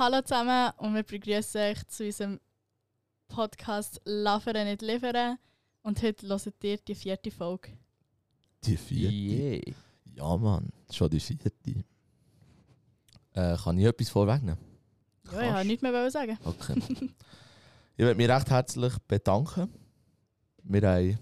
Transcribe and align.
Hallo 0.00 0.22
zusammen 0.22 0.70
und 0.76 0.94
wir 0.94 1.02
begrüßen 1.02 1.60
euch 1.60 1.84
zu 1.88 2.04
unserem 2.04 2.38
Podcast 3.26 4.00
Laveren 4.04 4.68
nicht 4.68 4.80
liefern. 4.80 5.38
Und 5.82 6.00
heute 6.00 6.28
hört 6.28 6.62
ihr 6.62 6.76
die 6.76 6.94
vierte 6.94 7.32
Folge. 7.32 7.70
Die 8.62 8.76
vierte? 8.76 9.12
Yeah. 9.12 9.74
Ja, 10.14 10.36
Mann, 10.36 10.70
schon 10.88 11.10
die 11.10 11.18
vierte. 11.18 11.50
Äh, 13.32 13.56
kann 13.56 13.76
ich 13.76 13.86
etwas 13.86 14.10
vorwegnehmen? 14.10 14.60
Ja, 15.32 15.42
ich 15.42 15.52
wollte 15.52 15.66
nichts 15.66 15.82
mehr 15.82 16.10
sagen. 16.12 16.38
Okay. 16.44 16.74
ich 17.96 18.04
möchte 18.04 18.14
mich 18.14 18.28
recht 18.28 18.50
herzlich 18.50 18.94
bedanken. 19.08 19.68
Wir 20.62 20.82
haben 20.88 21.18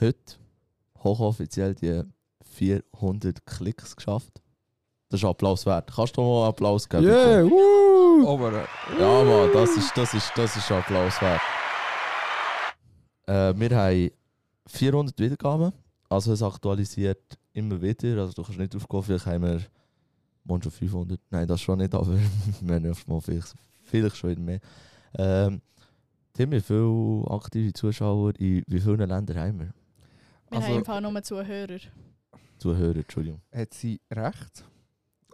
heute 0.00 0.36
hochoffiziell 1.00 1.74
die 1.74 2.04
400 2.42 3.44
Klicks 3.44 3.94
geschafft. 3.94 4.40
Das 5.10 5.20
ist 5.20 5.26
Applaus 5.26 5.66
wert. 5.66 5.92
Kannst 5.94 6.16
du 6.16 6.22
mal 6.22 6.38
einen 6.38 6.48
Applaus 6.48 6.88
geben? 6.88 7.04
Yeah! 7.04 7.83
Aber 8.26 8.52
äh, 8.62 9.00
Ja, 9.00 9.24
Mann, 9.24 9.50
das 9.52 9.76
ist, 9.76 9.96
das 9.96 10.14
ist, 10.14 10.32
das 10.36 10.56
ist 10.56 10.70
Applaus 10.70 11.20
wert. 11.20 11.40
Äh, 13.26 13.54
wir 13.56 13.76
haben 13.76 14.10
400 14.66 15.18
Wiedergaben. 15.18 15.72
Also 16.08 16.32
es 16.32 16.42
aktualisiert 16.42 17.38
immer 17.52 17.80
wieder. 17.80 18.20
Also 18.20 18.32
du 18.34 18.42
kannst 18.42 18.58
nicht 18.58 18.74
aufgehen, 18.76 19.02
vielleicht 19.02 19.26
haben 19.26 19.42
wir 19.42 19.60
morgen 20.44 20.62
schon 20.62 20.72
500. 20.72 21.20
Nein, 21.30 21.48
das 21.48 21.60
schon 21.60 21.78
nicht, 21.78 21.94
aber 21.94 22.08
wir 22.60 22.74
haben 22.74 22.96
mal 23.06 23.20
vielleicht, 23.20 23.54
vielleicht 23.82 24.16
schon 24.16 24.30
wieder 24.30 24.40
mehr. 24.42 24.60
Ähm, 25.16 25.60
Tim, 26.32 26.50
wie 26.50 26.60
viele 26.60 27.24
aktive 27.30 27.72
Zuschauer 27.72 28.32
in 28.38 28.62
wie 28.66 28.80
vielen 28.80 28.98
Ländern 29.08 29.36
haben 29.38 29.58
wir? 29.60 29.66
Wir 30.50 30.56
Also- 30.58 30.68
haben 30.68 30.78
im 30.78 30.84
Fall 30.84 31.00
nur 31.00 31.22
Zuhörer. 31.22 31.78
Zuhörer, 32.58 32.96
Entschuldigung. 32.96 33.40
hat 33.54 33.74
sie 33.74 34.00
recht. 34.10 34.64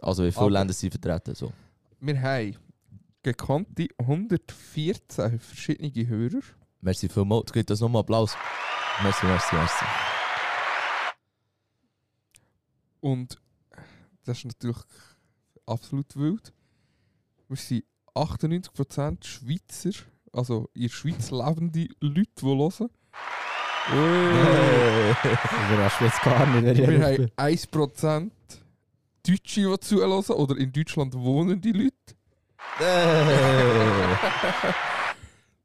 Also 0.01 0.23
wie 0.23 0.31
viele 0.31 0.41
Aber- 0.45 0.51
Länder 0.51 0.73
sind 0.73 0.91
vertreten? 0.91 1.35
So. 1.35 1.51
Wir 1.99 2.19
haben 2.21 2.55
gekannte 3.23 3.87
114 3.97 5.39
verschiedene 5.39 6.07
Hörer. 6.07 6.41
Merci 6.81 7.09
vielmals. 7.09 7.51
Gibt 7.53 7.69
das 7.69 7.79
nochmal 7.79 8.01
Applaus? 8.01 8.35
Merci, 9.03 9.25
merci, 9.25 9.55
merci. 9.55 9.85
Und 12.99 13.41
das 14.25 14.39
ist 14.39 14.45
natürlich 14.45 14.83
absolut 15.65 16.15
wild. 16.15 16.53
Wir 17.47 17.57
sind 17.57 17.83
98% 18.15 19.25
Schweizer, 19.25 19.91
also 20.33 20.69
in 20.73 20.83
der 20.83 20.89
Schweiz 20.89 21.31
lebende 21.31 21.87
Leute, 21.99 22.29
die 22.39 22.45
hören. 22.45 22.89
Überrascht 25.67 26.01
jetzt 26.01 26.21
gar 26.21 26.45
nicht, 26.47 26.77
Wir 26.77 27.05
haben 27.05 27.17
bin. 27.17 27.31
1% 27.35 28.31
Deutsche, 29.27 29.69
die 29.69 29.79
zuhören 29.79 30.25
oder 30.35 30.57
in 30.57 30.71
Deutschland 30.71 31.13
wohnende 31.15 31.71
Leute. 31.71 32.15
Äh. 32.79 32.83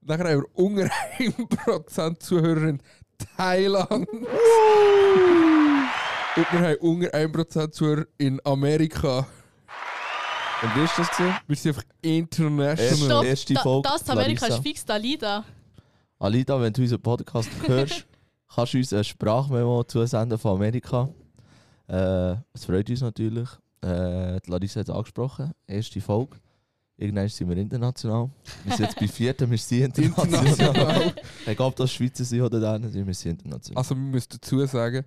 Dann 0.03 0.21
haben 0.21 0.29
wir 0.29 0.45
unter 0.55 0.89
1% 1.19 2.21
Zuhörer 2.21 2.69
in 2.69 2.81
Thailand. 3.37 3.91
Und 6.37 6.47
wir 6.53 6.61
haben 6.61 6.77
unter 6.81 7.09
1% 7.15 7.71
Zuhörer 7.73 8.07
in 8.19 8.41
Amerika. 8.45 9.27
Und 10.63 10.77
wie 10.77 10.85
ist 10.85 10.99
das 10.99 11.11
gewesen? 11.11 11.35
Wir 11.47 11.57
sind 11.57 11.77
einfach 11.77 11.89
international. 12.03 12.97
Stopp, 12.97 13.25
erste 13.25 13.55
da, 13.55 13.63
Folge, 13.63 13.89
das 13.89 14.09
Amerika 14.11 14.41
Larissa. 14.47 14.57
ist 14.57 14.63
fix 14.63 14.85
Dalida. 14.85 15.45
Alida, 16.19 16.61
wenn 16.61 16.73
du 16.73 16.83
unseren 16.83 17.03
Podcast 17.03 17.51
hörst, 17.67 18.07
kannst 18.55 18.75
du 18.75 18.79
uns 18.79 18.93
eine 18.93 19.05
Sprachmemo 19.05 19.85
zusenden 19.85 20.39
von 20.39 20.57
Amerika. 20.57 21.09
Äh, 21.89 22.37
es 22.55 22.65
freut 22.65 22.89
uns 22.89 23.01
natürlich. 23.03 23.49
Äh, 23.83 24.41
die 24.41 24.51
Larissa 24.51 24.81
hat 24.81 24.89
es 24.89 24.95
angesprochen, 24.95 25.53
erste 25.67 26.01
Folge. 26.01 26.39
Irgendwann 26.99 27.29
sind 27.29 27.49
wir 27.51 27.57
international. 27.59 28.31
Wir 28.65 28.77
sind 28.77 28.87
jetzt 28.87 28.99
bei 28.99 29.07
vierten, 29.09 29.51
wir 29.51 29.59
sind 29.59 29.99
international. 29.99 30.47
International. 30.47 31.15
Egal 31.47 31.67
ob 31.69 31.77
das 31.77 31.93
Schweizer 31.93 32.25
sind 32.25 32.41
oder 32.41 32.59
dann, 32.59 32.83
wir 32.93 33.15
sind 33.15 33.43
international. 33.43 33.79
Also, 33.79 33.95
wir 33.95 34.03
müssen 34.03 34.29
dazu 34.31 34.65
sagen, 34.67 35.05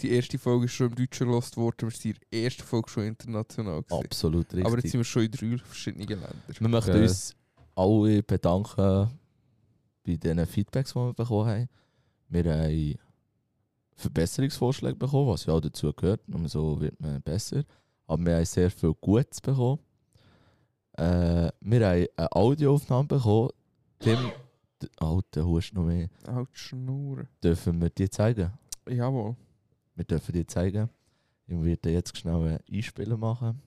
die 0.00 0.10
erste 0.10 0.36
Folge 0.38 0.64
ist 0.66 0.72
schon 0.72 0.88
im 0.88 0.94
Deutschen 0.96 1.28
gelost 1.28 1.56
worden. 1.56 1.88
Wir 1.88 1.90
sind 1.96 2.16
in 2.16 2.20
der 2.32 2.42
ersten 2.44 2.62
Folge 2.64 2.90
schon 2.90 3.04
international. 3.04 3.82
Gewesen. 3.82 4.04
Absolut 4.04 4.46
richtig. 4.52 4.66
Aber 4.66 4.76
jetzt 4.78 4.90
sind 4.90 5.00
wir 5.00 5.04
schon 5.04 5.22
in 5.22 5.30
drei 5.30 5.58
verschiedenen 5.58 6.08
Ländern. 6.08 6.34
wir 6.48 6.68
möchten 6.68 6.90
Okay. 6.90 7.02
uns 7.02 7.34
alle 7.76 8.22
bedanken 8.22 9.10
bei 10.04 10.16
den 10.16 10.44
Feedbacks, 10.46 10.90
die 10.92 10.96
wir 10.98 11.14
bekommen 11.14 11.48
haben. 11.48 11.68
Wir 12.28 12.44
haben 12.52 12.94
Verbesserungsvorschläge 13.94 14.96
bekommen, 14.96 15.28
was 15.28 15.46
ja 15.46 15.54
auch 15.54 15.60
dazu 15.60 15.92
gehört. 15.92 16.28
Nur 16.28 16.48
so 16.48 16.80
wird 16.80 17.00
man 17.00 17.22
besser. 17.22 17.62
Aber 18.06 18.24
wir 18.24 18.36
haben 18.36 18.44
sehr 18.44 18.70
viel 18.70 18.92
Gutes 19.00 19.40
bekommen. 19.40 19.78
Äh, 20.96 21.50
wir 21.60 21.88
haben 21.88 22.06
eine 22.16 22.32
Audioaufnahme 22.32 23.08
bekommen. 23.08 23.50
Tim, 23.98 24.18
Alter, 24.96 25.46
hust 25.46 25.74
noch 25.74 25.84
mehr. 25.84 26.08
Halt 26.26 26.48
Schnurren. 26.52 27.28
Dürfen 27.42 27.80
wir 27.80 27.90
die 27.90 28.08
zeigen? 28.08 28.52
Jawohl. 28.88 29.36
Wir 29.94 30.04
dürfen 30.04 30.32
die 30.32 30.46
zeigen. 30.46 30.88
Ich 31.46 31.62
werde 31.62 31.90
jetzt 31.90 32.16
schnell 32.16 32.48
ein 32.48 32.58
Einspielen 32.70 33.20
machen. 33.20 33.60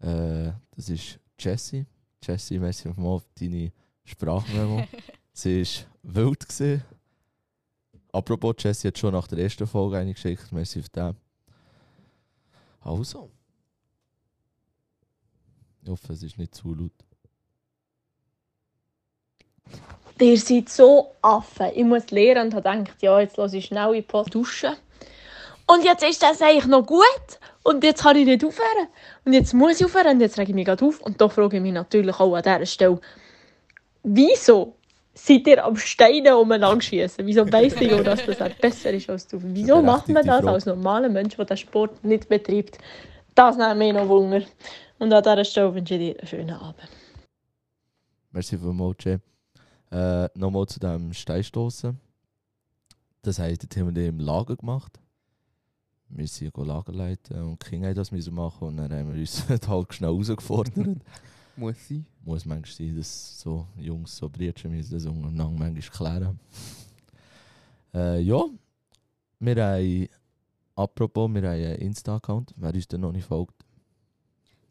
Äh, 0.00 0.52
das 0.74 0.88
ist 0.88 1.18
Jessie. 1.38 1.86
Jessie, 2.22 2.58
merci 2.58 2.88
mal 2.88 3.20
für 3.20 3.26
deine 3.40 3.72
Sprachmemo. 4.04 4.84
Sie 5.32 5.62
war 5.62 6.24
wild. 6.24 6.48
Gewesen. 6.48 6.82
Apropos, 8.12 8.54
Jessie 8.58 8.88
hat 8.88 8.98
schon 8.98 9.12
nach 9.12 9.26
der 9.26 9.38
ersten 9.38 9.66
Folge 9.66 9.98
eine 9.98 10.12
geschickt. 10.12 10.50
Merci 10.52 10.82
für 10.82 10.88
den. 10.88 11.16
Also. 12.80 13.30
Ich 15.84 15.90
hoffe, 15.90 16.14
es 16.14 16.22
ist 16.22 16.38
nicht 16.38 16.54
zu 16.54 16.74
laut. 16.74 16.92
Ihr 20.18 20.38
seid 20.38 20.70
so 20.70 21.12
Affen. 21.20 21.72
Ich 21.74 21.84
muss 21.84 22.10
lernen 22.10 22.46
und 22.46 22.54
habe 22.54 22.78
gedacht, 22.78 23.02
ja, 23.02 23.20
jetzt 23.20 23.36
lasse 23.36 23.58
ich 23.58 23.66
schnell 23.66 23.94
in 23.94 24.04
die 24.06 24.30
duschen. 24.30 24.72
Und 25.66 25.84
jetzt 25.84 26.02
ist 26.02 26.22
das 26.22 26.40
eigentlich 26.40 26.66
noch 26.66 26.86
gut. 26.86 27.38
Und 27.64 27.84
jetzt 27.84 28.02
kann 28.02 28.16
ich 28.16 28.24
nicht 28.24 28.44
aufhören. 28.44 28.88
Und 29.26 29.34
jetzt 29.34 29.52
muss 29.52 29.78
ich 29.80 29.84
aufhören. 29.84 30.14
Und 30.14 30.20
jetzt 30.20 30.38
rege 30.38 30.52
ich 30.52 30.54
mich 30.54 30.64
gerade 30.64 30.84
auf. 30.84 31.00
Und 31.00 31.20
da 31.20 31.28
frage 31.28 31.56
ich 31.56 31.62
mich 31.62 31.72
natürlich 31.72 32.18
auch 32.18 32.34
an 32.34 32.42
dieser 32.42 32.64
Stelle, 32.64 33.00
wieso 34.02 34.76
seid 35.12 35.46
ihr 35.46 35.64
am 35.64 35.76
Steinen 35.76 36.34
umeinander 36.34 36.80
schießen? 36.80 37.26
Wieso 37.26 37.50
weiss 37.52 37.74
ich 37.78 37.92
auch, 37.92 38.02
dass 38.02 38.24
das 38.24 38.40
auch 38.40 38.54
besser 38.54 38.90
ist 38.90 39.10
als 39.10 39.26
du? 39.26 39.38
Wieso 39.42 39.82
macht 39.82 40.08
man 40.08 40.24
das 40.24 40.46
als 40.46 40.64
normaler 40.64 41.10
Mensch, 41.10 41.36
der 41.36 41.44
den 41.44 41.56
Sport 41.58 42.04
nicht 42.04 42.28
betreibt? 42.28 42.78
Das 43.34 43.56
nimmt 43.56 43.78
mich 43.78 43.92
noch 43.92 44.08
Wunder. 44.08 44.42
Und 44.98 45.12
an 45.12 45.22
dieser 45.22 45.44
Stelle 45.44 45.74
wünsche 45.74 45.94
ich 45.94 46.00
dir 46.00 46.18
einen 46.20 46.28
schönen 46.28 46.50
Abend. 46.50 46.88
Merci 48.30 48.58
vielmals, 48.58 48.96
Jay. 49.00 49.18
Äh, 49.90 50.28
Nochmal 50.34 50.66
zu 50.66 50.80
dem 50.80 51.12
Steinstoßen. 51.12 51.98
Das 53.22 53.38
haben 53.38 53.56
der 53.56 53.68
Tim 53.68 53.86
und 53.86 53.98
ich 53.98 54.08
im 54.08 54.20
Lager 54.20 54.56
gemacht. 54.56 55.00
Wir 56.08 56.28
sind 56.28 56.56
Lager 56.56 56.92
leiten 56.92 57.42
und 57.42 57.64
die 57.64 57.70
Kinder 57.70 57.88
haben 57.88 57.94
das 57.94 58.12
machen 58.30 58.68
und 58.68 58.76
dann 58.76 58.92
haben 58.92 59.12
wir 59.12 59.20
uns 59.20 59.48
halt 59.68 59.94
schnell 59.94 60.10
herausgefordert. 60.10 60.76
Muss 61.56 61.88
sein. 61.88 62.06
Muss 62.24 62.44
manchmal 62.44 62.88
sein, 62.88 62.96
dass 62.96 63.40
so 63.40 63.66
Jungs, 63.78 64.16
so 64.16 64.28
Brüder 64.28 64.68
müssen 64.68 64.94
das 64.94 65.06
untereinander 65.06 65.58
manchmal 65.58 66.18
klären. 66.20 66.40
Äh, 67.94 68.20
ja, 68.20 68.44
wir 69.38 69.64
haben, 69.64 70.08
apropos, 70.74 71.30
wir 71.32 71.42
haben 71.42 71.52
einen 71.52 71.76
Insta-Account, 71.76 72.54
wer 72.56 72.74
uns 72.74 72.88
da 72.88 72.98
noch 72.98 73.12
nicht 73.12 73.26
folgt. 73.26 73.63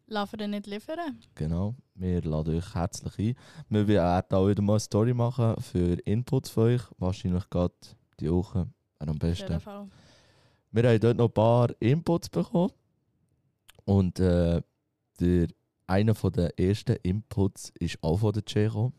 Laveren 0.06 0.50
nicht 0.50 0.66
liefern. 0.66 1.18
Genau, 1.34 1.74
wir 1.94 2.22
laden 2.22 2.56
euch 2.56 2.74
herzlich 2.74 3.18
ein. 3.18 3.36
Wir 3.70 3.88
werden 3.88 4.36
auch 4.36 4.48
wieder 4.48 4.62
mal 4.62 4.74
eine 4.74 4.80
Story 4.80 5.14
machen 5.14 5.60
für 5.62 5.94
Inputs 6.04 6.50
von 6.50 6.64
euch. 6.64 6.82
Wahrscheinlich 6.98 7.48
gerade 7.48 7.74
die 8.20 8.30
Woche 8.30 8.68
am 8.98 9.18
besten. 9.18 9.60
Wir 10.70 10.88
haben 10.88 11.00
dort 11.00 11.16
noch 11.16 11.28
ein 11.28 11.32
paar 11.32 11.70
Inputs 11.80 12.28
bekommen. 12.28 12.72
Und 13.84 14.20
äh, 14.20 14.60
der, 15.20 15.48
einer 15.86 16.14
von 16.14 16.32
der 16.32 16.58
ersten 16.58 16.96
Inputs 17.02 17.72
ist 17.78 18.02
auch 18.02 18.18
von 18.18 18.32
der 18.32 18.42
gekommen, 18.42 18.92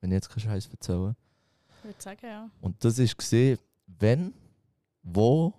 Wenn 0.00 0.10
ich 0.10 0.16
jetzt 0.16 0.30
keinen 0.30 0.40
Scheiß 0.40 0.68
erzähle. 0.68 1.16
Ich 1.78 1.84
würde 1.84 2.02
sagen, 2.02 2.26
ja. 2.26 2.50
Und 2.60 2.82
das 2.82 2.98
ist 2.98 3.16
gesehen, 3.16 3.58
wenn, 3.86 4.32
wo 5.02 5.52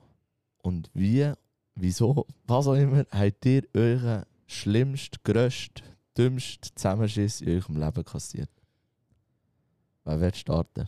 und 0.63 0.89
wie, 0.94 1.31
wieso, 1.75 2.25
was 2.47 2.67
auch 2.67 2.75
immer, 2.75 3.05
habt 3.11 3.45
ihr 3.45 3.63
euren 3.75 4.25
schlimmsten, 4.51 5.18
grössten, 5.24 5.83
dümmsten 6.18 6.69
Zusammenschiss 6.75 7.42
in 7.42 7.57
eurem 7.57 7.77
Leben 7.77 8.03
kassiert? 8.06 8.50
Wer 10.03 10.19
wird 10.19 10.38
starten? 10.38 10.88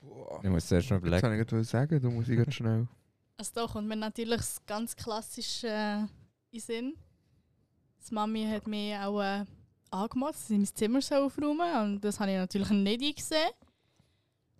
Boah. 0.00 0.40
Ich 0.42 0.50
muss 0.50 0.66
zuerst 0.66 0.90
noch 0.90 0.96
Jetzt 0.96 1.02
überlegen. 1.06 1.22
kann 1.22 1.40
ich 1.40 1.46
gerade 1.46 1.64
sagen, 1.64 2.00
da 2.02 2.08
muss 2.08 2.28
ich 2.28 2.36
ganz 2.36 2.54
schnell. 2.54 2.88
Also 3.38 3.52
da 3.54 3.66
kommt 3.66 3.88
mir 3.88 3.96
natürlich 3.96 4.36
das 4.36 4.64
ganz 4.66 4.94
klassische 4.94 5.66
äh, 5.66 6.00
in 6.02 6.08
den 6.52 6.60
Sinn. 6.60 6.94
Die 8.08 8.14
Mami 8.14 8.46
hat 8.46 8.68
mich 8.68 8.94
auch 8.94 9.20
äh, 9.20 9.44
angemacht, 9.90 10.34
dass 10.34 10.50
ich 10.50 10.58
mein 10.58 10.66
Zimmer 10.66 11.00
soll 11.00 11.24
aufräumen 11.24 11.94
und 11.94 12.04
das 12.04 12.20
habe 12.20 12.30
ich 12.30 12.36
natürlich 12.36 12.70
nicht 12.70 13.02
eingesehen. 13.02 13.50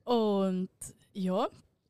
Und 0.05 0.71
ja, 1.13 1.47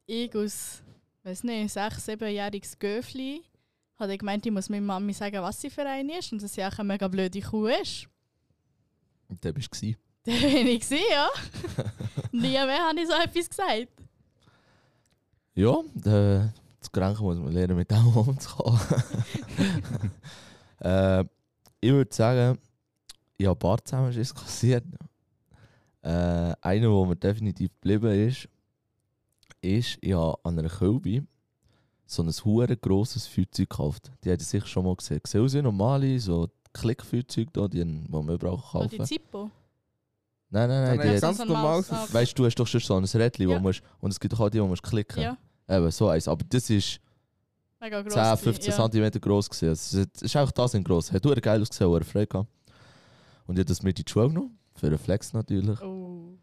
ich 0.07 0.35
als, 0.35 0.83
weiß 1.23 1.45
nicht, 1.45 1.73
sechs-, 1.73 2.05
siebenjähriges 2.05 2.79
Göfli 2.79 3.43
habe 3.99 4.19
gemeint, 4.19 4.45
ich 4.47 4.53
muss 4.53 4.69
meiner 4.69 4.87
Mami 4.87 5.13
sagen, 5.13 5.43
was 5.43 5.61
sie 5.61 5.71
für 5.71 5.87
eine 5.87 6.19
ist 6.19 6.33
und 6.33 6.43
dass 6.43 6.55
sie 6.55 6.65
auch 6.65 6.79
eine 6.79 6.89
mega 6.89 7.09
blöde 7.09 7.41
Kuh 7.41 7.67
ist. 7.67 8.09
Und 9.29 9.45
dann 9.45 9.55
bist 9.55 9.83
du. 9.83 9.95
Da 10.25 10.33
bin 10.33 10.67
ich 10.69 10.81
gewesen, 10.81 11.05
ja. 11.11 11.29
Nie 12.33 12.53
mehr 12.53 12.89
habe 12.89 13.01
ich 13.01 13.07
so 13.07 13.15
etwas 13.15 13.49
gesagt. 13.49 13.89
Ja, 15.55 15.81
äh, 15.81 16.49
das 16.79 16.93
Gedanken 16.93 17.23
muss 17.23 17.39
man 17.39 17.53
lernen, 17.53 17.77
mit 17.77 17.91
dem 17.91 18.07
umzugehen. 18.17 18.81
äh, 20.81 21.25
ich 21.81 21.91
würde 21.91 22.15
sagen, 22.15 22.59
ich 23.37 23.47
habe 23.47 23.57
ein 23.57 23.59
paar 23.59 23.85
Zusammenschüsse 23.85 24.35
kassiert. 24.35 24.85
Äh, 26.03 26.09
einer, 26.61 26.89
der 26.89 27.07
mir 27.07 27.17
definitiv 27.17 27.71
geblieben 27.81 28.29
ist, 28.29 28.49
ist, 29.61 29.99
ich 30.01 30.13
habe 30.13 30.39
an 30.45 30.59
einer 30.59 30.69
Kölbe 30.69 31.25
so 32.13 32.23
ein 32.23 32.31
hure 32.45 32.77
grosses 32.77 33.27
Feuerzeug 33.27 33.69
gekauft. 33.71 34.11
Die 34.25 34.31
hätte 34.31 34.43
ich 34.43 34.49
sicher 34.49 34.67
schon 34.67 34.85
mal 34.85 34.95
gesehen. 34.97 35.21
Sehen 35.27 35.45
aus 35.45 35.55
wie 35.55 35.63
normale, 35.63 36.19
so 36.21 36.49
Klickfeuerzeug, 36.73 37.49
da, 37.53 37.69
die, 37.69 37.85
die 37.85 37.85
man 38.11 38.29
überall 38.29 38.55
Oh, 38.55 38.59
kaufen 38.59 38.89
die 38.91 38.97
kann. 38.99 39.07
Zippo. 39.07 39.51
Nein, 40.51 40.69
nein, 40.69 40.85
nein. 40.85 40.97
Nein, 40.99 41.15
Die, 41.15 41.21
ganz 41.21 41.39
normal. 41.39 41.83
Ah, 41.89 42.05
okay. 42.05 42.15
weißt 42.15 42.33
du, 42.39 42.43
du 42.43 42.47
hast 42.47 42.55
doch 42.57 42.67
schon 42.67 42.81
so 42.81 42.95
ein 42.97 43.05
Rädchen, 43.05 43.49
wo 43.49 43.53
Ja. 43.53 43.61
musst, 43.61 43.83
und 44.01 44.11
es 44.11 44.21
gibt 44.21 44.33
doch 44.35 44.41
auch 44.41 44.51
die, 44.51 44.61
wo 44.63 44.67
musst 44.67 44.83
klicken. 44.83 45.23
Ja, 45.23 45.37
Eben, 45.69 45.91
so 45.91 46.09
eins. 46.09 46.29
Aber 46.29 46.45
das 46.49 46.69
ist 46.69 47.01
mega 47.81 48.03
groß. 48.03 48.13
10, 48.13 48.37
15 48.37 48.71
ja. 48.73 48.91
cm 48.91 49.11
groß 49.21 49.49
gewesen. 49.51 49.71
Es 49.73 49.95
ist, 50.23 50.37
auch 50.37 50.51
das 50.51 50.75
in 50.75 50.85
groß. 50.85 51.13
Hat 51.13 51.23
sehr 51.23 51.41
geil 51.41 51.61
ausgesehen, 51.63 51.91
wo 51.91 51.97
er 51.97 52.05
Freude 52.05 52.27
gehabt. 52.27 52.49
Und 53.47 53.57
ich 53.57 53.61
habe 53.61 53.65
das 53.69 53.83
mit 53.83 53.99
in 53.99 54.05
die 54.05 54.11
Schule 54.11 54.29
genommen. 54.29 54.59
Für 54.75 54.87
einen 54.89 54.99
Flex 54.99 55.33
natürlich. 55.33 55.81
Oh. 55.81 56.35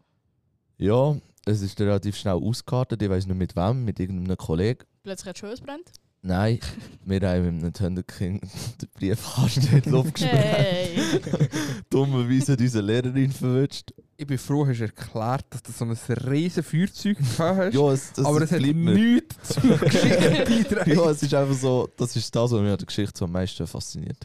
Ja, 0.78 1.16
es 1.46 1.62
ist 1.62 1.80
relativ 1.80 2.16
schnell 2.16 2.34
ausgekartet. 2.34 3.02
Ich 3.02 3.10
weiß 3.10 3.26
nicht 3.26 3.36
mit 3.36 3.56
wem, 3.56 3.84
mit 3.84 3.98
irgendeinem 4.00 4.36
Kollegen. 4.36 4.84
Plötzlich 5.02 5.28
hat 5.28 5.38
Schuhe 5.38 5.54
brennt. 5.56 5.92
Nein, 6.22 6.58
wir 7.04 7.20
haben 7.20 7.56
mit 7.56 7.64
einem 7.64 7.72
Thunder 7.72 8.02
King 8.02 8.40
den 8.80 8.88
Briefkasten 8.94 9.76
in 9.76 9.82
die 9.82 9.88
Luft 9.88 10.14
gesprengt. 10.14 10.44
Hey. 10.44 10.98
Dummerweise 11.90 12.52
hat 12.52 12.60
unsere 12.60 12.84
Lehrerin 12.84 13.32
verwünscht. 13.32 13.94
Ich 14.18 14.26
bin 14.26 14.36
froh, 14.36 14.66
hast 14.66 14.80
du 14.80 14.84
erklärt, 14.84 15.46
dass 15.48 15.62
du 15.62 15.72
so 15.72 15.86
ein 15.86 16.18
riesen 16.28 16.62
Feuerzeug 16.62 17.16
hast. 17.38 17.74
Ja, 17.74 17.92
es, 17.92 18.12
das 18.12 18.26
aber 18.26 18.42
es 18.42 18.52
hat 18.52 18.60
nichts 18.60 19.48
zur 19.48 19.78
Geschichte 19.78 20.44
beitragen. 20.46 20.92
Ja, 20.92 21.10
es 21.10 21.22
ist 21.22 21.32
einfach 21.32 21.54
so, 21.54 21.88
das 21.96 22.14
ist 22.14 22.36
das, 22.36 22.50
was 22.50 22.60
mich 22.60 22.70
an 22.70 22.76
der 22.76 22.86
Geschichte 22.86 23.18
so 23.18 23.24
am 23.24 23.32
meisten 23.32 23.66
fasziniert 23.66 24.18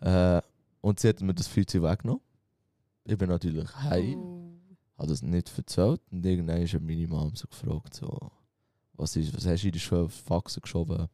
hat. 0.00 0.42
Äh, 0.44 0.46
und 0.82 1.00
sie 1.00 1.08
hat 1.08 1.20
mir 1.20 1.34
das 1.34 1.48
Feuerzeug 1.48 1.82
weggenommen. 1.82 2.22
Ich 3.04 3.18
bin 3.18 3.28
natürlich 3.28 3.74
heim. 3.74 4.20
Oh. 4.20 4.47
Habe 4.98 5.08
das 5.08 5.22
nicht 5.22 5.56
erzählt 5.56 6.00
und 6.10 6.26
irgendwann 6.26 6.66
hat 6.66 6.82
meine 6.82 7.06
Mom 7.06 7.34
so 7.34 7.46
gefragt, 7.46 7.94
so, 7.94 8.30
was, 8.94 9.16
ist, 9.16 9.34
was 9.36 9.46
hast 9.46 9.62
du 9.62 9.68
in 9.68 9.72
die 9.72 9.80
Schule 9.80 10.02
auf 10.02 10.16
die 10.16 10.22
Faxen 10.22 10.60
geschoben? 10.60 11.08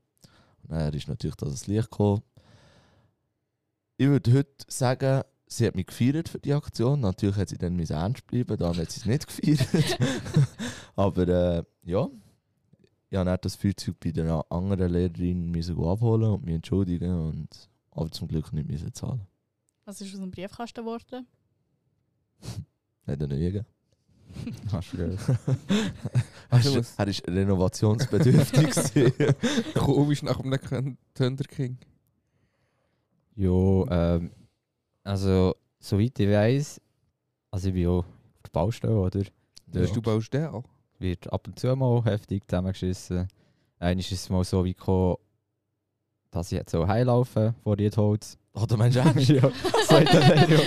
Und 0.62 0.70
dann 0.70 0.94
ist 0.94 1.08
natürlich 1.08 1.36
das 1.36 1.50
das 1.50 1.66
Licht 1.66 1.90
gekommen. 1.90 2.22
Ich 3.96 4.06
würde 4.08 4.32
heute 4.32 4.64
sagen, 4.66 5.22
sie 5.46 5.66
hat 5.66 5.74
mich 5.74 5.86
gefeiert 5.86 6.28
für 6.28 6.38
die 6.38 6.54
Aktion. 6.54 7.00
Natürlich 7.00 7.36
hat 7.36 7.50
sie 7.50 7.58
dann 7.58 7.76
müssen 7.76 7.92
ernst 7.92 8.26
bleiben, 8.26 8.56
dann 8.56 8.76
hat 8.76 8.90
sie 8.90 9.00
es 9.00 9.06
nicht 9.06 9.26
gefeiert. 9.26 9.98
Aber 10.96 11.28
äh, 11.28 11.62
ja, 11.82 12.08
ich 13.10 13.18
habe 13.18 13.38
das 13.40 13.54
Feuerzeug 13.54 14.00
bei 14.00 14.10
der 14.10 14.44
anderen 14.50 14.90
Lehrerin 14.90 15.50
müssen 15.50 15.78
abholen 15.78 16.30
und 16.30 16.44
mich 16.44 16.56
entschuldigen 16.56 17.14
und 17.14 17.70
aber 17.92 18.10
zum 18.10 18.26
Glück 18.26 18.52
nicht 18.52 18.68
müssen 18.68 18.92
zahlen. 18.92 19.24
Was 19.84 20.00
ist 20.00 20.12
aus 20.14 20.20
dem 20.20 20.32
Briefkasten 20.32 20.80
geworden? 20.80 21.26
Hat 23.06 23.20
er 23.20 23.26
nicht 23.28 23.38
gegeben. 23.38 23.66
Hast 24.72 24.92
du. 24.92 25.02
Er 25.02 25.18
Also, 26.50 26.78
ist, 26.78 26.98
er 26.98 27.08
ist 27.08 27.26
renovationsbedürftig. 27.28 28.70
gewesen. 28.94 29.34
Komisch 29.74 30.22
nach 30.22 30.40
einem 30.40 30.96
Thunder 31.14 31.44
King. 31.44 31.78
Jo, 33.36 33.86
ähm, 33.90 34.30
also, 35.02 35.54
soweit 35.80 36.18
ich 36.18 36.28
weiß, 36.28 36.80
also 37.50 37.68
ich 37.68 37.74
bin 37.74 37.82
ja 37.82 37.88
auf 37.90 38.04
der 38.44 38.50
Baustelle, 38.52 38.96
oder? 38.96 39.22
Ja. 39.72 39.86
Du 39.86 40.00
baust 40.00 40.32
den 40.32 40.44
an. 40.46 40.64
Wird 40.98 41.32
ab 41.32 41.46
und 41.48 41.58
zu 41.58 41.74
mal 41.74 42.04
heftig 42.04 42.44
zusammengeschissen. 42.48 43.26
Einmal 43.78 43.98
ist 44.00 44.12
es 44.12 44.30
mal 44.30 44.44
so 44.44 44.64
wie 44.64 44.74
gekommen, 44.74 45.16
dass 46.30 46.52
ich 46.52 46.58
jetzt 46.58 46.70
so 46.70 46.86
heilaufen 46.86 47.54
vor 47.62 47.76
Riedholz. 47.76 48.38
Oder 48.54 48.76
meinst 48.76 48.96
du 48.96 49.00
ernst? 49.04 49.28
ja, 49.28 49.50
sagt 49.88 50.14
er 50.14 50.48
ja. 50.48 50.58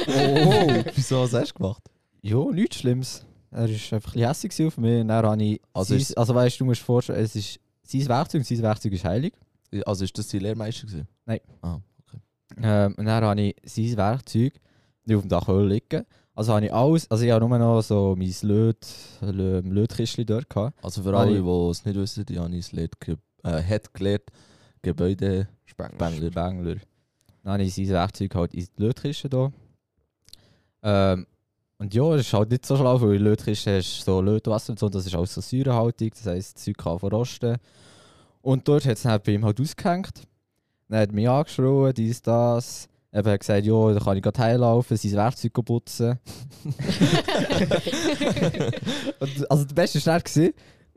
Oh, 0.45 0.83
wieso 0.93 1.21
hast 1.21 1.33
du 1.33 1.53
gemacht? 1.53 1.83
Ja, 2.21 2.43
nichts 2.51 2.77
Schlimmes. 2.79 3.25
Er 3.51 3.59
war 3.61 3.67
einfach 3.67 3.91
ein 3.91 4.01
bisschen 4.01 4.27
hässlich 4.27 4.67
auf 4.67 4.77
mich. 4.77 5.01
Und 5.01 5.07
Dann 5.07 5.25
habe 5.25 5.43
ich 5.43 5.61
Also 5.73 5.89
sein, 5.93 6.01
ist- 6.01 6.17
also 6.17 6.35
weißt 6.35 6.55
du, 6.55 6.59
du 6.59 6.65
musst 6.65 6.81
vorstellen, 6.81 7.19
es 7.23 7.35
ist 7.35 7.59
sein 7.83 8.07
Werkzeug, 8.07 8.45
sein 8.45 8.61
Werkzeug 8.61 8.93
ist 8.93 9.05
heilig. 9.05 9.33
Also 9.85 10.03
ist 10.03 10.17
das 10.17 10.27
dein 10.29 10.41
Lehrmeister 10.41 10.85
gewesen? 10.87 11.07
Nein. 11.25 11.39
Ah, 11.61 11.79
Ähm, 12.61 12.95
und 12.97 13.05
dann 13.05 13.23
habe 13.23 13.41
ich 13.41 13.55
sein 13.65 13.97
Werkzeug 13.97 14.53
auf 15.09 15.21
dem 15.21 15.29
Dach 15.29 15.47
liegen. 15.47 16.05
Also 16.33 16.53
habe 16.53 16.65
ich 16.65 16.73
alles, 16.73 17.09
also 17.09 17.23
ich 17.25 17.31
habe 17.31 17.47
nur 17.47 17.57
noch 17.57 17.81
so 17.81 18.15
mein 18.17 18.33
Löt, 18.43 18.85
Lö, 19.21 19.59
Lötkistchen 19.61 20.25
dort 20.25 20.49
gehabt. 20.49 20.77
also 20.83 21.01
für 21.01 21.15
Alle- 21.17 21.41
die 21.41 21.69
es 21.71 21.83
nicht 21.85 21.95
wissen, 21.97 22.25
Janis 22.29 22.71
lehrt, 22.71 22.99
ge 22.99 23.15
äh, 23.43 23.61
hat 23.63 23.93
gelehrt 23.93 24.29
Gebäude 24.81 25.47
Spengler. 25.65 26.29
Bengler. 26.29 26.75
Dann 27.43 27.53
habe 27.53 27.63
ich 27.63 27.73
sein 27.73 27.87
Werkzeug 27.89 28.35
halt 28.35 28.53
in 28.53 28.65
die 28.77 28.83
Lötkiste 28.83 29.29
da. 29.29 29.51
Ähm, 30.83 31.25
und 31.79 31.93
ja, 31.93 32.09
das 32.11 32.21
ist 32.21 32.33
halt 32.33 32.49
nicht 32.49 32.65
so 32.65 32.75
schlau, 32.75 32.99
weil 33.01 33.15
in 33.15 33.23
der 33.23 33.31
Lötkiste 33.31 33.77
hast 33.77 33.99
du 33.99 34.03
so 34.03 34.21
Lötwasser 34.21 34.71
und 34.71 34.79
so, 34.79 34.89
das 34.89 35.05
ist 35.05 35.15
alles 35.15 35.33
so 35.33 35.41
säurehaltig, 35.41 36.15
das 36.15 36.25
heisst, 36.25 36.57
das 36.57 36.63
Zeug 36.63 36.77
kann 36.77 36.99
verrosten. 36.99 37.57
Und 38.41 38.67
dort 38.67 38.85
hat 38.85 38.97
es 38.97 39.03
dann 39.03 39.21
bei 39.23 39.33
ihm 39.33 39.45
halt 39.45 39.61
ausgehängt. 39.61 40.23
Dann 40.89 40.99
hat 40.99 41.09
er 41.09 41.15
mich 41.15 41.29
angeschrien, 41.29 41.93
dies, 41.93 42.21
das. 42.21 42.89
Eben 43.13 43.29
hat 43.29 43.39
gesagt, 43.39 43.65
ja, 43.65 43.93
da 43.93 43.99
kann 43.99 44.17
ich 44.17 44.23
gerade 44.23 44.39
heimlaufen, 44.39 44.97
sein 44.97 45.11
Werkzeug 45.13 45.53
putzen. 45.53 46.19
und, 49.19 49.51
also 49.51 49.65
der 49.65 49.75
Beste 49.75 50.05
war 50.05 50.21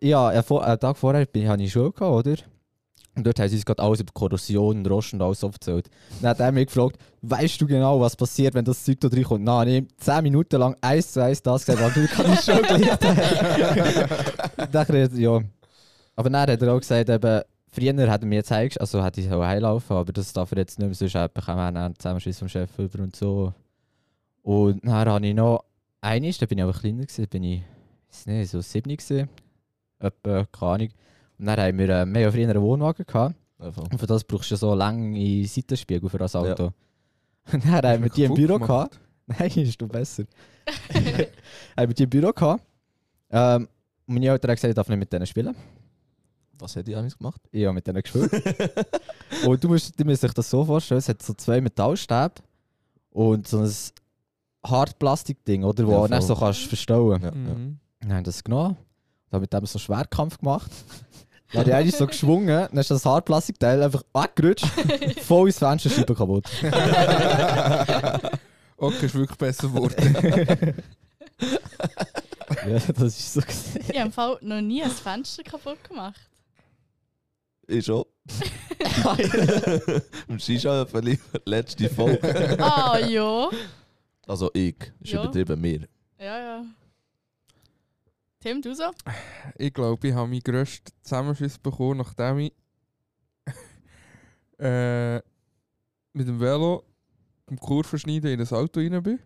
ja, 0.00 0.28
einen 0.28 0.80
Tag 0.80 0.96
vorher 0.96 1.26
bin 1.26 1.42
ich, 1.42 1.48
hatte 1.48 1.62
ich 1.62 1.72
Schule, 1.72 1.90
oder? 1.90 2.36
Und 3.20 3.26
dort 3.26 3.38
haben 3.38 3.50
sie 3.50 3.56
uns 3.56 3.66
gerade 3.66 3.82
alles 3.82 4.00
über 4.00 4.14
Korrosion 4.14 4.86
Rost 4.86 5.12
und 5.12 5.20
alles 5.20 5.42
erzählt. 5.42 5.90
Dann 6.22 6.30
hat 6.30 6.40
er 6.40 6.52
mich 6.52 6.68
gefragt, 6.68 6.96
weißt 7.20 7.60
du 7.60 7.66
genau, 7.66 8.00
was 8.00 8.16
passiert, 8.16 8.54
wenn 8.54 8.64
das 8.64 8.82
Zeug 8.82 8.98
da 8.98 9.08
reinkommt? 9.08 9.44
Nein, 9.44 9.68
ich 9.68 9.76
habe 9.76 9.88
10 9.98 10.22
Minuten 10.22 10.58
lang 10.58 10.74
eins 10.80 11.12
zu 11.12 11.22
eins 11.22 11.42
das 11.42 11.66
gesagt, 11.66 11.82
was 11.82 11.92
du 11.92 12.06
kannst 12.14 12.46
schon 12.46 12.62
gelernt 12.62 13.04
haben. 13.04 13.20
Ja. 15.20 15.42
Aber 16.16 16.30
dann 16.30 16.40
hat 16.40 16.62
er 16.62 16.72
auch 16.72 16.78
gesagt, 16.78 17.10
eben, 17.10 17.42
früher 17.68 18.10
hat 18.10 18.22
er 18.22 18.26
mir 18.26 18.40
gezeigt, 18.40 18.80
also 18.80 19.04
hätte 19.04 19.20
ich 19.20 19.28
so 19.28 19.44
heilaufen, 19.44 19.96
aber 19.98 20.14
das 20.14 20.32
darf 20.32 20.50
er 20.52 20.58
jetzt 20.58 20.78
nicht 20.78 20.86
mehr, 20.86 20.94
sonst 21.10 21.34
bekommen 21.34 21.58
wir 21.58 21.66
einen 21.66 21.94
Zusammenschiss 21.94 22.38
vom 22.38 22.48
Chef 22.48 22.70
über 22.78 23.02
und 23.02 23.14
so. 23.14 23.52
Und 24.40 24.82
dann 24.82 24.94
habe 24.94 25.26
ich 25.26 25.34
noch 25.34 25.64
eines, 26.00 26.38
da 26.38 26.46
bin 26.46 26.56
ich 26.56 26.64
aber 26.64 26.72
kleiner 26.72 27.02
gewesen, 27.02 27.28
bin 27.28 27.44
ich, 27.44 27.62
weiß 28.08 28.26
nicht, 28.28 28.50
so 28.50 28.62
7 28.62 28.96
gewesen. 28.96 29.28
Etwa, 29.98 30.46
keine 30.46 30.72
Ahnung. 30.72 30.88
Und 31.40 31.46
dann 31.46 31.58
haben 31.58 31.78
wir, 31.78 31.88
äh, 31.88 31.88
wir 31.88 32.00
haben 32.00 32.14
ja 32.16 32.30
früher 32.30 32.50
einen 32.50 32.60
Wohnwagen 32.60 33.06
gehabt. 33.06 33.34
Einfach. 33.58 33.84
Und 33.84 33.98
für 33.98 34.06
das 34.06 34.22
brauchst 34.24 34.50
du 34.50 34.56
so 34.56 34.74
lange 34.74 35.46
Seitenspiegel 35.46 36.10
für 36.10 36.18
das 36.18 36.36
Auto. 36.36 36.72
Und 37.50 37.64
dann 37.64 37.82
haben 37.82 38.02
wir 38.02 38.10
die 38.10 38.24
im 38.24 38.34
Büro 38.34 38.58
gemacht. 38.58 38.92
gehabt. 38.92 39.00
Nein, 39.26 39.50
ist 39.64 39.80
doch 39.80 39.88
besser. 39.88 40.24
haben 40.92 41.88
wir 41.88 41.94
die 41.94 42.02
im 42.02 42.10
Büro 42.10 42.30
gehabt. 42.30 42.62
Ähm, 43.30 43.68
und 44.06 44.14
meine 44.14 44.26
Eltern 44.28 44.50
haben 44.50 44.56
gesagt, 44.56 44.70
ich 44.70 44.74
darf 44.74 44.88
nicht 44.90 44.98
mit 44.98 45.10
denen 45.10 45.26
spielen. 45.26 45.56
Was 46.58 46.76
hat 46.76 46.86
Janis 46.86 47.16
gemacht? 47.16 47.40
Ich 47.50 47.64
habe 47.64 47.72
mit 47.72 47.86
denen 47.86 48.02
gespielt. 48.02 48.30
und 49.46 49.64
du 49.64 49.68
musst, 49.68 49.98
du 49.98 50.04
musst 50.04 50.22
dich 50.22 50.34
das 50.34 50.50
so 50.50 50.62
vorstellen, 50.62 50.98
es 50.98 51.08
hat 51.08 51.22
so 51.22 51.32
zwei 51.32 51.58
Metallstäbe 51.62 52.34
und 53.12 53.48
so 53.48 53.60
ein 53.60 53.72
Hartplastikding, 54.66 55.64
oder, 55.64 55.86
wo 55.86 56.06
Ja, 56.06 56.08
du 56.08 56.20
so 56.20 56.34
kannst 56.34 56.64
verstauen. 56.64 57.22
Ja, 57.22 57.28
ja. 57.28 57.34
Mhm. 57.34 57.78
Dann 58.00 58.12
haben 58.12 58.24
das 58.24 58.44
genommen, 58.44 58.76
dann 59.30 59.40
mit 59.40 59.50
dem 59.50 59.64
so 59.64 59.78
Schwerkampf 59.78 60.36
gemacht. 60.36 60.70
Dann 61.52 61.72
habe 61.72 61.82
ich 61.82 61.96
so 61.96 62.06
geschwungen, 62.06 62.46
dann 62.70 62.78
ist 62.78 62.90
das 62.90 63.04
Hartplastikteil 63.04 63.82
einfach 63.82 64.02
angerutscht, 64.12 64.66
voll 65.22 65.48
ins 65.48 65.58
Fensterscheibe 65.58 66.14
kaputt. 66.14 66.44
Okay, 68.82 69.04
ist 69.06 69.14
wirklich 69.14 69.36
besser 69.36 69.68
geworden. 69.68 69.94
ja, 72.66 72.78
das 72.96 73.02
ist 73.18 73.34
so 73.34 73.40
gesehen. 73.42 73.84
Ich 73.86 73.88
habe 73.98 74.06
im 74.06 74.12
Fall 74.12 74.38
noch 74.40 74.62
nie 74.62 74.82
ein 74.82 74.90
Fenster 74.90 75.42
kaputt 75.42 75.84
gemacht. 75.86 76.18
Ich 77.66 77.84
schon. 77.84 78.04
Im 80.28 80.38
Shisha 80.38 80.86
verliefert 80.86 81.42
letzte 81.46 81.90
Folge. 81.90 82.56
Ah, 82.58 82.96
ja. 83.06 83.50
Also 84.26 84.50
ich. 84.54 84.76
Ist 85.00 85.12
Ja. 85.12 85.24
übertrieben 85.24 85.60
mir. 85.60 85.80
Ja, 86.18 86.38
ja. 86.40 86.64
Tim, 88.40 88.62
du 88.62 88.74
so? 88.74 88.84
Ich 89.58 89.72
glaube, 89.74 90.08
ich 90.08 90.14
habe 90.14 90.26
meinen 90.28 90.40
grössten 90.40 90.90
Zusammenschiss 91.02 91.58
bekommen, 91.58 91.98
nachdem 91.98 92.38
ich 92.38 92.52
äh, 94.58 95.16
mit 96.14 96.26
dem 96.26 96.40
Velo 96.40 96.84
im 97.48 97.58
Kurvenschneiden 97.58 98.30
in 98.32 98.40
ein 98.40 98.48
Auto 98.48 98.80
rein 98.80 99.02
bin, 99.02 99.18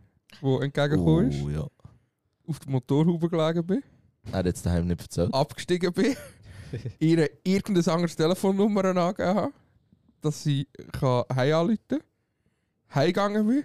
das 0.42 0.62
entgegengekommen 0.62 1.30
ist, 1.30 1.42
Oh, 1.44 1.48
ja. 1.48 1.66
auf 2.48 2.58
der 2.58 2.70
Motorhaube 2.70 3.28
gelegen 3.28 3.64
bin, 3.66 3.82
Er 4.32 4.38
hat 4.38 4.46
jetzt 4.46 4.66
daheim 4.66 4.88
nicht 4.88 5.00
erzählt. 5.02 5.32
abgestiegen 5.32 5.92
bin, 5.92 6.16
ihr 6.98 7.30
irgendein 7.44 7.94
anderes 7.94 8.16
Telefonnummer 8.16 8.84
angegeben 8.84 9.34
habe, 9.36 9.52
dass 10.22 10.42
sie 10.42 10.66
kann 10.92 11.22
heim 11.32 11.54
anrufen 11.54 11.78
kann, 11.88 12.00
heimgegangen 12.94 13.46
bin 13.46 13.64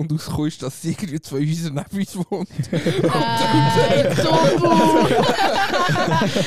Und 0.00 0.10
rausgekommen 0.12 0.48
ist, 0.48 0.62
dass 0.62 0.80
sie 0.80 0.92
irgendwie 0.92 1.20
zwei 1.20 1.40
Häuser 1.46 1.70
neben 1.70 1.98
uns 1.98 2.16
wohnt. 2.16 2.48
Nein, 2.72 4.16
Tofu! 4.16 4.66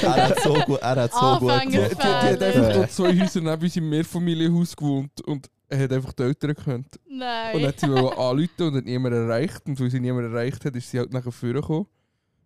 er 0.06 0.28
hat 0.28 0.40
so 0.42 0.54
gut, 0.66 0.80
er 0.82 0.96
hat 0.96 1.14
so 1.14 1.38
gut 1.40 1.52
Die, 1.66 1.70
gemacht. 1.70 1.92
die, 1.92 1.96
die 1.96 2.02
hat 2.04 2.42
einfach 2.42 2.74
dort 2.74 2.92
zwei 2.92 3.20
Häuser 3.20 3.42
neben 3.42 3.62
uns 3.62 3.76
im 3.76 3.90
Mehrfamilienhaus 3.90 4.76
gewohnt 4.76 5.22
und 5.22 5.48
er 5.70 5.80
hat 5.84 5.94
einfach 5.94 6.14
die 6.14 6.24
Eltern 6.24 6.54
gekannt. 6.56 7.00
Und 7.08 7.18
Nein. 7.20 7.66
hat 7.68 7.80
sie 7.80 7.86
anrufen 7.88 8.50
und 8.68 8.76
hat 8.76 8.86
niemand 8.86 9.16
erreicht. 9.16 9.62
Und 9.66 9.80
weil 9.80 9.90
sie 9.92 10.00
niemand 10.00 10.26
erreicht 10.34 10.66
hat, 10.66 10.76
ist 10.76 10.90
sie 10.90 10.98
halt 11.00 11.14
nachher 11.14 11.32
vorgekommen 11.32 11.86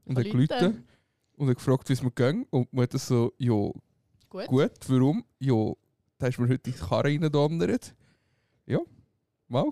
und 0.06 0.18
hat 0.18 0.26
gerufen 0.26 0.84
und 1.38 1.50
hat 1.50 1.56
gefragt, 1.58 1.88
wie 1.90 1.94
es 1.94 2.02
mir 2.04 2.12
ging. 2.12 2.46
Und 2.50 2.72
man 2.74 2.84
hat 2.84 2.94
das 2.94 3.08
so, 3.08 3.32
ja, 3.38 3.54
Gut. 4.30 4.48
gut, 4.48 4.72
warum? 4.88 5.24
Ja, 5.40 5.72
da 6.18 6.28
ist 6.28 6.38
mir 6.40 6.50
heute 6.50 6.70
in 6.70 6.74
die 6.74 6.80
Karre 6.80 7.06
reingedonnert. 7.06 7.94
Ja, 8.66 8.80
mal. 9.48 9.72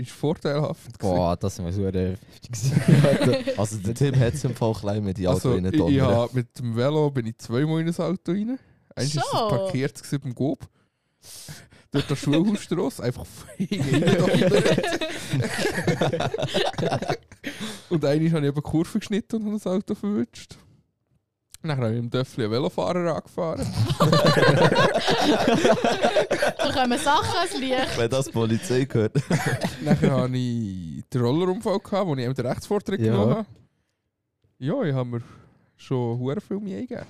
Ist 0.00 0.10
vorteilhaft. 0.12 0.98
gewesen. 0.98 1.14
Boah, 1.16 1.36
das 1.36 1.54
ist 1.58 1.60
mir 1.62 1.72
so 1.72 1.86
heftig. 1.86 3.56
Also 3.58 3.76
der 3.78 3.94
Tim 3.94 4.18
hat 4.18 4.34
es 4.34 4.44
im 4.44 4.54
Fall 4.54 4.72
klein 4.74 5.04
mit 5.04 5.18
die 5.18 5.28
Auto 5.28 5.50
Also, 5.50 5.52
rein 5.52 5.64
ich, 5.92 6.00
hab 6.00 6.32
mit 6.34 6.58
dem 6.58 6.74
Velo 6.76 7.10
bin 7.10 7.26
ich 7.26 7.38
zweimal 7.38 7.80
in 7.80 7.86
das 7.86 8.00
Auto 8.00 8.32
rein. 8.32 8.58
Eins 8.96 9.16
war 9.16 9.22
So. 9.24 9.28
es 9.30 9.50
parkiert 9.62 10.02
beim 10.22 10.34
Gob. 10.34 10.66
Dort 11.92 12.08
der 12.08 12.16
Schulhausstrasse, 12.16 13.02
einfach. 13.02 13.26
Und 17.88 18.04
einmal 18.04 18.30
habe 18.30 18.40
ich 18.40 18.46
eben 18.48 18.54
die 18.54 18.60
Kurve 18.62 18.98
geschnitten 18.98 19.36
und 19.36 19.44
habe 19.46 19.54
das 19.54 19.66
Auto 19.66 19.94
verwünscht. 19.94 20.56
Dann 21.62 21.76
habe 21.76 21.92
ich 21.92 21.98
im 21.98 22.08
Döffli 22.10 22.44
einen 22.44 22.52
Velofahrer 22.52 23.14
angefahren. 23.16 23.66
Da 26.58 26.72
kommen 26.72 26.98
Sachen 26.98 27.36
ans 27.36 27.58
Licht. 27.58 27.98
Wenn 27.98 28.10
das 28.10 28.26
die 28.26 28.32
Polizei 28.32 28.84
gehört. 28.84 29.14
Dann 29.84 30.00
hatte 30.00 30.36
ich 30.36 31.04
den 31.12 31.20
Rollerunfall, 31.20 31.78
gehabt, 31.80 32.06
wo 32.06 32.14
ich 32.14 32.24
eben 32.24 32.34
den 32.34 32.46
Rechtsvortritt 32.46 33.00
Ja. 33.00 33.12
genommen 33.12 33.34
habe. 33.36 33.46
Ja, 34.58 34.82
ich 34.82 34.94
habe 34.94 35.08
mir 35.08 35.22
schon 35.76 36.18
hure 36.18 36.40
viel 36.40 36.58
mehr 36.60 36.78
eingegeben. 36.78 37.06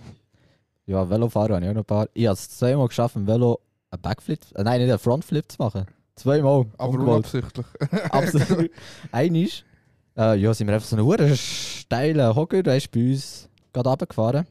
Ja, 0.87 1.09
Velofahren 1.09 1.55
habe 1.57 1.65
ich 1.65 1.71
auch 1.71 1.75
noch 1.75 1.83
ein 1.83 1.85
paar. 1.85 2.09
Ich 2.15 2.27
habe 2.27 2.35
es 2.35 2.49
zweimal 2.51 2.89
geschafft, 2.89 3.17
im 3.17 3.27
Velo 3.27 3.61
einen 3.91 4.03
Backflip, 4.03 4.41
äh, 4.55 4.63
nein, 4.63 4.81
nicht 4.81 4.91
einen 4.91 4.99
Frontflip 4.99 5.51
zu 5.51 5.57
machen. 5.61 5.87
Zweimal. 6.17 6.67
Aber 6.79 6.89
ungewollt. 6.93 7.33
unabsichtlich. 7.35 7.67
Absolut. 8.11 8.71
Einisch, 9.13 9.65
äh, 10.17 10.37
ja, 10.37 10.55
sind 10.55 10.67
wir 10.69 10.75
einfach 10.75 10.87
so 10.89 10.97
einen 10.97 11.37
steilen 11.37 12.35
Hocker, 12.35 12.63
der 12.63 12.77
ist 12.77 12.91
bei 12.91 13.01
uns 13.11 13.49
gerade 13.73 13.89
runtergefahren. 13.89 14.47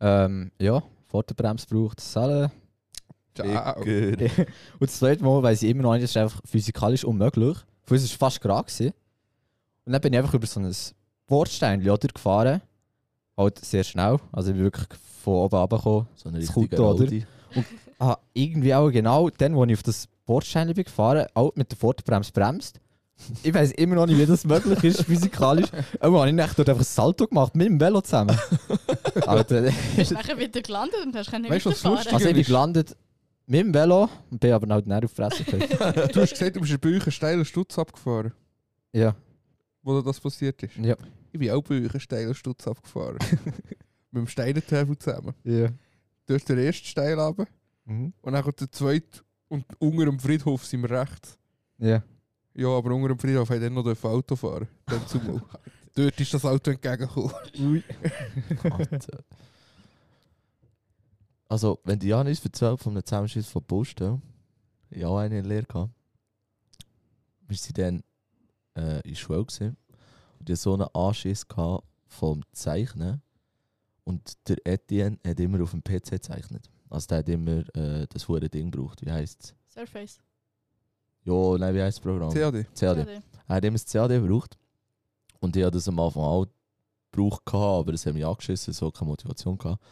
Ähm, 0.00 0.50
ja, 0.58 0.82
Vorderbremse 1.04 1.66
braucht 1.68 2.00
es 2.00 2.12
selber. 2.12 2.50
Ciao. 3.34 3.82
Digger. 3.82 4.46
Und 4.78 4.90
das 4.90 4.98
zweite 4.98 5.22
Mal 5.24 5.42
weiss 5.42 5.62
ich 5.62 5.70
immer 5.70 5.82
noch 5.82 5.92
nicht, 5.92 6.04
das 6.04 6.10
ist 6.10 6.16
einfach 6.16 6.40
physikalisch 6.44 7.04
unmöglich. 7.04 7.56
Für 7.84 7.94
uns 7.94 8.02
war 8.02 8.06
es 8.06 8.12
fast 8.12 8.40
gerade. 8.40 8.64
Gewesen. 8.64 8.92
Und 9.84 9.92
dann 9.92 10.00
bin 10.00 10.12
ich 10.12 10.18
einfach 10.18 10.34
über 10.34 10.46
so 10.46 10.60
ein 10.60 10.74
Bordstein 11.26 11.82
oder, 11.82 12.08
gefahren. 12.08 12.60
Halt 13.36 13.58
sehr 13.64 13.84
schnell. 13.84 14.18
Also 14.32 14.50
ich 14.50 14.56
bin 14.56 14.64
wirklich 14.64 14.86
von 15.22 15.34
oben 15.34 15.56
runtergekommen. 15.56 16.06
So 16.16 16.28
ein 16.28 16.42
Scooter, 16.42 16.60
richtiger 16.60 16.90
oder? 16.90 17.04
Audi. 17.04 17.26
Ah, 17.98 18.18
irgendwie 18.32 18.74
auch 18.74 18.90
genau 18.90 19.30
dann, 19.30 19.54
wo 19.54 19.64
ich 19.64 19.74
auf 19.74 19.82
das 19.82 20.08
Bordstein 20.24 20.72
bin 20.74 20.84
gefahren 20.84 21.26
auch 21.34 21.54
mit 21.54 21.70
der 21.70 21.78
Vorderbremse 21.78 22.32
bremst. 22.32 22.80
Ich 23.42 23.54
weiß 23.54 23.72
immer 23.72 23.94
noch 23.94 24.06
nicht, 24.06 24.18
wie 24.18 24.26
das 24.26 24.44
möglich 24.44 24.82
ist, 24.84 25.02
physikalisch. 25.04 25.68
Aber 26.00 26.20
habe 26.20 26.30
ich 26.30 26.38
echt 26.38 26.58
dort 26.58 26.68
einfach 26.68 26.82
ein 26.82 26.84
Salto 26.84 27.26
gemacht, 27.26 27.54
mit 27.54 27.66
dem 27.68 27.80
Velo 27.80 28.00
zusammen. 28.00 28.36
Alter, 29.26 29.70
Bist 29.96 30.10
du 30.10 30.14
nachher 30.14 30.38
wieder 30.38 30.60
gelandet 30.60 30.96
und 31.04 31.14
hast 31.14 31.30
keine 31.30 31.48
Weißt 31.48 31.66
du, 31.66 31.70
was 31.70 31.84
weiterfahren. 31.84 31.96
lustig 31.96 32.12
also 32.14 32.28
ich 32.28 32.34
bin 32.34 32.44
gelandet 32.44 32.96
mit 33.46 33.60
dem 33.60 33.74
Velo 33.74 34.08
und 34.30 34.40
bin 34.40 34.52
aber 34.52 34.74
halt 34.74 34.86
nicht 34.86 35.04
auf 35.04 35.10
die 35.10 35.16
Fresse 35.16 35.44
gefallen. 35.44 36.08
Du 36.12 36.20
hast 36.20 36.30
gesagt, 36.30 36.56
du 36.56 36.60
bist 36.60 36.80
bei 36.80 36.88
euch 36.90 37.02
einen 37.02 37.12
steilen 37.12 37.44
Stutz 37.44 37.78
abgefahren, 37.78 38.32
Ja, 38.92 39.14
wo 39.82 40.00
das 40.00 40.18
passiert 40.20 40.62
ist. 40.62 40.76
ja. 40.76 40.96
Ich 41.34 41.38
bin 41.38 41.50
auch 41.50 41.62
bei 41.62 41.76
euch 41.82 41.90
einen 41.92 42.00
steilen 42.00 42.34
Stutz 42.34 42.66
abgefahren. 42.68 43.16
Mit 44.10 44.20
dem 44.22 44.26
Steinentäfel 44.26 44.98
zusammen. 44.98 45.34
ja. 45.44 45.68
Du 46.26 46.34
hast 46.34 46.48
den 46.48 46.58
ersten 46.58 46.86
Steil 46.86 47.18
runter 47.18 47.46
Mhm. 47.84 48.12
und 48.22 48.32
dann 48.32 48.42
kommt 48.44 48.60
der 48.60 48.70
zweite 48.70 49.22
und 49.48 49.64
unter 49.80 50.04
dem 50.04 50.18
Friedhof 50.20 50.64
sind 50.64 50.82
wir 50.82 50.90
rechts. 50.90 51.36
Ja. 51.78 52.02
Ja, 52.54 52.68
aber 52.68 52.94
unter 52.94 53.08
dem 53.08 53.18
Friedhof 53.18 53.48
hat 53.50 53.62
er 53.62 53.70
noch 53.70 53.84
Auto 54.04 54.36
fahren. 54.36 54.68
Dann 54.86 55.06
zumal. 55.06 55.42
Dort 55.94 56.20
ist 56.20 56.34
das 56.34 56.44
Auto 56.44 56.70
entgegengekommen. 56.70 57.32
Alter. 58.70 59.24
Also, 61.48 61.80
wenn 61.84 61.98
die 61.98 62.08
Janis 62.08 62.42
erzählt 62.42 62.80
von 62.80 62.92
einem 62.92 63.04
Zusammenschiss 63.04 63.48
von 63.48 63.62
ich 64.90 65.04
auch 65.04 65.18
eine 65.18 65.38
in 65.38 65.44
der 65.44 65.50
Lehre 65.50 65.66
gehabt, 65.66 65.92
wir 67.46 67.56
waren 67.56 68.02
dann 68.74 68.84
äh, 68.84 69.00
in 69.02 69.10
der 69.10 69.14
Schule 69.16 69.44
gewesen, 69.44 69.76
und 70.38 70.48
ich 70.48 70.54
hatte 70.54 70.56
so 70.56 70.74
einen 70.74 70.88
Anschiss 70.94 71.46
gehabt 71.46 71.84
vom 72.06 72.42
Zeichnen 72.52 73.22
und 74.04 74.48
der 74.48 74.56
Etienne 74.64 75.18
hat 75.26 75.40
immer 75.40 75.62
auf 75.62 75.70
dem 75.70 75.82
PC 75.82 76.12
gezeichnet. 76.12 76.70
Also 76.90 77.06
der 77.08 77.18
hat 77.18 77.28
immer 77.28 77.64
äh, 77.76 78.06
das 78.08 78.28
hure 78.28 78.48
Ding 78.48 78.70
gebraucht. 78.70 79.04
Wie 79.04 79.10
heisst 79.10 79.44
es? 79.44 79.54
Surface. 79.72 80.20
Ja, 81.24 81.58
nein, 81.58 81.74
wie 81.74 81.82
heisst 81.82 81.98
das 81.98 82.02
Programm? 82.02 82.32
CAD. 82.32 82.66
CAD. 82.74 83.06
CAD. 83.06 83.22
Er 83.48 83.56
hat 83.56 83.64
immer 83.64 83.78
das 83.78 83.86
CAD 83.86 84.08
gebraucht. 84.10 84.58
Und 85.40 85.56
ich 85.56 85.62
hatte 85.62 85.76
das 85.76 85.88
am 85.88 85.98
Anfang 85.98 86.22
auch 86.22 86.46
gebraucht, 87.10 87.44
gehabt, 87.44 87.80
aber 87.80 87.92
es 87.92 88.06
hat 88.06 88.14
mich 88.14 88.24
angeschissen, 88.24 88.72
so 88.72 88.90
keine 88.90 89.08
Motivation 89.10 89.58
gehabt. 89.58 89.82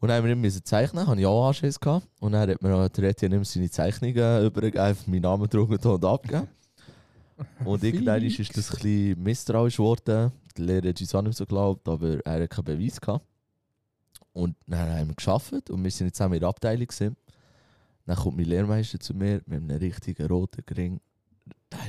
Und 0.00 0.08
dann 0.08 0.18
haben 0.18 0.24
wir 0.24 0.32
immer 0.32 0.64
zeichnen, 0.64 1.06
habe 1.06 1.20
ich 1.20 1.26
auch 1.26 1.46
Anschiss 1.46 1.78
gehabt. 1.78 2.08
Und 2.20 2.32
dann 2.32 2.50
hat 2.50 2.62
mir 2.62 2.74
auch 2.74 2.88
der 2.88 3.10
Etienne 3.10 3.36
immer 3.36 3.44
seine 3.44 3.70
Zeichnungen 3.70 4.44
übergegeben, 4.44 4.80
einfach 4.84 5.06
meinen 5.06 5.22
Namen 5.22 5.48
drunter 5.48 5.94
und 5.94 6.04
abgegeben. 6.04 6.48
Und 7.64 7.82
irgendwann 7.82 8.22
ist 8.22 8.38
das 8.38 8.70
ein 8.70 8.74
bisschen 8.74 9.22
misstrauisch 9.22 9.76
geworden. 9.76 10.32
Der 10.56 10.64
Lehrer 10.64 10.88
hat 10.88 11.00
uns 11.00 11.14
auch 11.14 11.22
nicht 11.22 11.36
so 11.36 11.44
geglaubt, 11.44 11.88
aber 11.88 12.18
er 12.24 12.42
hat 12.42 12.50
keinen 12.50 12.64
Beweis 12.64 13.00
gehabt. 13.00 13.24
Und 14.32 14.56
dann 14.66 14.88
haben 14.88 15.08
wir 15.08 15.14
gearbeitet 15.14 15.70
und 15.70 15.82
wir 15.82 15.90
sind 15.90 16.08
jetzt 16.08 16.16
zusammen 16.16 16.34
in 16.34 16.40
der 16.40 16.48
Abteilung. 16.48 16.86
Gewesen. 16.86 17.16
Dann 18.06 18.16
kommt 18.16 18.36
mein 18.36 18.46
Lehrmeister 18.46 18.98
zu 18.98 19.14
mir 19.14 19.40
mit 19.46 19.62
einem 19.62 19.70
richtigen 19.78 20.26
roten 20.26 20.62
Ring. 20.74 21.00
Der 21.70 21.78
war 21.78 21.86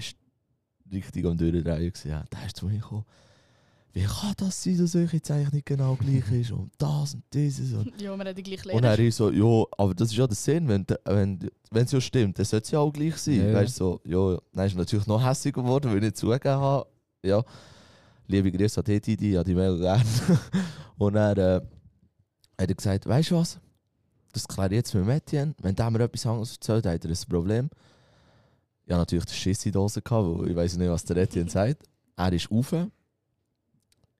richtig 0.92 1.26
am 1.26 1.38
Durchdrehen. 1.38 1.92
Ja. 2.06 2.24
Der 2.32 2.46
ist 2.46 2.58
zu 2.58 2.68
mir 2.68 2.76
gekommen. 2.80 3.06
Wie 3.96 4.04
kann 4.04 4.34
das 4.38 4.64
sein, 4.64 4.78
dass 4.80 4.92
solche 4.94 5.22
Zeichnung 5.22 5.62
genau 5.64 5.96
gleich 5.96 6.32
ist? 6.32 6.52
Und 6.52 6.72
das 6.80 7.14
und 7.14 7.24
dieses. 7.32 7.74
Und, 7.74 7.94
Ja, 8.02 8.16
wir 8.18 8.26
haben 8.26 8.36
die 8.36 8.42
gleiche 8.44 8.70
und 8.70 8.84
er 8.84 8.98
ist 8.98 9.18
so, 9.18 9.30
ja, 9.32 9.66
aber 9.78 9.94
das 9.94 10.10
ist 10.10 10.18
ja 10.18 10.26
der 10.26 10.36
Sinn, 10.36 10.68
wenn 10.68 10.84
de- 10.86 10.98
wenn 11.06 11.40
wenn 11.70 11.86
es 11.86 11.92
ja 11.92 12.02
stimmt, 12.02 12.38
dann 12.40 12.46
sollte 12.46 12.66
es 12.66 12.72
ja 12.72 12.80
auch 12.80 12.92
gleich 12.92 13.18
sein. 13.18 13.36
Ja, 13.36 13.48
ja. 13.50 13.54
Weißt 13.54 13.80
du, 13.80 14.00
so, 14.04 14.34
ja, 14.34 14.40
dann 14.54 14.66
ist 14.66 14.74
er 14.74 14.78
natürlich 14.80 15.06
noch 15.08 15.24
hässiger 15.24 15.62
geworden, 15.62 15.90
weil 15.92 15.98
ich 15.98 16.04
nicht 16.04 16.18
zugegeben 16.18 16.56
habe. 16.56 16.88
Ja, 17.24 17.44
liebe 18.28 18.52
Grüße 18.52 18.80
an 18.80 18.84
die 18.86 19.00
Didi, 19.00 19.38
an 19.38 19.44
die 19.46 19.54
Mail 19.54 19.78
gerne. 19.78 20.04
und 20.98 21.16
er 21.16 21.38
äh, 21.38 21.56
hat 22.60 22.70
er 22.70 22.76
gesagt, 22.76 23.06
weißt 23.06 23.30
du 23.32 23.36
was? 23.36 23.60
Das 24.34 24.48
kläre 24.48 24.70
ich 24.70 24.78
jetzt 24.78 24.94
mit 24.94 25.04
dem 25.04 25.10
Etienne. 25.10 25.56
Wenn 25.60 25.76
der 25.76 25.90
mir 25.92 26.02
etwas 26.02 26.26
anderes 26.26 26.54
erzählt, 26.54 26.86
hat 26.86 27.06
er 27.06 27.10
ein 27.12 27.18
Problem. 27.30 27.70
Ich 28.86 28.92
hatte 28.92 29.00
natürlich 29.02 29.26
die 29.26 29.34
Schiss 29.34 29.66
in 29.66 29.72
der 29.72 29.82
Hose, 29.82 30.02
gehabt, 30.02 30.28
weil 30.40 30.50
ich 30.50 30.56
weiß 30.56 30.78
nicht, 30.78 30.90
was 30.90 31.06
der 31.06 31.18
Etienne 31.18 31.50
sagt. 31.50 31.84
Er 32.18 32.34
ist 32.34 32.52
rauf. 32.52 32.74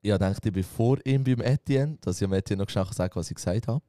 Ich 0.02 0.12
gedacht, 0.12 0.46
ich 0.46 0.54
bin 0.54 0.64
vor 0.64 0.98
ihm 1.06 1.24
beim 1.24 1.42
Etienne, 1.42 1.98
dass 2.02 2.22
ich 2.22 2.28
dem 2.28 2.34
Etienne 2.34 2.64
noch 2.64 2.70
schnell 2.70 2.86
sagen 2.92 3.16
was 3.16 3.30
ich 3.30 3.36
gesagt 3.36 3.68
habe. 3.68 3.82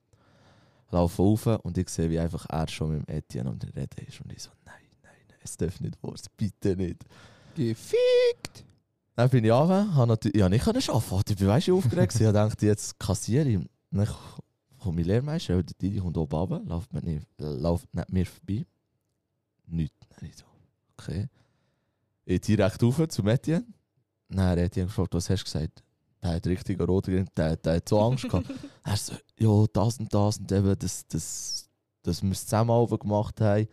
Laufe 0.90 1.22
rauf 1.22 1.46
und 1.62 1.76
ich 1.76 1.88
sehe, 1.88 2.08
wie 2.08 2.18
einfach 2.18 2.46
er 2.48 2.68
schon 2.68 2.96
mit 2.96 3.08
dem 3.08 3.14
Etienne 3.14 3.50
am 3.50 3.58
Reden 3.58 4.06
ist. 4.06 4.20
Und 4.20 4.32
ich 4.32 4.42
so, 4.42 4.50
nein, 4.64 4.74
nein, 5.02 5.12
nein, 5.28 5.38
es 5.42 5.56
darf 5.56 5.80
nicht 5.80 6.02
wahr 6.02 6.16
sein, 6.16 6.32
bitte 6.36 6.76
nicht. 6.76 7.04
Gefickt! 7.54 8.64
Dann 9.16 9.28
bin 9.28 9.44
ich 9.44 9.52
runter, 9.52 9.94
habe 9.94 10.08
natürlich, 10.08 10.36
ja, 10.36 10.48
nicht 10.48 10.64
können 10.64 10.82
arbeiten. 10.88 11.32
Ich 11.32 11.36
bin 11.36 11.46
weißt, 11.46 11.70
aufgeregt. 11.70 12.14
ich 12.14 12.32
dachte, 12.32 12.66
jetzt 12.66 12.98
kassiere 12.98 13.48
ich. 13.48 13.58
Dann 13.90 14.08
kommt 14.84 14.96
mein 14.96 15.06
Lehrmeister, 15.06 15.62
der 15.62 15.74
Didi 15.80 15.98
kommt 15.98 16.16
oben 16.16 16.34
runter, 16.36 16.60
läuft 16.64 16.92
mir 16.92 17.02
nicht, 17.02 17.26
läuft 17.38 17.94
nicht 17.94 18.12
mir 18.12 18.26
vorbei. 18.26 18.66
Nichts. 19.66 19.96
Dann 20.08 20.28
ich 20.28 20.36
so, 20.36 20.44
okay. 20.96 21.28
Ich 22.24 22.40
direkt 22.40 22.82
rauf 22.82 23.08
zu 23.08 23.22
Etienne. 23.22 23.66
Dann 24.28 24.46
hat 24.46 24.58
Etienne 24.58 24.86
gefragt, 24.86 25.14
was 25.14 25.28
hast 25.28 25.40
du 25.40 25.44
gesagt? 25.44 25.82
Der 26.22 26.34
hat 26.34 26.46
richtig 26.46 26.80
rot 26.80 27.06
geredet, 27.06 27.30
der, 27.36 27.56
der 27.56 27.76
hat 27.76 27.88
so 27.88 28.00
Angst 28.00 28.24
gehabt. 28.24 28.46
er 28.84 28.96
so, 28.96 29.14
ja, 29.38 29.66
das 29.72 29.98
und 29.98 30.12
das 30.12 30.38
und 30.38 30.52
eben, 30.52 30.78
das, 30.78 31.06
das, 31.08 31.68
dass 32.02 32.22
wir 32.22 32.30
es 32.30 32.46
zusammen 32.46 32.86
gemacht 32.98 33.40
haben. 33.40 33.68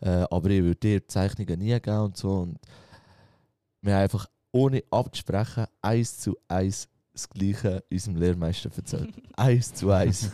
Äh, 0.00 0.26
aber 0.30 0.50
ich 0.50 0.62
würde 0.62 0.76
dir 0.76 1.00
die 1.00 1.06
Zeichnungen 1.06 1.58
nie 1.58 1.80
geben 1.80 1.98
und 1.98 2.16
so. 2.16 2.30
Und 2.30 2.58
wir 3.82 3.94
haben 3.94 4.02
einfach 4.02 4.26
ohne 4.52 4.82
abzusprechen 4.90 5.66
eins 5.82 6.18
zu 6.18 6.36
eins 6.46 6.88
das 7.18 7.28
Gleiche 7.30 7.84
unserem 7.90 8.16
Lehrmeister 8.16 8.70
erzählt. 8.76 9.12
eins 9.36 9.74
zu 9.74 9.90
eins. 9.90 10.30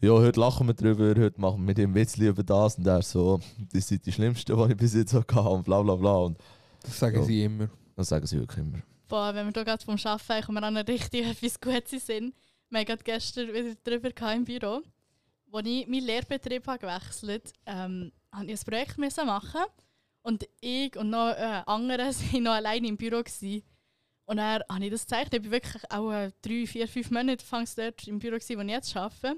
ja, 0.00 0.10
heute 0.10 0.40
lachen 0.40 0.66
wir 0.66 0.74
drüber, 0.74 1.08
heute 1.20 1.40
machen 1.40 1.60
wir 1.60 1.66
mit 1.66 1.78
ihm 1.78 1.94
Witzli 1.94 2.26
über 2.28 2.42
das 2.42 2.76
und 2.78 2.86
er 2.86 3.02
so, 3.02 3.40
das 3.72 3.88
sind 3.88 4.04
die 4.06 4.12
schlimmsten, 4.12 4.56
die 4.56 4.70
ich 4.72 4.76
bis 4.76 4.94
jetzt 4.94 5.14
hatte 5.14 5.40
und 5.40 5.64
bla 5.64 5.82
bla 5.82 5.96
bla. 5.96 6.16
Und 6.16 6.38
Das 6.82 6.98
sagen 6.98 7.16
Ja. 7.16 7.22
sie 7.24 7.44
immer. 7.44 7.68
das 7.96 8.08
sagen 8.08 8.26
sie 8.26 8.38
wirklich 8.38 8.58
immer. 8.64 8.78
Boah, 9.08 9.34
wenn 9.34 9.46
wir 9.46 9.52
hier 9.52 9.64
gerade 9.64 9.84
vom 9.84 9.96
Arbeiten 10.02 10.46
kommen 10.46 10.58
wir 10.60 10.66
an 10.66 10.76
einen 10.76 10.86
richtig 10.86 11.26
etwas 11.30 11.60
Gutes 11.60 12.06
sind. 12.06 12.34
Wir 12.70 12.78
haben 12.80 12.86
gerade 12.86 13.02
gestern 13.04 13.48
wieder 13.52 13.74
darüber 13.84 14.32
im 14.34 14.44
Büro. 14.44 14.80
Als 15.52 15.66
ich 15.68 15.86
meinen 15.86 16.06
Lehrbetrieb 16.06 16.66
habe 16.66 16.78
gewechselt 16.78 17.52
habe, 17.66 17.78
ähm, 17.84 18.12
musste 18.32 18.52
ich 18.52 18.60
ein 18.60 18.64
Projekt 18.96 19.26
machen 19.26 19.60
Und 20.22 20.48
ich 20.60 20.96
und 20.96 21.10
noch 21.10 21.28
äh, 21.30 21.62
andere 21.66 22.04
waren 22.32 22.42
noch 22.42 22.52
alleine 22.52 22.88
im 22.88 22.96
Büro. 22.96 23.18
Gewesen. 23.22 23.62
Und 24.24 24.36
dann 24.36 24.62
habe 24.68 24.84
ich 24.84 24.90
das 24.90 25.02
gezeigt. 25.02 25.34
Ich 25.34 25.44
war 25.44 25.50
wirklich 25.50 25.82
auch 25.90 26.12
äh, 26.12 26.30
drei, 26.42 26.66
vier, 26.66 26.88
fünf 26.88 27.10
Monate 27.10 27.44
fangs 27.44 27.74
dort 27.74 28.06
im 28.06 28.18
Büro, 28.18 28.36
gewesen, 28.36 28.56
wo 28.56 28.62
ich 28.62 28.68
jetzt 28.70 28.96
arbeite. 28.96 29.36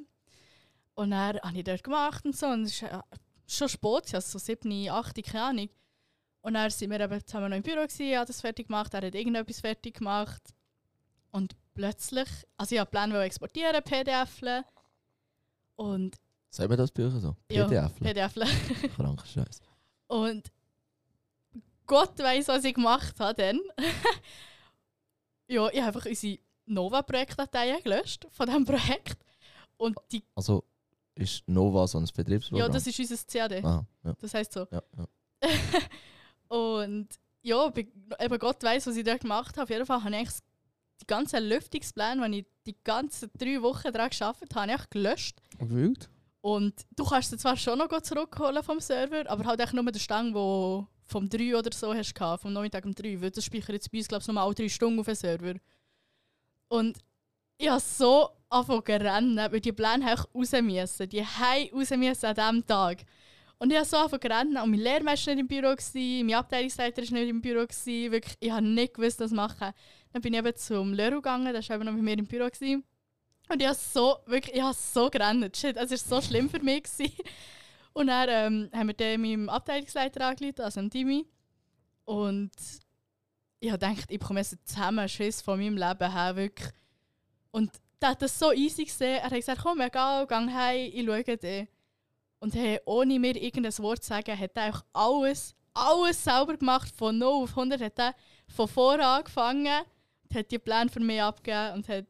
Und 0.95 1.11
dann 1.11 1.39
habe 1.41 1.59
ich 1.59 1.65
dort 1.65 1.83
gemacht 1.83 2.25
und 2.25 2.37
so. 2.37 2.47
Und 2.47 2.65
es 2.65 2.73
ist 2.73 2.83
äh, 2.83 3.01
schon 3.47 3.69
spät, 3.69 4.15
also 4.15 4.21
so 4.21 4.39
sieben, 4.39 4.89
acht, 4.91 5.23
keine 5.25 5.45
Ahnung. 5.45 5.69
Und 6.43 6.55
dann 6.55 6.71
sind 6.71 6.91
wir 6.91 7.01
eben 7.01 7.27
zusammen 7.27 7.51
noch 7.51 7.57
im 7.57 7.63
Büro, 7.63 7.83
gewesen, 7.83 8.19
hat 8.19 8.29
das 8.29 8.41
fertig 8.41 8.67
gemacht, 8.67 8.93
er 8.93 9.07
hat 9.07 9.15
irgendetwas 9.15 9.61
fertig 9.61 9.97
gemacht. 9.97 10.43
Und 11.31 11.57
plötzlich, 11.73 12.29
also 12.59 12.75
ich 12.75 12.81
habe 12.81 12.91
Pläne 12.91 13.15
wollte 13.15 13.27
exportieren, 13.27 13.83
PDF. 13.83 14.43
Und 15.77 16.17
Sagen 16.51 16.71
wir 16.71 16.77
das 16.77 16.93
Bücher 16.93 17.19
so? 17.19 17.35
PDF. 17.49 17.95
PDF. 17.99 18.35
Kranker 18.97 19.27
Scheiß. 19.27 19.61
Und 20.07 20.53
Gott 21.87 22.19
weiß, 22.19 22.49
was 22.49 22.65
ich 22.65 22.75
gemacht 22.75 23.19
habe 23.19 23.35
dann. 23.43 23.61
ja, 25.49 25.69
ich 25.69 25.79
habe 25.83 25.87
einfach 25.97 26.07
unsere 26.07 26.39
Nova-Projektdateien 26.67 27.83
gelöscht 27.83 28.27
von 28.31 28.47
diesem 28.47 28.65
Projekt. 28.65 29.19
Und 29.77 29.97
die, 30.13 30.23
Also 30.35 30.65
ist 31.15 31.47
Nova 31.49 31.87
so 31.87 31.99
ein 31.99 32.09
Betriebsprogramm? 32.15 32.67
ja, 32.69 32.73
das 32.73 32.87
ist 32.87 32.99
unser 32.99 33.17
CAD. 33.27 33.65
Ah, 33.65 33.85
ja, 34.05 34.15
Das 34.21 34.35
heisst 34.35 34.53
so. 34.53 34.67
ja, 34.71 34.83
ja. 34.97 35.07
Und 36.49 37.09
ja, 37.43 37.69
be- 37.69 37.87
eben 38.21 38.39
Gott 38.39 38.63
weiß, 38.63 38.87
was 38.87 38.97
ich 38.97 39.05
dort 39.05 39.21
gemacht 39.21 39.55
habe. 39.57 39.65
Auf 39.65 39.71
jeden 39.71 39.87
Fall 39.87 40.03
habe 40.03 40.17
ich 40.17 40.29
die 41.01 41.07
ganzen 41.07 41.43
Lüftungspläne, 41.45 42.29
die 42.31 42.39
ich 42.41 42.47
die 42.67 42.77
ganzen 42.85 43.31
drei 43.37 43.61
Wochen 43.63 43.93
daran 43.93 44.11
gearbeitet 44.11 44.55
habe, 44.55 44.73
habe 44.73 44.83
ich 44.83 44.91
gelöscht. 44.91 45.41
Wild. 45.59 46.09
Und 46.41 46.75
du 46.97 47.05
kannst 47.05 47.31
sie 47.31 47.39
zwar 47.39 47.57
schon 47.57 47.79
noch 47.79 47.89
zurückholen 48.03 48.63
vom 48.63 48.81
Server, 48.81 49.29
aber 49.31 49.45
halt 49.45 49.61
echt 49.61 49.73
nur 49.73 49.85
den 49.85 49.99
Stang, 50.01 50.35
wo 50.35 50.87
vom 51.07 51.29
3 51.29 51.57
oder 51.57 51.71
so 51.73 51.95
hast 51.95 52.15
gehabt, 52.15 52.43
vom 52.43 52.53
Nachmittag 52.53 52.85
um 52.85 52.95
3, 52.95 53.21
weil 53.21 53.31
das 53.31 53.45
speichert 53.45 53.75
jetzt 53.75 53.91
bei 53.91 53.99
uns, 53.99 54.09
glaube 54.09 54.23
ich, 54.23 54.29
nochmal 54.29 54.45
alle 54.45 54.55
3 54.55 54.69
Stunden 54.69 55.01
auf 55.01 55.07
den 55.07 55.15
Server. 55.15 55.55
Und 56.69 56.99
ich 57.59 57.69
habe 57.69 57.81
so 57.81 58.31
angefangen 58.49 58.83
zu 58.85 58.93
rennen, 58.93 59.53
weil 59.53 59.61
die 59.61 59.73
Pläne 59.73 60.15
raus 60.15 60.53
müssen. 60.53 61.09
Die 61.09 61.25
haben 61.25 61.69
raus 61.73 61.91
müssen 61.91 62.27
an 62.27 62.35
diesem 62.35 62.67
Tag. 62.67 63.05
Und 63.59 63.71
ich 63.71 63.77
habe 63.77 63.87
so 63.87 63.97
angefangen 63.97 64.23
zu 64.23 64.29
rennen 64.29 64.63
und 64.63 64.71
mein 64.71 64.81
Lehrmeister 64.81 65.29
war 65.29 65.35
nicht 65.35 65.43
im 65.43 65.49
Büro, 65.49 65.71
gewesen, 65.71 66.27
mein 66.27 66.35
Abteilungsleiter 66.35 67.03
war 67.03 67.19
nicht 67.19 67.29
im 67.29 67.41
Büro. 67.41 67.67
Gewesen, 67.67 68.13
wirklich, 68.13 68.37
ich 68.41 68.51
habe 68.51 68.67
nicht 68.67 68.95
gewusst, 68.95 69.21
was 69.21 69.31
machen. 69.31 69.73
Dann 70.13 70.23
bin 70.23 70.33
ich 70.35 70.39
eben 70.39 70.57
zum 70.57 70.93
Leru 70.93 71.17
gegangen, 71.17 71.53
der 71.53 71.69
war 71.69 71.77
eben 71.77 71.85
noch 71.85 71.93
mit 71.93 72.03
mir 72.03 72.19
im 72.19 72.27
Büro. 72.27 72.47
Gewesen. 72.47 72.85
Und 73.49 73.61
ich 73.61 73.69
habe 73.69 73.77
so, 73.77 74.17
wirklich, 74.27 74.57
ich 74.57 74.63
habe 74.63 74.75
so 74.75 75.09
gerannt. 75.11 75.57
Shit, 75.57 75.77
es 75.77 75.91
war 75.91 76.21
so 76.21 76.27
schlimm 76.27 76.51
für 76.51 76.61
mich. 76.61 76.85
Gewesen. 76.85 77.13
Und 77.95 78.09
dann 78.09 78.29
ähm, 78.29 78.71
haben 78.73 78.89
wir 78.89 78.95
den 78.95 79.21
meinem 79.21 79.49
Abteilungsleiter 79.49 80.27
angerufen, 80.27 80.61
also 80.61 80.81
dem 80.81 80.91
Timmy. 80.91 81.27
Und 82.05 82.51
ich 83.61 83.71
habe 83.71 83.79
gedacht, 83.79 84.11
ich 84.11 84.19
bekomme 84.19 84.41
jetzt 84.41 84.53
einen 84.53 84.67
Zusammenschiss 84.67 85.41
von 85.41 85.59
meinem 85.59 85.77
Leben 85.77 86.13
her, 86.13 86.37
wirklich. 86.37 86.71
Und 87.53 87.71
der 88.03 88.11
hat 88.11 88.23
das 88.23 88.39
so 88.39 88.53
easy 88.53 88.85
gesehen. 88.85 89.19
Er 89.19 89.31
hat 89.31 89.33
gesagt, 89.33 89.63
komm, 89.63 89.81
egal, 89.81 90.27
geh 90.27 90.35
heim, 90.35 90.91
ich 90.93 91.07
schaue 91.07 91.37
dir. 91.37 91.69
Und 92.41 92.55
hey, 92.55 92.81
ohne 92.85 93.19
mir 93.19 93.41
irgendein 93.41 93.79
Wort 93.79 94.03
zu 94.03 94.09
sagen, 94.09 94.39
hat 94.39 94.57
er 94.57 94.75
auch 94.75 94.83
alles, 94.93 95.55
alles 95.73 96.23
selber 96.23 96.57
gemacht. 96.57 96.93
Von 96.95 97.17
0 97.17 97.45
auf 97.45 97.51
100 97.51 97.81
hat 97.81 97.99
er 97.99 98.15
von 98.49 98.69
vorne 98.69 99.07
angefangen, 99.07 99.85
hat 100.35 100.51
die 100.51 100.59
Pläne 100.59 100.91
für 100.91 101.01
mich 101.01 101.23
abgegeben 101.23 101.75
und 101.75 101.89
hat, 101.89 102.07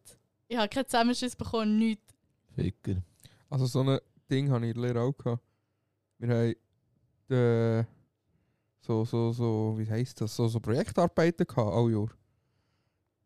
ich 0.48 0.56
habe 0.56 0.68
keinen 0.68 0.86
Zusammenschiss 0.86 1.36
bekommen, 1.36 1.78
nichts. 1.78 2.14
Ficker. 2.54 3.02
Also 3.50 3.66
so 3.66 3.82
ein 3.82 4.00
Ding 4.30 4.50
hatte 4.50 4.64
ich 4.64 4.74
in 4.74 4.80
der 4.82 4.92
Lehre 4.92 5.02
auch. 5.02 5.12
Gehabt. 5.12 5.42
Wir 6.18 6.28
haben 6.28 7.36
äh, 7.36 7.84
so, 8.80 9.04
so, 9.04 9.32
so, 9.32 9.74
wie 9.76 9.88
heisst 9.88 10.20
das, 10.20 10.34
so, 10.36 10.46
so 10.48 10.60
Projektarbeiten 10.60 11.46
gehabt, 11.46 11.72
alle 11.72 11.92
Jahr. 11.92 12.08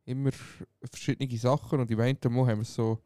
Immer 0.04 0.30
verschiedene 0.90 1.37
Sachen 1.37 1.81
und 1.81 1.90
im 1.90 2.01
einen 2.01 2.18
Mal 2.31 2.46
haben 2.46 2.59
wir 2.59 2.64
so, 2.64 2.98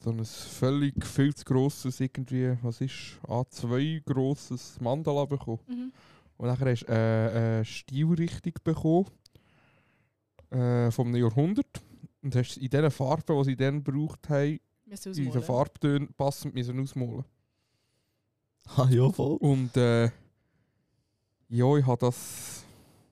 so 0.00 0.10
ein 0.10 0.24
völlig 0.24 1.04
viel 1.06 1.34
zu 1.34 1.44
grosses, 1.44 2.00
irgendwie, 2.00 2.56
was 2.62 2.80
ist, 2.80 3.18
A2 3.22 4.02
grosses 4.04 4.78
Mandala 4.80 5.24
bekommen. 5.24 5.60
Mhm. 5.66 5.92
Und 6.36 6.48
dann 6.48 6.58
hast 6.58 6.82
du 6.82 6.92
äh, 6.92 7.56
eine 7.56 7.64
Stilrichtung 7.64 8.54
bekommen 8.62 9.06
äh, 10.50 10.90
einem 10.90 11.16
Jahrhundert. 11.16 11.82
Und 12.22 12.34
hast 12.34 12.56
in 12.56 12.68
den 12.68 12.90
Farben, 12.90 13.38
die 13.38 13.44
sie 13.44 13.56
dann 13.56 13.82
gebraucht 13.84 14.28
haben, 14.28 14.60
in 14.86 15.30
den. 15.30 15.42
Farbtönen 15.42 16.12
passend 16.14 16.54
müssen 16.54 16.80
ausmalen. 16.80 17.24
Ah, 18.76 18.88
ja, 18.90 19.10
voll. 19.10 19.36
Und 19.36 19.76
äh, 19.76 20.04
ja, 21.48 21.76
ich 21.76 21.86
habe 21.86 21.98
das. 22.06 22.64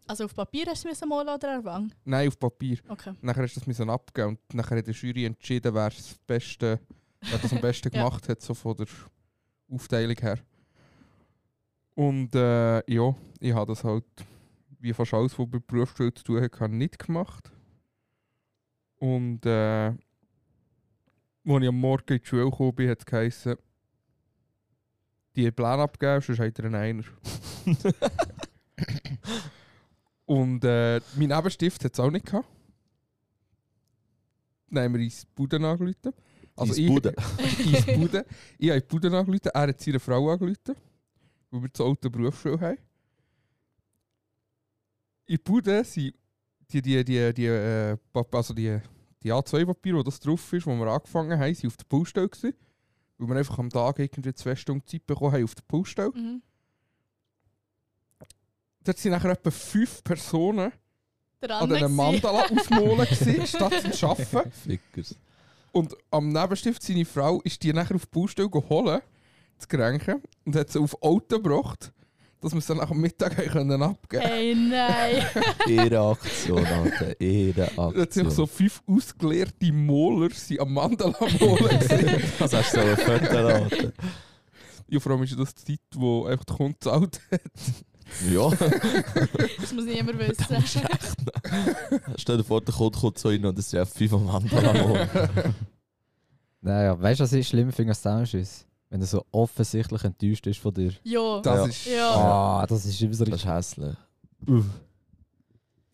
Also 0.07 0.25
auf 0.25 0.35
Papier 0.35 0.67
hast 0.67 0.85
du 0.85 0.89
es 0.89 1.01
malen 1.05 1.29
oder 1.29 1.33
an 1.35 1.63
der 1.63 1.65
Wand? 1.65 1.97
Nein, 2.05 2.29
auf 2.29 2.39
Papier. 2.39 2.79
Okay. 2.89 3.13
Nachher 3.21 3.43
hast 3.43 3.55
du 3.57 3.61
das 3.61 3.67
müssen 3.67 3.89
abgeben 3.89 4.31
und 4.31 4.55
nachher 4.55 4.79
hat 4.79 4.87
die 4.87 4.91
Jury 4.93 5.25
entschieden, 5.27 5.75
wer 5.75 5.91
das 5.91 6.15
Beste, 6.27 6.81
wer 7.21 7.39
das 7.39 7.53
am 7.53 7.61
besten 7.61 7.89
Ja. 7.95 8.03
gemacht 8.05 8.29
hat, 8.29 8.41
so 8.43 8.55
von 8.55 8.77
der 8.77 8.87
Aufteilung 9.71 10.17
her. 10.17 10.39
Und 11.95 12.35
äh, 12.35 12.91
ja, 12.93 13.15
ich 13.39 13.53
habe 13.53 13.73
das 13.73 13.85
halt, 13.85 14.05
wie 14.81 14.93
fast 14.93 15.15
alles, 15.15 15.39
was 15.39 15.47
mit 15.47 15.55
der 15.55 15.61
Berufsschule 15.61 16.13
zu 16.15 16.25
tun 16.25 16.43
hat, 16.43 16.71
nicht 16.71 16.99
gemacht. 16.99 17.53
Und 18.97 19.45
äh, 19.47 19.87
als 19.89 19.99
ich 21.63 21.69
am 21.69 21.79
Morgen 21.79 22.15
in 22.15 22.19
die 22.21 22.27
Schule 22.27 22.45
gekommen 22.51 22.75
bin, 22.75 22.89
hat 22.91 23.01
es 23.01 23.07
geheißen, 23.07 23.57
die 25.37 25.51
Pläne 25.51 25.83
abgeben, 25.83 26.21
sonst 26.21 26.39
hat 26.41 26.59
er 26.59 26.65
einen 26.67 26.75
Einer. 26.75 27.05
Und 30.27 30.65
äh, 30.65 31.01
mein 31.17 31.29
Nebenstift 31.29 31.85
hat 31.85 31.93
es 31.93 32.01
auch 32.01 32.11
nicht 32.11 32.27
gehabt. 32.27 32.49
Dann 34.71 34.85
haben 34.85 34.95
wir 34.95 35.01
ins 35.01 35.27
Bude 35.27 35.57
angerufen. 35.57 36.13
Also 36.57 36.73
Ins 36.73 36.79
ich- 36.79 36.89
Bude. 36.89 37.15
ins 37.59 37.87
Bude. 37.87 38.25
Ich 38.59 38.69
habe 38.71 38.79
in 38.79 38.83
die 38.83 38.87
Bude 38.89 39.17
angerufen, 39.19 39.51
er 39.53 39.69
hat 39.69 39.81
seine 39.81 40.01
Frau 40.01 40.31
angerufen, 40.31 40.75
weil 41.51 41.63
wir 41.63 41.73
zu 41.73 41.85
alte 41.85 42.11
Berufsschule 42.11 42.61
haben. 42.61 42.79
In 45.27 45.37
der 45.37 45.43
Bude 45.45 45.85
sind 45.85 46.15
die, 46.71 46.83
die, 46.83 47.05
die, 47.05 47.35
die, 47.35 47.47
äh, 47.47 47.97
also 48.33 48.55
die, 48.55 48.79
die 49.23 49.33
A2-Papiere, 49.33 49.99
wo 49.99 50.03
das 50.03 50.19
drauf 50.21 50.53
ist, 50.53 50.67
wo 50.67 50.75
wir 50.75 50.87
angefangen 50.87 51.39
haben, 51.39 51.55
sind 51.55 51.69
auf 51.69 51.77
der 51.77 51.85
Baustelle 51.89 52.29
gewesen. 52.29 52.55
Weil 53.23 53.29
wir 53.29 53.37
einfach 53.37 53.59
am 53.61 53.71
Tag 53.71 54.01
irgendwie 54.01 54.35
zwei 54.35 54.57
Stunden 54.57 54.85
Zeit 54.85 55.07
bekommen 55.07 55.33
haben 55.33 55.45
auf 55.45 55.55
der 55.55 55.63
Baustelle. 55.69 56.11
Mhm. 56.13 56.43
Dort 58.83 58.99
sind 58.99 59.13
nachher 59.13 59.31
etwa 59.31 59.51
fünf 59.51 60.03
Personen 60.03 60.73
Dran 61.41 61.63
an 61.63 61.69
gewesen. 61.69 61.95
Mandala 61.95 62.43
aufmalen 62.51 63.07
gewesen, 63.07 63.47
statt 63.47 63.95
zu 63.95 64.09
arbeiten. 64.09 64.51
Fickers. 64.51 65.17
Und 65.71 65.97
am 66.11 66.31
Nebenstift 66.31 66.83
seine 66.83 67.05
Frau 67.05 67.41
ist 67.43 67.63
die 67.63 67.73
nachher 67.73 67.95
auf 67.95 68.07
die 68.07 68.11
Baustelle 68.19 68.51
geholt, 68.51 69.03
zu 69.57 69.69
kränken, 69.69 70.21
und 70.45 70.57
hat 70.57 70.71
sie 70.71 70.81
auf 70.81 71.01
Auto 71.01 71.41
gebracht, 71.41 71.93
dass 72.43 72.53
wir 72.53 72.61
sie 72.61 72.69
dann 72.69 72.79
nach 72.79 72.89
dem 72.89 73.01
Mittag 73.01 73.37
können 73.37 73.83
abgeben 73.83 74.23
Hey, 74.23 74.55
nein. 74.55 75.25
Ihre 75.69 76.01
Aktion, 76.01 76.65
Alter. 76.67 77.21
Ihre 77.21 77.71
Da 77.75 77.87
hat 77.87 77.95
sich 78.13 78.23
Aktion. 78.25 78.31
so 78.31 78.47
fünf 78.47 78.83
ausgeleerte 78.87 79.73
Moler 79.73 80.31
sind 80.35 80.61
am 80.61 80.75
Mandala 80.75 81.17
molen 81.41 81.79
gesehen. 81.81 82.23
Was 82.39 82.53
hast 82.53 82.75
du 82.77 82.81
so 82.81 82.87
ein 82.87 82.97
Foto, 82.97 83.37
Alter? 83.37 83.93
ja, 84.89 85.01
vor 85.01 85.13
allem 85.13 85.23
ist 85.23 85.39
das 85.39 85.55
die 85.55 85.65
Zeit, 85.73 85.81
wo 85.95 86.27
einfach 86.27 86.45
der 86.45 86.57
Kunde 86.57 86.79
zahlt 86.81 87.21
hat. 87.31 87.41
Ja. 88.31 88.51
Das 89.61 89.73
muss 89.73 89.85
niemand 89.87 90.19
wissen. 90.19 90.45
Stell 92.17 92.37
dir 92.37 92.45
vor, 92.45 92.61
der 92.61 92.75
Kunde 92.75 92.99
kommt 92.99 93.19
so 93.19 93.29
rein 93.31 93.45
und 93.47 93.59
es 93.59 93.71
sind 93.71 93.89
fünf 93.89 94.13
am 94.13 94.27
Mandala. 94.27 95.09
Naja, 96.65 97.01
weißt 97.01 97.19
du, 97.19 97.25
was 97.25 97.33
ich 97.33 97.49
schlimm 97.49 97.73
finde 97.73 97.91
als 97.91 98.03
Zusammenschiss? 98.03 98.65
Wenn 98.93 99.01
er 99.01 99.07
so 99.07 99.25
offensichtlich 99.33 100.05
enttäuscht 100.05 100.47
ist 100.47 100.61
von 100.61 100.75
dir. 100.75 100.93
ja. 101.03 101.41
Das 101.41 101.57
Ja. 101.57 101.65
ist 101.67 101.87
Ja. 101.87 102.11
Ah, 102.15 102.67
das 102.67 102.85
ist 102.85 103.01
immer 103.01 103.15
so 103.15 103.25
Das 103.25 103.37
ist 103.41 103.47
hässlich. 103.47 103.97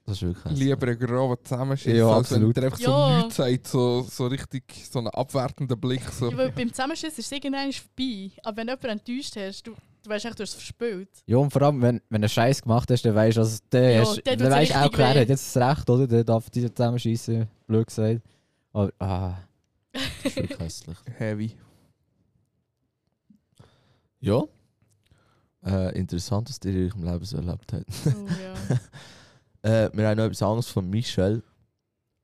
Das 0.05 0.17
ist 0.17 0.23
wirklich 0.23 0.45
hässlich. 0.47 0.69
lieber 0.69 0.87
ein 0.89 0.99
grober 0.99 1.43
Zusammenschiss, 1.45 1.97
Ja, 1.97 2.09
als 2.09 2.31
wenn 2.31 2.37
absolut. 2.39 2.57
der 2.57 2.65
einfach 2.65 2.81
Ja. 2.81 2.87
so 2.87 3.17
nichts 3.19 3.37
sagt, 3.37 3.67
so, 3.69 4.03
so 4.03 4.27
richtig 4.27 4.65
so 4.91 4.99
einen 5.01 5.09
abwertenden 5.09 5.79
Blick. 5.79 6.03
So. 6.11 6.31
Ja, 6.31 6.37
weil 6.39 6.51
beim 6.51 6.71
Zusammenschiss 6.73 7.19
ist 7.19 7.27
es 7.27 7.31
irgendwann 7.33 7.71
vorbei. 7.73 8.31
Aber 8.43 8.57
wenn 8.57 8.67
jemand 8.69 8.85
enttäuscht 8.85 9.37
hast, 9.37 9.63
du, 9.67 9.75
du 10.03 10.11
weißt 10.11 10.25
echt, 10.25 10.39
du 10.39 10.43
hast 10.43 10.49
es 10.51 10.55
verspielt. 10.55 11.11
Ja, 11.27 11.37
und 11.37 11.53
vor 11.53 11.63
allem, 11.63 11.81
wenn, 11.83 12.01
wenn 12.09 12.23
du 12.23 12.29
Scheiß 12.29 12.63
gemacht 12.63 12.91
hast, 12.91 13.05
dann 13.05 13.15
weißt 13.15 13.37
du, 13.37 13.41
also, 13.43 13.59
dann, 13.71 13.83
Ja, 13.93 14.01
hast, 14.01 14.17
dann 14.17 14.23
dann 14.25 14.39
tut's 14.39 14.51
weißt 14.51 14.71
du 14.71 14.75
auch 14.77 14.83
richtig 14.85 14.99
weh. 14.99 15.05
hat 15.21 15.29
jetzt 15.29 15.57
das 15.57 15.69
Recht, 15.79 15.91
oder? 15.91 16.07
Der 16.09 16.25
darf 16.25 16.51
die 16.51 16.75
zusammenschießen, 16.75 17.47
blöd 17.67 17.87
gesagt. 17.87 18.23
Aber, 18.73 18.91
ah, 18.99 19.35
Das 19.93 20.03
ist 20.25 20.37
wirklich 20.37 20.59
hässlich. 20.59 20.97
Heavy. 21.19 21.53
Ja. 24.21 24.45
Äh, 25.65 25.99
interessant, 25.99 26.49
was 26.49 26.59
ihr 26.65 26.73
in 26.73 26.93
eurem 26.93 27.05
Leben 27.05 27.25
so 27.25 27.37
erlebt 27.37 27.73
habt. 27.73 27.87
Oh, 28.07 28.27
ja. 28.43 28.79
Äh, 29.61 29.91
wir 29.93 30.07
haben 30.07 30.17
noch 30.17 30.27
etwas 30.27 30.41
anderes 30.41 30.69
von 30.69 30.89
Michel. 30.89 31.43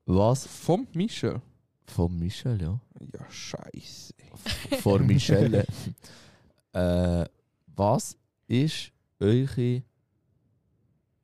Was? 0.05 0.47
Vom 0.47 0.87
Michel. 0.93 1.41
Von 1.85 2.17
Michel, 2.17 2.61
ja. 2.61 2.79
Ja, 3.13 3.29
scheiße. 3.29 4.13
Von 4.81 5.05
Michelle. 5.05 5.65
äh, 6.71 7.25
was 7.75 8.17
ist 8.47 8.91
eure 9.19 9.83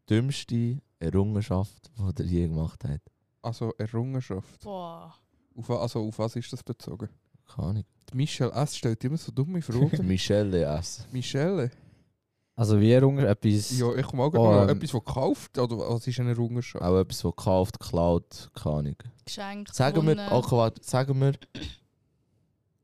dümmste 0.10 0.82
Errungenschaft, 1.00 1.92
die 1.98 2.24
ihr 2.24 2.30
je 2.30 2.48
gemacht 2.48 2.84
habt? 2.84 3.10
Also 3.42 3.74
Errungenschaft. 3.78 4.62
Boah. 4.62 5.16
Auf, 5.56 5.70
also 5.70 6.08
auf 6.08 6.20
was 6.20 6.36
ist 6.36 6.52
das 6.52 6.62
bezogen? 6.64 7.10
Keine 7.48 7.68
Ahnung. 7.68 7.86
Die 8.12 8.18
Michelle 8.18 8.52
S. 8.52 8.78
stellt 8.78 9.04
immer 9.04 9.18
so 9.18 9.32
dumme 9.32 9.62
Fragen. 9.62 9.90
Michelle 10.08 10.64
S. 10.66 11.08
Michelle? 11.12 11.72
Also 12.56 12.80
wie 12.80 12.92
Errungen, 12.92 13.26
etwas... 13.26 13.78
Ja, 13.78 13.94
ich 13.96 14.12
mag 14.14 14.34
Oh, 14.36 14.54
ähm, 14.64 14.70
etwas, 14.70 14.94
was 14.94 15.06
gekauft 15.06 15.58
oder 15.58 15.78
was 15.78 16.06
ist 16.06 16.20
eine 16.20 16.32
Errungenschaft? 16.32 16.84
Auch 16.84 17.00
etwas, 17.00 17.24
was 17.24 17.36
gekauft, 17.36 17.80
geklaut, 17.80 18.52
keine 18.54 18.76
Ahnung. 18.76 18.96
Geschenk. 19.26 19.70
Sagen 19.74 20.06
wir, 20.06 20.32
okay, 20.32 20.56
warte, 20.56 20.84
sagen 20.84 21.20
wir, 21.20 21.34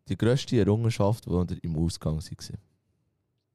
die 0.08 0.18
grösste 0.18 0.58
Errungenschaft, 0.58 1.26
die 1.26 1.30
ihr 1.30 1.64
im 1.64 1.76
Ausgang 1.78 2.18
war. 2.18 2.58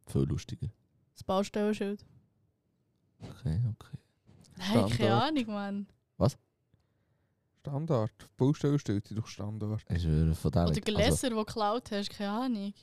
Viel 0.06 0.22
lustiger. 0.22 0.68
Das 1.14 1.24
Baustellenschild. 1.24 2.04
Okay, 3.20 3.61
okay. 3.70 3.98
Nein, 4.58 4.90
keine. 4.90 5.22
Ahnung, 5.22 5.46
Mann. 5.46 5.87
Standard. 7.62 8.11
Baustelle 8.37 8.77
stellt 8.77 9.07
sich 9.07 9.16
doch 9.16 9.29
Standard. 9.29 9.81
Ich 9.88 10.03
schwöre, 10.03 10.35
von 10.35 10.51
dem. 10.51 10.62
Oder 10.62 10.68
also, 10.70 10.81
Gläser, 10.81 11.31
die 11.31 11.37
geklaut 11.37 11.90
hast, 11.92 12.11
keine 12.11 12.31
Ahnung. 12.31 12.75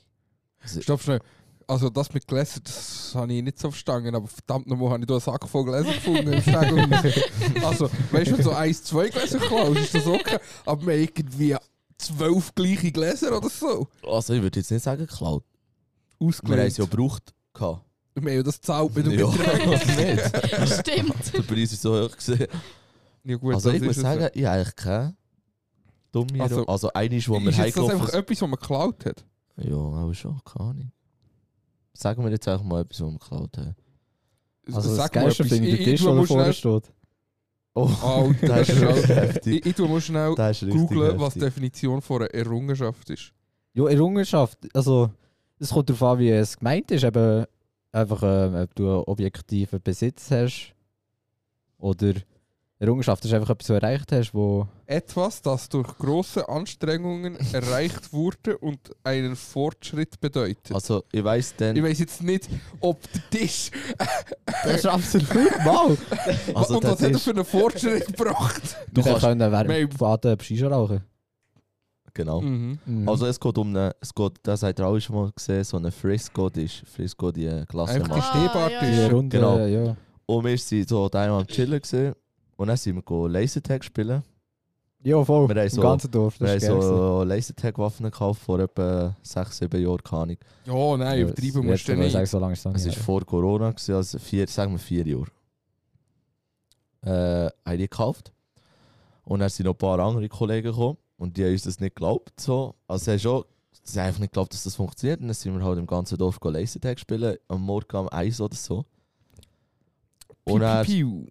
also, 0.62 0.80
Stopp 0.80 1.02
schnell. 1.02 1.20
Also 1.66 1.88
das 1.90 2.12
mit 2.14 2.26
Gläsern, 2.26 2.62
das 2.64 3.12
habe 3.14 3.32
ich 3.32 3.44
nicht 3.44 3.58
so 3.58 3.70
verstanden, 3.70 4.14
aber 4.14 4.26
verdammt 4.26 4.66
nochmal 4.66 4.90
habe 4.90 5.00
ich 5.00 5.06
da 5.06 5.14
einen 5.14 5.20
Sack 5.20 5.46
voll 5.46 5.64
Gläser 5.64 5.92
gefunden. 5.92 6.32
Also, 7.62 7.90
weißt 8.10 8.30
du, 8.30 8.32
wenn 8.32 8.36
du 8.38 8.42
so 8.42 8.50
eins, 8.52 8.82
zwei 8.82 9.08
Gläser 9.08 9.38
klaust, 9.38 9.78
ist 9.78 9.94
das 9.94 10.06
okay. 10.06 10.38
Aber 10.64 10.84
wir 10.86 10.94
haben 10.94 11.02
irgendwie 11.02 11.56
zwölf 11.98 12.54
gleiche 12.54 12.90
Gläser 12.90 13.36
oder 13.36 13.50
so. 13.50 13.86
also 14.02 14.32
ich 14.32 14.42
würde 14.42 14.58
jetzt 14.58 14.70
nicht 14.70 14.82
sagen 14.82 15.06
geklaut. 15.06 15.44
Wir 16.18 16.26
haben 16.26 16.28
Ausgelegt. 16.28 16.72
es 16.72 16.76
ja 16.78 16.84
gebraucht. 16.86 17.34
Wir 17.54 17.66
haben 18.16 18.28
ja 18.28 18.42
das 18.42 18.60
zahlt 18.60 18.96
mit 18.96 19.06
dem 19.06 19.18
Ja. 19.18 19.30
Stimmt. 20.66 21.34
Der 21.34 21.42
Preis 21.42 21.72
ist 21.72 21.82
so 21.82 22.02
hoch 22.02 22.16
gesehen. 22.16 22.48
Ja 23.24 23.36
gut, 23.36 23.54
Also 23.54 23.70
ich 23.70 23.82
muss 23.82 23.96
ist 23.96 24.02
sagen, 24.02 24.28
ich 24.34 24.44
habe 24.44 24.56
eigentlich 24.56 24.76
keine 24.76 25.16
dumme 26.12 26.42
Also, 26.42 26.66
also, 26.66 26.92
eine 26.92 27.16
ist, 27.16 27.28
wo 27.28 27.38
wir 27.40 27.50
Ist 27.50 27.58
jetzt 27.58 27.58
das 27.58 27.64
heimgelaufen 27.76 28.00
einfach 28.00 28.14
etwas, 28.14 28.42
was 28.42 28.48
man 28.48 28.58
geklaut 28.60 29.04
hat? 29.06 29.24
Ja, 29.56 29.76
aber 29.76 30.14
schon, 30.14 30.40
keine 30.44 30.70
Ahnung. 30.70 30.92
Sagen 31.92 32.24
wir 32.24 32.30
jetzt 32.30 32.48
einfach 32.48 32.64
mal 32.64 32.80
etwas, 32.80 33.00
was 33.00 33.06
wir 33.12 33.18
geklaut 33.18 33.58
haben. 33.58 33.76
Also 34.72 34.96
das 34.96 35.10
Geilste 35.10 35.44
finde 35.44 35.68
ich 35.68 35.80
ich 35.80 35.84
Tisch, 35.84 36.00
tu 36.00 36.06
der 36.06 36.14
mal 36.14 36.26
vorne 36.26 36.52
schnell- 36.52 36.80
steht. 36.82 36.92
Oh, 37.74 37.90
Oh, 38.02 38.32
das 38.40 38.68
ist 38.68 38.68
ist 38.70 38.78
schon- 38.80 39.14
heftig. 39.14 39.66
Ich, 39.66 39.78
ich 39.78 39.88
mal 39.88 40.00
schnell 40.00 40.34
ist 40.50 40.60
googlen, 40.70 41.20
was 41.20 41.34
die. 41.34 41.40
Definition 41.40 42.00
von 42.02 42.22
einer 42.22 42.34
Errungenschaft 42.34 43.10
ist. 43.10 43.32
Ja, 43.74 43.86
Errungenschaft, 43.88 44.58
also 44.74 45.10
es 45.58 45.70
kommt 45.70 45.88
darauf 45.88 46.02
an, 46.02 46.18
wie 46.18 46.30
es 46.30 46.56
gemeint 46.58 46.90
ist. 46.90 47.04
Eben 47.04 47.44
einfach, 47.92 48.22
ähm, 48.24 48.54
ob 48.56 48.74
du 48.74 48.88
einen 48.88 49.04
objektiven 49.04 49.80
Besitz 49.82 50.30
hast 50.30 50.74
oder 51.78 52.14
Errungenschaft 52.80 53.22
ist 53.26 53.34
einfach 53.34 53.50
etwas, 53.50 53.68
was 53.68 53.80
du 53.80 53.86
erreicht 53.86 54.10
hast, 54.10 54.32
wo... 54.32 54.66
Etwas, 54.86 55.42
das 55.42 55.68
durch 55.68 55.86
große 55.98 56.48
Anstrengungen 56.48 57.36
erreicht 57.52 58.10
wurde 58.10 58.56
und 58.56 58.80
einen 59.04 59.36
Fortschritt 59.36 60.18
bedeutet. 60.18 60.72
Also, 60.74 61.04
ich 61.12 61.22
weiss 61.22 61.54
dann... 61.56 61.76
ich 61.76 61.82
weiß 61.82 61.98
jetzt 61.98 62.22
nicht, 62.22 62.48
ob 62.80 62.98
der 63.12 63.30
Tisch. 63.38 63.70
Das 64.64 64.74
ist 64.76 64.86
absolut 64.86 65.28
mal. 65.64 65.96
Also, 66.54 66.76
und 66.76 66.84
was 66.84 67.02
hat 67.02 67.12
er 67.12 67.18
für 67.18 67.30
einen 67.30 67.44
Fortschritt 67.44 68.06
gebracht? 68.06 68.62
Du 68.92 69.02
kannst- 69.02 69.22
Wir- 69.22 69.86
dem 69.86 69.90
Faden 69.90 70.40
Shisha 70.40 70.68
rauchen. 70.68 71.02
Genau. 72.14 72.40
Mhm. 72.40 72.78
Mhm. 72.84 73.08
Also 73.08 73.26
es 73.26 73.38
geht 73.38 73.56
um 73.58 73.68
eine, 73.68 73.94
es 74.00 74.12
geht, 74.14 74.32
das 74.42 74.62
habt 74.62 74.78
ihr 74.78 74.84
alle 74.86 75.00
schon 75.00 75.16
mal 75.16 75.30
gesehen, 75.32 75.64
so 75.64 75.76
eine 75.76 75.92
Frisco 75.92 76.48
ist. 76.48 76.82
Frisco, 76.86 77.30
die 77.30 77.46
Klasse 77.68 77.94
Einfach 77.94 78.08
die 78.08 78.14
macht. 78.18 78.34
Ah, 78.34 78.38
Stehbart 78.38 78.82
ja. 78.96 79.08
Runde, 79.08 79.36
genau. 79.38 79.58
ja. 79.58 79.96
Und 80.26 80.44
wir 80.44 80.50
waren 80.58 80.86
so 80.88 81.08
da 81.08 81.38
am 81.38 81.46
Chillen 81.46 81.80
gewesen. 81.80 82.14
Und 82.60 82.66
dann 82.66 82.76
sind 82.76 82.94
wir 82.94 83.02
go 83.02 83.26
Lasertag 83.26 83.82
spielen. 83.82 84.22
Ja, 85.02 85.24
voll. 85.24 85.48
Wir 85.48 85.54
haben 85.54 85.66
Im 85.66 85.70
so- 85.70 85.80
ganzen 85.80 86.10
Dorf. 86.10 86.38
Wir 86.40 86.48
haben 86.48 86.56
ist 86.58 86.66
so 86.66 87.24
Lasertag-Waffen 87.24 88.04
gekauft 88.04 88.42
vor 88.42 88.60
etwa 88.60 89.16
6, 89.22 89.56
7 89.56 89.80
Jahren, 89.82 90.02
keine 90.02 90.22
Ahnung. 90.22 90.36
Ja, 90.66 90.96
nein, 90.98 91.20
übertrieben 91.22 91.64
musst 91.64 91.88
du 91.88 91.96
nicht. 91.96 92.12
Sagen, 92.12 92.26
so 92.26 92.38
lange 92.38 92.52
ist 92.52 92.66
es 92.66 92.86
war 92.86 92.92
vor 92.92 93.24
Corona, 93.24 93.70
gewesen, 93.70 93.94
also 93.94 94.18
vier, 94.18 94.46
sagen 94.46 94.72
wir 94.72 94.78
vier 94.78 95.06
Jahre. 95.06 95.30
Äh, 97.46 97.50
haben 97.64 97.78
die 97.78 97.88
gekauft. 97.88 98.30
Und 99.24 99.40
dann 99.40 99.48
sind 99.48 99.64
noch 99.64 99.72
ein 99.72 99.78
paar 99.78 99.98
andere 99.98 100.28
Kollegen 100.28 100.68
gekommen 100.68 100.98
und 101.16 101.38
die 101.38 101.44
haben 101.44 101.52
uns 101.52 101.62
das 101.62 101.80
nicht 101.80 101.96
geglaubt. 101.96 102.38
So. 102.38 102.74
Also 102.86 103.04
sie 103.06 103.10
haben 103.12 103.18
schon 103.20 103.44
sie 103.84 104.00
haben 104.00 104.08
einfach 104.08 104.20
nicht 104.20 104.32
geglaubt, 104.32 104.52
dass 104.52 104.64
das 104.64 104.74
funktioniert. 104.74 105.20
Und 105.22 105.28
dann 105.28 105.34
sind 105.34 105.58
wir 105.58 105.64
halt 105.64 105.78
im 105.78 105.86
ganzen 105.86 106.18
Dorf 106.18 106.38
go 106.38 106.50
Lasertag 106.50 107.00
spielen, 107.00 107.38
am 107.48 107.62
Morgen 107.62 107.96
um 107.96 108.08
1 108.10 108.38
oder 108.42 108.54
so. 108.54 108.84
Und 110.44 110.60
dann 110.60 110.84
Piu, 110.84 110.92
piu, 110.94 111.22
piu. 111.22 111.26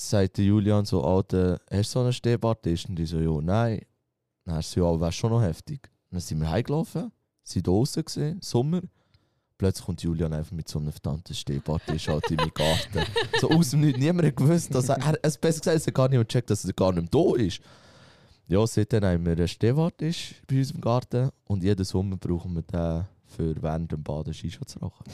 Sagt 0.00 0.38
der 0.38 0.44
Julian 0.44 0.84
so, 0.84 1.02
Alter, 1.04 1.60
hast 1.70 1.94
du 1.94 1.98
so 1.98 2.00
einen 2.00 2.12
Stehbartisch? 2.12 2.88
Und 2.88 2.98
ich 2.98 3.10
so, 3.10 3.18
ja, 3.18 3.40
nein. 3.40 3.80
Dann 4.44 4.56
hast 4.56 4.74
du 4.74 4.80
ja, 4.80 5.00
wäre 5.00 5.12
schon 5.12 5.30
noch 5.30 5.42
heftig. 5.42 5.90
Dann 6.10 6.20
sind 6.20 6.40
wir 6.40 6.50
heimgelaufen, 6.50 7.12
sind 7.42 7.66
draußen 7.66 8.04
gesehen, 8.04 8.40
Sommer. 8.40 8.80
Plötzlich 9.58 9.84
kommt 9.84 10.02
Julian 10.02 10.32
einfach 10.32 10.52
mit 10.52 10.68
so 10.68 10.78
einem 10.78 10.92
verdammten 10.92 11.34
Stehbartisch 11.34 12.08
halt 12.08 12.30
in 12.30 12.36
meinen 12.36 12.54
Garten. 12.54 13.02
so 13.40 13.50
aus 13.50 13.70
dem 13.70 13.80
Nichts. 13.80 13.98
Niemand 13.98 14.28
hat 14.28 14.36
gewusst, 14.36 14.72
dass 14.74 14.88
er, 14.88 14.98
er 14.98 15.18
es 15.20 15.36
besser 15.36 15.58
gesagt, 15.60 15.76
es 15.76 15.86
hat 15.86 15.94
gar 15.94 16.08
niemand 16.08 16.28
gecheckt, 16.28 16.48
dass 16.48 16.64
er 16.64 16.72
gar 16.72 16.92
nicht 16.92 17.12
mehr 17.12 17.22
da 17.22 17.36
ist. 17.42 17.60
Ja, 18.46 18.66
seitdem 18.66 19.04
haben 19.04 19.26
wir 19.26 19.32
einen 19.32 19.48
Stehbartisch 19.48 20.36
bei 20.46 20.58
uns 20.58 20.70
im 20.70 20.80
Garten 20.80 21.30
und 21.44 21.62
jeden 21.64 21.84
Sommer 21.84 22.16
brauchen 22.16 22.54
wir 22.54 22.62
den 22.62 23.04
für 23.26 23.60
während 23.60 23.92
dem 23.92 24.02
Baden 24.02 24.32
Shisha 24.32 24.64
zu 24.64 24.78
rauchen. 24.78 25.04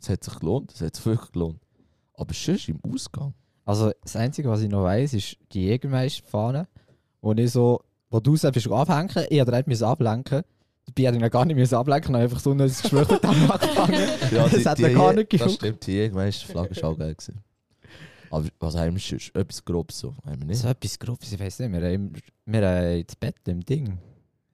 Es 0.00 0.08
hat 0.08 0.24
sich 0.24 0.38
gelohnt, 0.38 0.72
es 0.72 0.80
hat 0.80 0.96
sich 0.96 1.04
wirklich 1.04 1.32
gelohnt. 1.32 1.60
Aber 2.14 2.32
sonst 2.32 2.68
im 2.68 2.80
Ausgang. 2.82 3.34
Also 3.70 3.92
das 4.02 4.16
Einzige, 4.16 4.48
was 4.48 4.62
ich 4.62 4.68
noch 4.68 4.82
weiss, 4.82 5.14
ist 5.14 5.36
die 5.52 5.66
Jägermeisterfahne, 5.66 6.66
wo 7.22 7.32
ich 7.34 7.52
so, 7.52 7.80
wo 8.10 8.18
du 8.18 8.34
selbst 8.34 8.64
bist 8.64 8.68
abhängen, 8.68 9.26
ich 9.30 9.38
hätte 9.38 9.62
nicht 9.64 9.82
ablenken 9.84 10.42
Dabei 10.86 11.02
hätte 11.06 11.18
ich 11.18 11.22
ihn 11.22 11.30
gar 11.30 11.44
nicht 11.44 11.54
müssen 11.54 11.76
ablenken, 11.76 12.16
habe 12.16 12.24
einfach 12.24 12.40
so 12.40 12.50
ein 12.50 12.58
dem 12.58 12.66
angefangen. 12.66 14.08
das 14.50 14.66
hat 14.66 14.80
er 14.80 14.92
gar 14.92 15.12
nicht 15.12 15.40
Das 15.40 15.54
stimmt, 15.54 15.86
die 15.86 15.92
Jägermeister-Flagge 15.92 16.70
ist 16.70 16.82
auch 16.82 16.98
geil 16.98 17.14
gewesen. 17.14 17.44
Aber 18.32 18.48
was 18.58 18.74
haben 18.74 18.94
wir 18.94 19.00
sonst? 19.00 19.36
Etwas 19.36 19.64
Grobes 19.64 20.00
so? 20.00 20.16
Haben 20.26 20.40
wir 20.40 20.46
nicht? 20.46 20.62
So 20.62 20.66
etwas 20.66 20.98
Grobes, 20.98 21.32
ich 21.32 21.38
weiß 21.38 21.60
nicht, 21.60 21.72
wir 21.72 21.92
haben, 21.92 22.12
wir 22.46 22.68
haben 22.68 23.04
das 23.06 23.14
Bett 23.14 23.36
im 23.46 23.60
Ding. 23.60 24.00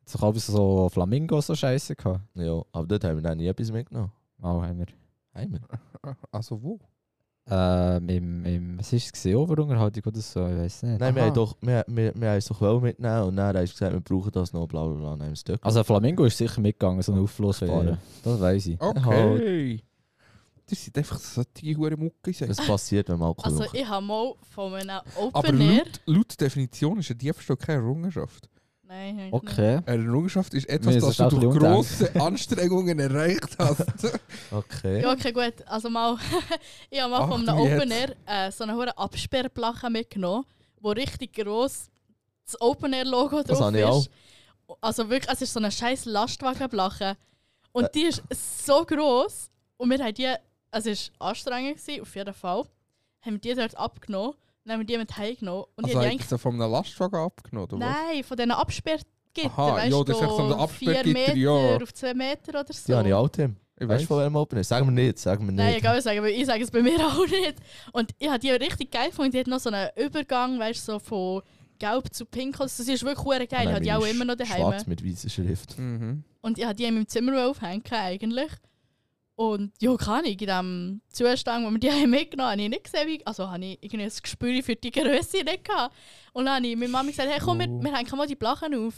So 0.04 0.20
habe 0.20 0.38
so 0.38 0.90
Flamingos 0.90 1.46
so 1.46 1.54
scheiße 1.54 1.96
gehabt. 1.96 2.20
Ja, 2.34 2.62
aber 2.70 2.86
dort 2.86 3.04
haben 3.04 3.16
wir 3.16 3.22
dann 3.22 3.38
nie 3.38 3.46
etwas 3.46 3.72
mitgenommen. 3.72 4.12
Auch 4.42 4.60
haben 4.60 4.78
wir. 4.78 4.86
Haben 5.32 5.52
wir? 5.52 6.16
Also 6.30 6.62
wo? 6.62 6.78
Ähm, 7.48 8.08
im, 8.08 8.44
im, 8.44 8.78
was 8.78 8.92
war 8.92 8.96
es? 8.96 9.12
gewesen? 9.12 9.36
Overunterhaltung 9.36 10.02
oder 10.04 10.20
so? 10.20 10.46
Ich 10.48 10.56
weiß 10.56 10.82
nicht. 10.82 11.00
Nein, 11.00 11.14
wir 11.14 11.22
Aha. 11.22 11.28
haben, 11.28 11.34
doch, 11.34 11.56
wir, 11.60 11.84
wir, 11.86 12.12
wir 12.14 12.30
haben 12.30 12.38
es 12.38 12.46
doch 12.46 12.60
wollen 12.60 12.82
mitnehmen 12.82 13.22
und 13.22 13.36
dann 13.36 13.56
haben 13.56 13.66
sie 13.66 13.72
gesagt, 13.72 13.92
wir 13.92 14.00
brauchen 14.00 14.32
das 14.32 14.52
noch, 14.52 14.66
bla 14.66 14.84
bla 14.84 15.14
bla. 15.14 15.26
Es 15.28 15.44
dort 15.44 15.64
Also, 15.64 15.84
Flamingo 15.84 16.24
ist 16.24 16.38
sicher 16.38 16.60
mitgegangen, 16.60 17.02
so 17.02 17.12
ein 17.12 17.20
Aufflussfahrer. 17.20 17.92
Okay. 17.92 17.96
Das 18.24 18.40
weiß 18.40 18.66
ich. 18.66 18.80
Okay. 18.80 19.80
Das 20.68 20.84
sind 20.84 20.98
einfach 20.98 21.18
solche 21.20 21.76
hure 21.76 21.96
Mucke. 21.96 22.32
Das 22.32 22.56
passiert, 22.66 23.08
wenn 23.08 23.20
man 23.20 23.28
Alkohol 23.28 23.52
Also 23.52 23.72
ich 23.72 23.86
habe 23.86 24.04
mal 24.04 24.34
von 24.52 24.74
einem 24.74 24.90
Aber 24.90 25.38
Open 25.38 25.60
Air... 25.60 25.84
laut, 25.84 26.00
laut 26.06 26.40
Definition 26.40 26.98
ist 26.98 27.10
ein 27.12 27.18
Diebstahl 27.18 27.56
keine 27.56 27.82
Errungenschaft. 27.82 28.48
Nein, 28.88 29.18
eigentlich 29.18 29.32
Okay. 29.32 29.80
Eine 29.84 30.04
Errungenschaft 30.04 30.54
ist 30.54 30.68
etwas, 30.68 30.94
Nee, 30.94 31.00
das 31.00 31.16
das 31.16 31.28
du 31.32 31.40
durch 31.40 31.56
auch 31.58 31.62
ein 31.62 31.72
grosse 31.72 32.20
Anstrengungen 32.20 32.98
erreicht 32.98 33.56
hast. 33.58 33.84
Okay. 34.52 34.94
nicht. 34.94 35.02
Ja, 35.04 35.12
okay, 35.12 35.32
gut. 35.32 35.54
Also 35.66 35.90
mal... 35.90 36.16
ich 36.90 37.00
habe 37.00 37.10
mal 37.10 37.22
Ach, 37.22 37.28
von 37.28 37.48
einem 37.48 37.56
du 37.58 37.62
Open. 37.62 37.90
Air 37.90 38.16
äh, 38.26 38.52
so 38.52 38.64
eine 38.64 38.74
hure 38.74 38.96
Absperrplache 38.96 39.90
mitgenommen, 39.90 40.44
wo 40.80 40.90
richtig 40.90 41.34
gross 41.34 41.88
das 42.44 42.60
Open 42.60 42.92
Air 42.92 43.04
Logo 43.06 43.42
Das 43.42 43.58
drauf 43.58 43.66
habe 43.66 43.78
ich 43.78 43.84
auch. 43.84 44.00
ist. 44.00 44.10
Also 44.80 45.10
wirklich, 45.10 45.32
es 45.32 45.42
ist 45.42 45.52
so 45.52 45.58
eine 45.58 45.70
scheiß 45.72 46.04
Lastwagenplache. 46.04 47.16
Und 47.72 47.92
die 47.94 48.04
ist 48.04 48.22
so 48.64 48.84
gross. 48.84 49.50
Und 49.76 49.90
wir 49.90 49.98
haben 49.98 50.14
die... 50.14 50.32
Also 50.70 50.90
es 50.90 51.10
war 51.18 51.28
anstrengend, 51.30 51.76
gewesen, 51.78 52.02
auf 52.02 52.14
jeden 52.14 52.34
Fall. 52.34 52.62
Haben 53.22 53.32
wir 53.32 53.38
die 53.38 53.54
dort 53.54 53.76
abgenommen. 53.76 54.34
Dann 54.66 54.72
haben 54.72 54.80
wir 54.80 54.86
die 54.86 54.98
mit 54.98 55.16
heimgenommen. 55.16 55.64
Und 55.76 55.84
Also 55.84 56.02
haben 56.02 56.18
so 56.18 56.38
von 56.38 56.60
einem 56.60 56.72
Lastwagen 56.72 57.20
abgenommen, 57.20 57.68
oder 57.68 57.78
was? 57.78 57.94
Nein, 57.94 58.24
von 58.24 58.36
diesen 58.36 58.50
Absperrgitter. 58.50 59.06
Aha, 59.46 59.74
weißt 59.76 59.92
ja, 59.92 60.04
das 60.04 60.20
ist 60.20 60.28
so 60.28 60.42
ein 60.42 60.52
Absperrgitter, 60.54 61.04
vier 61.04 61.12
Meter 61.12 61.36
ja. 61.36 61.76
auf 61.76 61.94
zwei 61.94 62.14
Meter 62.14 62.60
oder 62.60 62.72
so. 62.72 62.96
Habe 62.96 63.08
ich 63.08 63.14
auch, 63.14 63.28
Tim. 63.28 63.56
Ich 63.78 63.86
weiß. 63.86 64.02
von 64.04 64.18
welchem 64.18 64.34
Opener? 64.34 64.64
Sagen 64.64 64.86
wir 64.86 64.90
nicht, 65.04 65.18
sagen 65.18 65.46
wir 65.46 65.52
nicht. 65.52 65.62
Nein, 65.62 65.76
egal 65.76 66.02
sagen, 66.02 66.18
aber 66.18 66.30
ich 66.30 66.46
sage 66.46 66.64
es 66.64 66.70
bei 66.70 66.82
mir 66.82 66.98
auch 67.06 67.26
nicht. 67.26 67.54
Und 67.92 68.10
ich 68.18 68.28
habe 68.28 68.40
die 68.40 68.50
richtig 68.50 68.90
geil 68.90 69.10
gefunden. 69.10 69.30
Die 69.30 69.38
hat 69.38 69.46
noch 69.46 69.60
so 69.60 69.70
einen 69.70 69.88
Übergang, 69.94 70.58
weißt 70.58 70.88
du, 70.88 70.92
so 70.92 70.98
von 70.98 71.42
gelb 71.78 72.12
zu 72.12 72.24
pink. 72.24 72.60
Also, 72.60 72.82
das 72.82 72.92
ist 72.92 73.04
wirklich 73.04 73.24
hure 73.24 73.46
geil. 73.46 73.68
Ich 73.68 73.72
habe 73.72 73.80
die 73.82 73.92
auch 73.92 74.06
immer 74.06 74.24
noch 74.24 74.34
daheim. 74.34 74.62
Schwarz 74.62 74.86
mit 74.86 75.04
weißer 75.04 75.28
Schrift. 75.28 75.78
Mhm. 75.78 76.24
Und 76.40 76.58
ich 76.58 76.64
habe 76.64 76.74
die 76.74 76.84
in 76.84 76.94
meinem 76.94 77.06
Zimmer 77.06 77.46
aufhängen 77.48 77.84
eigentlich. 77.90 78.50
Und 79.36 79.72
ja, 79.80 79.94
kann 79.96 80.24
ich 80.24 80.40
in 80.40 80.46
dem 80.48 81.00
Zustand, 81.12 81.66
wo 81.66 81.70
wir 81.70 81.78
die 81.78 81.90
haben 81.92 82.10
mitgenommen 82.10 82.50
haben, 82.52 82.58
habe 82.58 82.62
ich 82.62 82.68
nicht 82.70 82.84
gesehen, 82.84 83.06
wie, 83.08 83.26
also 83.26 83.48
habe 83.50 83.64
ich 83.64 83.78
irgendwie 83.82 84.04
ein 84.06 84.12
Gespür 84.22 84.62
für 84.62 84.76
die 84.76 84.90
Größe 84.90 85.44
nicht 85.44 85.64
gehabt. 85.64 85.94
Und 86.32 86.46
dann 86.46 86.56
habe 86.56 86.66
ich 86.66 86.76
meine 86.76 86.90
Mama 86.90 87.10
gesagt, 87.10 87.28
hey 87.30 87.38
komm, 87.42 87.58
wir, 87.60 87.68
Oh. 87.68 87.82
wir 87.82 87.94
hängen 87.94 88.16
mal 88.16 88.26
die 88.26 88.34
Blachen 88.34 88.74
auf. 88.74 88.94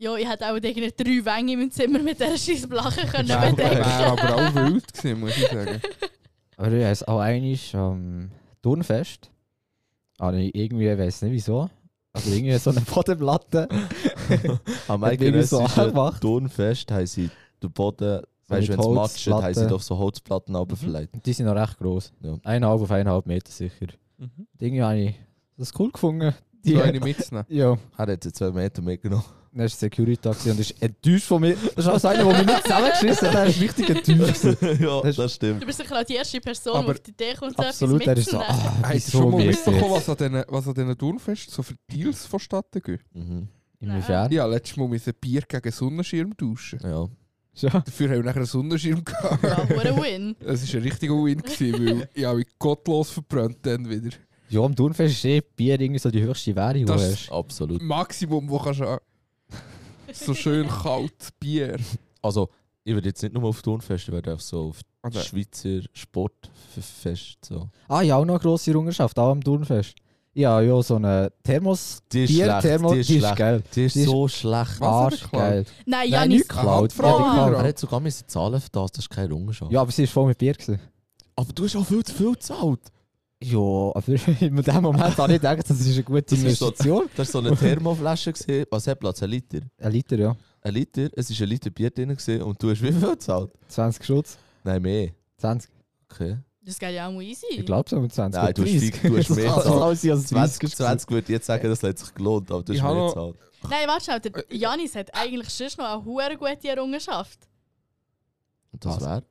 Ja, 0.00 0.14
ich 0.16 0.28
hätte 0.28 0.46
auch 0.46 0.54
irgendwie 0.56 0.92
drei 0.96 1.24
Wänge 1.24 1.52
in 1.54 1.58
meinem 1.58 1.70
Zimmer 1.72 1.98
mit 1.98 2.20
dieser 2.20 2.36
scheiß 2.38 2.68
Blache 2.68 3.04
können 3.06 3.28
Wäre 3.28 3.50
bedecken. 3.50 3.78
wär 3.78 4.06
aber 4.12 4.34
auch 4.36 4.54
wild 4.54 4.92
gewesen, 4.94 5.20
muss 5.20 5.36
ich 5.36 5.48
sagen. 5.48 5.80
Aber 6.56 6.72
ich 6.72 6.82
weiß 6.84 7.02
auch 7.04 7.20
einmal 7.20 7.56
am 7.74 8.30
Turnfest. 8.62 9.30
Habe 10.20 10.40
ich 10.42 10.54
irgendwie, 10.54 10.88
ich 10.88 10.98
weiß 10.98 11.22
nicht 11.22 11.32
wieso, 11.32 11.70
also 12.12 12.30
irgendwie 12.32 12.58
so 12.58 12.70
eine 12.70 12.80
Bodenplatte. 12.94 13.68
Am 14.88 15.04
Hat 15.04 15.12
irgendwie 15.20 15.42
so 15.44 15.60
angemacht. 15.60 16.20
Turnfest 16.20 16.92
sie 17.04 17.30
den 17.62 17.70
Boden, 17.72 18.22
weißt 18.48 18.68
du, 18.68 18.72
wenn 18.72 18.80
es 18.80 18.86
matschen, 18.88 19.34
haben 19.34 19.54
sie 19.54 19.66
doch 19.66 19.82
so 19.82 19.96
Holzplatten 19.98 20.54
runterverleiht. 20.56 21.10
Und 21.12 21.24
die 21.26 21.32
sind 21.32 21.46
noch 21.46 21.54
recht 21.56 21.78
gross. 21.78 22.12
Ja. 22.20 22.36
Eineinhalb 22.44 22.80
auf 22.82 22.90
eineinhalb 22.90 23.26
Meter 23.26 23.50
sicher. 23.50 23.86
Mhm. 24.18 24.46
Irgendwie 24.58 24.82
habe 24.82 24.98
ich 24.98 25.14
das 25.56 25.72
cool 25.78 25.90
gefunden. 25.92 26.34
Die, 26.64 26.74
So 26.74 26.80
eine 26.82 27.00
mitzunehmen. 27.00 27.46
ja, 27.48 27.72
Er 27.72 27.78
hat 27.98 28.08
jetzt 28.24 28.36
zwei 28.36 28.50
Meter 28.50 28.82
mitgenommen. 28.82 29.22
dann 29.52 29.60
war 29.60 29.68
Security 29.68 30.16
gewesen 30.28 30.50
und 30.52 30.60
ist 30.60 30.82
enttäuscht 30.82 31.24
von 31.26 31.40
mir. 31.40 31.56
Das 31.76 31.86
ist 31.86 32.04
auch 32.04 32.10
einer, 32.10 32.24
der 32.24 32.38
mich 32.38 32.46
nicht 32.46 32.62
zusammengeschissen 32.64 33.28
hat. 33.28 33.34
Der 33.34 33.46
ist 33.46 33.60
richtig 33.60 33.90
enttäuscht. 33.90 34.62
ja, 34.80 35.00
Das- 35.02 35.16
das 35.16 35.34
stimmt. 35.34 35.62
Du 35.62 35.66
bist 35.66 35.78
sicher 35.78 35.98
auch 36.00 36.04
die 36.04 36.14
erste 36.14 36.40
Person, 36.40 36.74
Aber 36.76 36.94
die 36.94 36.98
auf 36.98 37.00
die 37.00 37.10
Idee 37.12 37.34
kommt, 37.34 37.56
so 37.56 37.62
Absolut, 37.62 38.02
er 38.06 38.12
etwas 38.12 38.24
ist 38.26 38.30
so, 38.32 38.38
mitzunehmen. 38.38 38.72
ah, 38.82 38.88
Hast 38.88 39.06
du 39.06 39.10
schon 39.18 39.30
mal 39.30 39.46
mitbekommen, 39.46 39.90
was 39.92 40.08
an 40.08 40.16
diesen, 40.16 40.44
was 40.48 40.68
an 40.68 40.74
diesen 40.74 40.98
Turnfest 40.98 41.50
so 41.50 41.62
für 41.62 41.74
Deals 41.92 42.26
vonstatten 42.26 42.82
gehen? 42.82 43.00
Mhm. 43.14 43.48
Inwiefern? 43.80 44.32
Ja, 44.32 44.44
letztes 44.46 44.76
Mal 44.76 44.88
müssen 44.88 45.12
Bier 45.20 45.42
gegen 45.46 45.70
Sonnenschirm 45.70 46.36
tauschen. 46.36 46.80
Ja. 46.82 47.06
Ja. 47.62 47.70
Dafür 47.84 48.08
haben 48.08 48.16
wir 48.16 48.22
nachher 48.24 48.36
einen 48.36 48.46
Sonnenschirm 48.46 49.04
gehabt. 49.04 49.42
Ja, 49.42 49.68
what 49.70 49.86
a 49.86 49.96
win. 50.02 50.36
Es 50.40 50.66
war 50.72 50.80
ein 50.80 50.82
richtiger 50.84 51.14
Win, 51.14 51.38
gewesen, 51.42 51.86
weil 51.86 52.08
ich 52.14 52.24
habe 52.24 52.38
mich 52.38 52.46
gottlos 52.58 53.10
verbrannt 53.10 53.58
dann 53.62 53.88
wieder. 53.88 54.10
Ja, 54.50 54.60
am 54.62 54.74
Turnfest 54.74 55.14
ist 55.16 55.24
eh 55.24 55.40
Bier 55.40 55.78
irgendwie 55.80 55.98
so 55.98 56.10
die 56.10 56.22
höchste 56.22 56.54
Währung, 56.56 56.74
die 56.74 56.84
du 56.84 56.92
Das- 56.92 57.02
hast. 57.12 57.32
Absolut. 57.32 57.82
Maximum, 57.82 58.48
wo 58.48 58.58
kannst 58.58 58.80
du 58.80 58.84
haben. 58.86 59.04
So 60.12 60.32
schön 60.34 60.66
kalt 60.68 61.28
Bier. 61.38 61.76
Also, 62.22 62.48
ich 62.82 62.94
würde 62.94 63.08
jetzt 63.08 63.22
nicht 63.22 63.34
nur 63.34 63.44
auf 63.44 63.60
Turnfest, 63.60 64.08
ich 64.08 64.12
würde 64.12 64.32
auch 64.34 64.40
so 64.40 64.68
auf 64.70 64.80
Also, 65.02 65.20
Schweizer 65.20 65.80
Sportfest. 65.92 67.44
So. 67.44 67.68
Ah, 67.88 68.00
ja, 68.02 68.16
auch 68.16 68.24
noch 68.24 68.34
eine 68.34 68.42
grosse 68.42 68.70
Errungenschaft, 68.70 69.18
auch 69.18 69.30
am 69.32 69.42
Turnfest. 69.44 69.94
Ja, 70.38 70.60
ja, 70.60 70.80
so 70.82 70.94
eine 70.96 71.32
Thermos... 71.42 71.98
Die 72.12 72.22
ist 72.24 72.32
schlecht, 72.32 72.60
Thermos, 72.60 72.92
die 72.92 72.98
ist 73.00 73.08
die 73.10 73.14
ist 73.16 73.20
schlecht. 73.24 73.36
geil. 73.36 73.62
Die 73.74 73.84
ist 73.86 73.96
Die 73.96 74.00
ist- 74.02 74.06
so 74.08 74.28
schlecht. 74.28 74.54
Was 74.54 74.64
hat 74.78 74.80
er 74.80 74.88
Arsch, 74.88 75.22
geklaut? 75.22 75.40
geil. 75.42 75.64
Nein, 75.86 76.08
Janis. 76.10 76.38
nicht 76.38 76.48
geklaut. 76.48 76.94
Ja, 76.96 77.48
Er 77.54 77.62
hat 77.68 77.78
sogar 77.78 77.98
müssen 78.00 78.28
zahlen 78.28 78.60
für 78.60 78.70
das, 78.70 78.92
das 78.92 79.04
ist 79.04 79.10
keine 79.10 79.28
Errungenschaft. 79.28 79.72
Ja, 79.72 79.80
aber 79.80 79.90
sie 79.90 80.02
war 80.02 80.08
voll 80.08 80.26
mit 80.28 80.38
Bier. 80.38 80.52
Gewesen. 80.52 80.78
Aber 81.34 81.52
du 81.52 81.64
hast 81.64 81.74
auch 81.74 81.84
viel 81.86 82.04
zu 82.04 82.14
viel 82.14 82.32
gezahlt. 82.34 82.80
Ja, 83.42 83.58
aber 83.58 84.02
in 84.40 84.56
dem 84.62 84.82
Moment 84.82 85.16
habe 85.18 85.32
ich 85.34 85.40
gedacht, 85.40 85.68
das 85.68 85.80
ist 85.80 85.92
eine 85.94 86.02
gute 86.04 86.22
Das 86.22 86.38
ist 86.38 86.58
so- 86.58 86.66
Investition. 86.66 87.02
Das 87.16 87.34
war 87.34 87.42
so 87.42 87.48
eine 87.48 87.56
Thermoflasche. 87.56 88.32
gewesen. 88.32 88.64
Was 88.70 88.86
hat 88.86 89.00
Platz? 89.00 89.20
Ein 89.24 89.30
Liter? 89.30 89.58
Ein 89.80 89.92
Liter, 89.92 90.16
ja. 90.18 90.36
Ein 90.60 90.74
Liter? 90.74 91.08
Es 91.16 91.30
war 91.30 91.44
ein 91.46 91.48
Liter 91.48 91.70
Bier 91.70 91.90
drin 91.90 92.10
gewesen 92.10 92.42
und 92.42 92.62
du 92.62 92.70
hast 92.70 92.80
wie 92.82 92.92
viel 92.92 93.10
gezahlt? 93.10 93.50
20 93.68 94.04
Schutz. 94.04 94.38
Nein, 94.62 94.82
mehr. 94.82 95.08
20. 95.38 95.68
Okay. 96.10 96.36
Das 96.68 96.78
geht 96.78 96.90
ja 96.94 97.08
auch 97.08 97.12
mal 97.12 97.22
easy. 97.22 97.46
Ich 97.50 97.64
glaube 97.64 97.88
so 97.88 97.98
mit 97.98 98.12
20. 98.12 98.42
Nein, 98.42 98.52
du 98.54 98.62
hast 98.62 98.70
30. 98.72 98.94
viel- 98.94 99.10
du 99.10 99.16
hast 99.18 99.30
mehr 99.30 99.44
gezahlt. 99.54 99.66
alles 99.66 100.04
als 100.04 100.26
20, 100.26 100.58
20. 100.60 100.76
20 100.76 101.10
würde 101.10 101.22
ich 101.22 101.28
jetzt 101.30 101.46
sagen, 101.46 101.68
das 101.68 101.82
hat 101.82 101.98
sich 101.98 102.12
gelohnt, 102.14 102.50
aber 102.50 102.62
du 102.62 102.74
hast 102.74 102.82
mehr 102.82 103.06
gezahlt. 103.06 103.36
Nein, 103.70 103.88
warte 103.88 104.04
schnell, 104.04 104.20
der 104.20 104.44
Janis 104.50 104.94
hat 104.94 105.14
eigentlich 105.14 105.48
schon 105.48 105.68
noch 105.78 105.92
eine 105.94 106.04
hure 106.04 106.36
gute 106.36 106.68
Errungenschaft. 106.68 107.38
Und 108.72 108.84
das 108.84 109.00
wäre? 109.00 109.22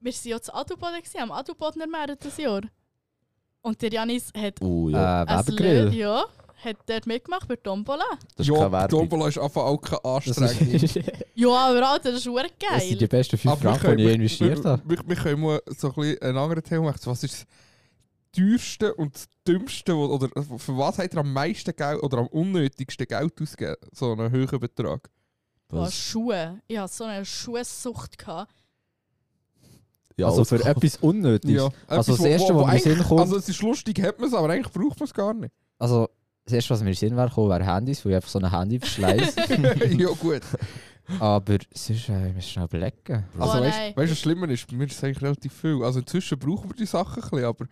Wir 0.00 0.12
waren 0.12 0.28
ja 0.28 0.40
zu 0.40 0.54
Adelboden, 0.54 1.02
am 1.18 1.32
Adelbodener 1.32 1.86
Meer 1.88 2.14
dieses 2.16 2.36
Jahr. 2.38 2.60
Und 3.62 3.82
der 3.82 3.90
Janis 3.92 4.30
hat 4.36 4.60
Oh 4.62 4.88
ja, 4.88 5.22
Äh, 5.24 5.26
ein 5.26 5.46
Webergrill. 5.48 5.94
Ja, 5.94 6.24
hat 6.64 6.76
dort 6.86 7.06
mitgemacht 7.06 7.46
bei 7.48 7.56
Tombola. 7.56 8.04
das 8.36 8.48
ist 8.48 8.54
ja, 8.56 8.72
Werbung. 8.72 8.88
Tombola 9.00 9.28
ist 9.28 9.38
einfach 9.38 9.62
auch 9.64 9.76
keine 9.80 10.04
Anstrengung. 10.04 10.80
Ja, 11.36 11.48
aber 11.48 11.88
Alter, 11.90 12.10
das 12.12 12.20
ist 12.20 12.26
hure 12.28 12.46
das 12.58 12.82
sind 12.86 12.92
die 13.00 13.08
geil. 13.08 13.08
besten 13.08 13.36
5 13.38 13.52
Aber 13.52 13.62
wir 13.64 13.74
Franken, 13.74 13.96
die 13.98 14.04
ich 14.04 14.14
investiert 14.14 14.62
wir, 14.64 14.70
habe. 14.70 14.82
wir, 14.88 14.98
wir 15.06 15.16
können 15.16 15.42
mal 15.42 15.60
so 15.66 15.88
ein 15.88 15.94
bisschen 15.94 16.22
ein 16.22 16.36
anderes 16.36 16.62
Thema 16.64 16.84
machen. 16.84 17.00
Was 17.06 17.24
ist 17.24 17.34
das 17.34 17.46
teuerste 18.32 18.94
und 18.94 19.14
das 19.14 19.28
dümmste, 19.46 19.96
wo- 19.96 20.06
oder 20.06 20.28
für 20.58 20.76
was 20.78 20.98
habt 20.98 21.12
ihr 21.12 21.20
am 21.20 21.32
meisten 21.32 21.74
Geld 21.74 22.02
oder 22.02 22.18
am 22.18 22.26
unnötigsten 22.28 23.06
Geld 23.06 23.40
ausgegeben? 23.42 23.76
So 23.92 24.12
einen 24.12 24.30
höheren 24.30 24.60
Betrag. 24.60 25.10
Oh, 25.72 25.78
Was? 25.78 25.94
Schuhe. 25.94 26.60
Ich 26.68 26.78
hatte 26.78 26.92
so 26.92 27.04
eine 27.04 27.24
Schuhsucht. 27.24 28.16
Gehabt. 28.18 28.52
Ja, 30.16 30.26
also 30.26 30.44
für 30.44 30.54
alles- 30.56 30.66
etwas 30.76 30.96
Unnötiges. 30.98 31.62
Also 31.88 32.12
etwas, 32.12 32.22
das 32.22 32.26
Erste, 32.26 32.54
was 32.54 32.66
mir 32.66 32.72
in 32.76 32.82
den 32.84 32.96
Sinn 32.96 33.04
kommt- 33.08 33.20
Also 33.20 33.36
es 33.38 33.48
ist 33.48 33.60
lustig, 33.62 34.00
hat 34.02 34.18
man 34.20 34.28
es, 34.28 34.34
aber 34.34 34.50
eigentlich 34.50 34.72
braucht 34.72 35.00
man 35.00 35.06
es 35.08 35.14
gar 35.14 35.34
nicht. 35.34 35.52
Also, 35.78 36.08
das 36.44 36.52
Erste, 36.54 36.70
was 36.70 36.80
mir 36.80 36.88
in 36.88 36.92
den 36.94 36.98
Sinn 36.98 37.16
wäre, 37.16 37.28
gekommen, 37.28 37.50
wäre 37.50 37.64
Handys, 37.64 38.04
weil 38.04 38.12
ich 38.12 38.16
einfach 38.16 38.28
so 38.28 38.38
ein 38.38 38.50
Handy 38.50 38.78
verschleiße. 38.78 39.40
ja 39.98 40.08
gut. 40.08 40.42
Aber 41.20 41.58
sonst 41.74 42.08
äh, 42.08 42.12
müssen 42.12 42.34
wir 42.36 42.42
schnell 42.42 42.64
überlegen. 42.64 43.24
Oh, 43.38 43.42
Also 43.42 43.60
weißt 43.60 43.78
nein. 43.78 43.92
du, 43.94 44.02
was 44.10 44.18
schlimmer 44.18 44.48
ist? 44.48 44.66
Bei 44.66 44.76
mir 44.76 44.84
ist 44.86 44.92
es 44.94 45.04
eigentlich 45.04 45.22
relativ 45.22 45.52
viel. 45.52 45.82
Also 45.82 46.00
inzwischen 46.00 46.38
brauchen 46.38 46.70
wir 46.70 46.76
die 46.76 46.86
Sachen 46.86 47.22
ein 47.22 47.28
bisschen, 47.30 47.44
aber 47.44 47.66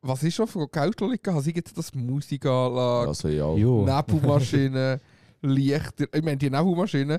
was 0.00 0.22
ist 0.22 0.34
schon 0.34 0.46
von 0.46 0.68
Geld 0.70 1.00
liegen? 1.00 1.34
Also 1.34 1.50
ich 1.50 1.62
das 1.74 1.94
Musikanlage, 1.94 3.08
Also 3.08 3.28
ja. 3.28 3.52
Jo. 3.54 3.84
Nebelmaschinen, 3.84 5.00
Lichter. 5.42 6.06
Ich 6.12 6.22
meine, 6.22 6.36
die 6.36 6.50
Nebelmaschinen, 6.50 7.18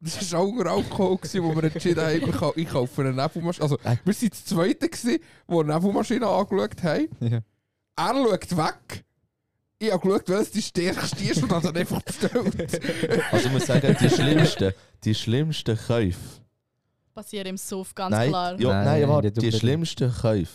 das 0.00 0.32
war 0.32 0.40
auch 0.40 0.48
unter 0.48 0.70
Alkohol, 0.70 1.16
gewesen, 1.16 1.42
wo 1.44 1.54
wir 1.54 1.64
entschieden 1.64 2.00
haben, 2.04 2.16
ich 2.16 2.32
kau- 2.32 2.52
ich 2.56 2.68
kaufe 2.68 3.02
eine 3.02 3.12
Nebelmaschine. 3.12 3.62
Also, 3.62 3.76
Äh. 3.78 3.96
wir 4.04 4.14
waren 4.14 4.28
das 4.30 4.44
Zweite, 4.44 4.88
gewesen, 4.88 5.18
die 5.48 5.52
eine 5.54 5.74
Nebelmaschine 5.74 6.26
angeschaut 6.26 6.82
haben. 6.82 7.08
Ja. 7.20 7.38
Er 7.96 8.14
schaut 8.14 8.56
weg. 8.56 9.04
Ich 9.80 9.92
habe 9.92 10.00
geschaut, 10.02 10.28
welches 10.28 10.50
die 10.50 10.62
stärkste 10.62 11.24
ist 11.24 11.42
und 11.42 11.52
habe 11.52 11.66
dann 11.68 11.76
einfach 11.76 12.02
bestellt. 12.02 12.80
Also 13.32 13.46
ich 13.46 13.52
muss 13.52 13.66
sagen, 13.66 13.96
die 14.00 14.10
schlimmsten, 14.10 14.72
die 15.04 15.14
schlimmsten 15.14 15.76
Käufe. 15.76 16.18
Passiert 17.14 17.46
im 17.46 17.56
Sof, 17.56 17.94
ganz 17.94 18.10
nein, 18.12 18.28
klar. 18.30 18.60
Ja, 18.60 18.68
Nein, 18.84 19.00
nein, 19.02 19.08
warte, 19.08 19.30
die 19.32 19.52
schlimmsten 19.52 20.12
Käufe 20.12 20.52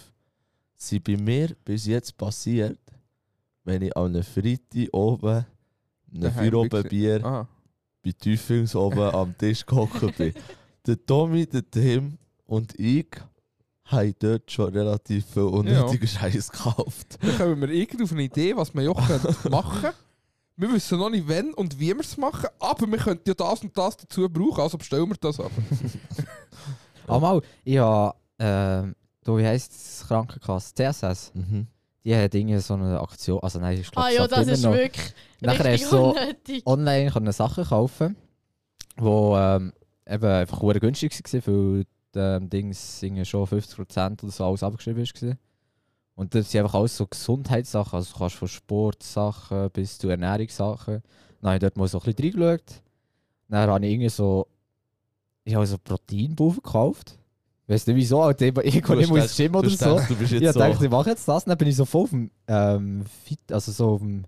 sind 0.76 1.04
bei 1.06 1.16
mir 1.18 1.56
bis 1.64 1.86
jetzt 1.86 2.18
passiert, 2.18 2.80
wenn 3.64 3.82
ich 3.82 3.96
an 3.96 4.08
einem 4.14 4.24
Freitag 4.24 4.90
oben, 4.94 5.30
einem 5.30 5.46
Daheim 6.22 6.44
Vier 6.44 6.54
oben 6.56 6.70
gewesen. 6.70 6.90
Bier, 6.90 7.26
Ah. 7.26 7.48
bei 8.04 8.12
Tüfings 8.12 8.76
oben 8.76 9.00
am 9.00 9.38
Tisch 9.38 9.66
gehockt 9.66 10.18
bin. 10.18 10.34
Der 10.86 11.06
Tommy, 11.06 11.46
der 11.48 11.70
Tim 11.70 12.18
und 12.46 12.78
ich 12.78 13.08
haben 13.86 14.16
dort 14.20 14.52
schon 14.52 14.74
relativ 14.74 15.26
viel 15.26 15.44
unnötigen 15.44 16.08
Scheiß 16.08 16.52
gekauft. 16.52 17.18
Dann 17.22 17.38
kommen 17.38 17.62
wir 17.62 17.70
irgendwie 17.70 18.04
auf 18.04 18.12
eine 18.12 18.24
Idee, 18.24 18.56
was 18.56 18.74
wir 18.74 18.84
ja 18.84 18.94
können 18.94 19.36
machen 19.52 19.90
Wir 20.56 20.72
wissen 20.74 20.98
noch 21.00 21.10
nicht, 21.10 21.28
wenn 21.28 21.54
und 21.54 21.80
wie 21.80 21.88
wir 21.94 22.00
es 22.00 22.16
machen, 22.18 22.48
aber 22.60 22.88
wir 22.88 22.98
könnten 22.98 23.28
ja 23.28 23.34
das 23.34 23.62
und 23.62 23.78
das 23.78 23.98
dazu 23.98 24.30
brauchen, 24.30 24.62
also 24.62 24.78
bestellen 24.78 25.10
wir 25.10 25.16
das 25.20 25.40
ab. 25.40 25.52
Ah, 27.08 27.20
mal, 27.20 27.42
ich 27.66 27.78
habe, 27.78 28.16
ähm, 28.40 28.96
du, 29.26 29.38
wie 29.38 29.46
heisst 29.46 29.74
das 29.74 30.08
Krankenkasse? 30.08 30.74
CSS. 30.74 31.32
Mhm. 31.34 31.68
Die 32.06 32.16
hat 32.16 32.34
irgendwie 32.34 32.58
so 32.60 32.74
eine 32.76 33.00
Aktion, 33.00 33.40
also 33.42 33.60
nein, 33.60 33.78
ich 33.80 33.92
glaube, 33.92 34.08
Ah 34.08 34.12
ja, 34.12 34.28
das 34.28 34.48
ist 34.48 34.64
wirklich 34.64 35.14
Nachher 35.42 35.66
richtig 35.66 35.84
hast 35.84 35.92
du 35.92 35.98
so- 35.98 36.12
unnötig. 36.12 36.66
online 36.66 37.12
können 37.12 37.32
Sachen 37.34 37.66
kaufen, 37.66 38.16
wo 38.98 39.36
ähm, 39.38 39.74
eben 40.08 40.26
einfach 40.26 40.62
sehr 40.62 40.80
günstig 40.80 41.14
waren, 41.14 41.44
weil 41.76 41.86
ähm, 42.16 42.50
Dings 42.50 43.02
irgendwie 43.02 43.26
schon 43.26 43.46
50% 43.46 44.24
oder 44.24 44.32
so 44.32 44.46
alles 44.46 44.64
abgeschrieben 44.64 45.04
ist. 45.04 45.14
Und 46.16 46.36
das 46.36 46.52
sind 46.52 46.62
einfach 46.62 46.76
alles 46.80 46.96
so 46.96 47.08
Gesundheitssachen, 47.08 47.96
also 47.96 48.14
du 48.14 48.20
kannst 48.20 48.36
von 48.36 48.48
Sportsachen 48.48 49.70
bis 49.72 49.98
zu 49.98 50.10
Ernährungssachen. 50.10 51.02
Dann 51.42 51.48
habe 51.50 51.56
ich 51.56 51.62
dort 51.62 51.78
mal 51.78 51.88
so 51.88 52.00
ein 52.00 52.06
bisschen 52.14 52.34
reingeschaut. 52.40 52.82
Dann 53.50 53.70
habe 53.70 53.86
ich 53.86 53.92
irgendwie 53.92 54.10
so, 54.10 54.48
ich 55.44 55.56
habe 55.56 55.66
so 55.66 55.78
Proteinpulver 55.78 56.62
gekauft. 56.62 57.18
Weißt 57.68 57.88
du 57.88 57.96
wieso? 57.96 58.24
Halt 58.24 58.42
eben 58.42 58.62
irgendwo 58.62 58.94
Du 58.94 59.00
nicht 59.00 59.10
ins 59.10 59.38
Gym 59.38 59.56
oder 59.56 59.70
so. 59.70 59.78
gedacht, 59.78 60.10
du 60.10 60.16
bist 60.16 60.34
Ich 60.34 60.52
so... 60.52 60.60
dachte, 60.60 60.84
ich 60.86 60.92
mache 60.92 61.10
jetzt 61.10 61.28
das. 61.28 61.46
Dann 61.46 61.58
bin 61.58 61.68
ich 61.70 61.76
so 61.76 61.86
voll 61.86 62.04
auf 62.04 62.10
dem 62.10 62.32
ähm, 62.48 63.06
Fit, 63.24 63.40
also 63.52 63.72
so 63.72 63.90
auf 63.92 64.02
dem 64.02 64.26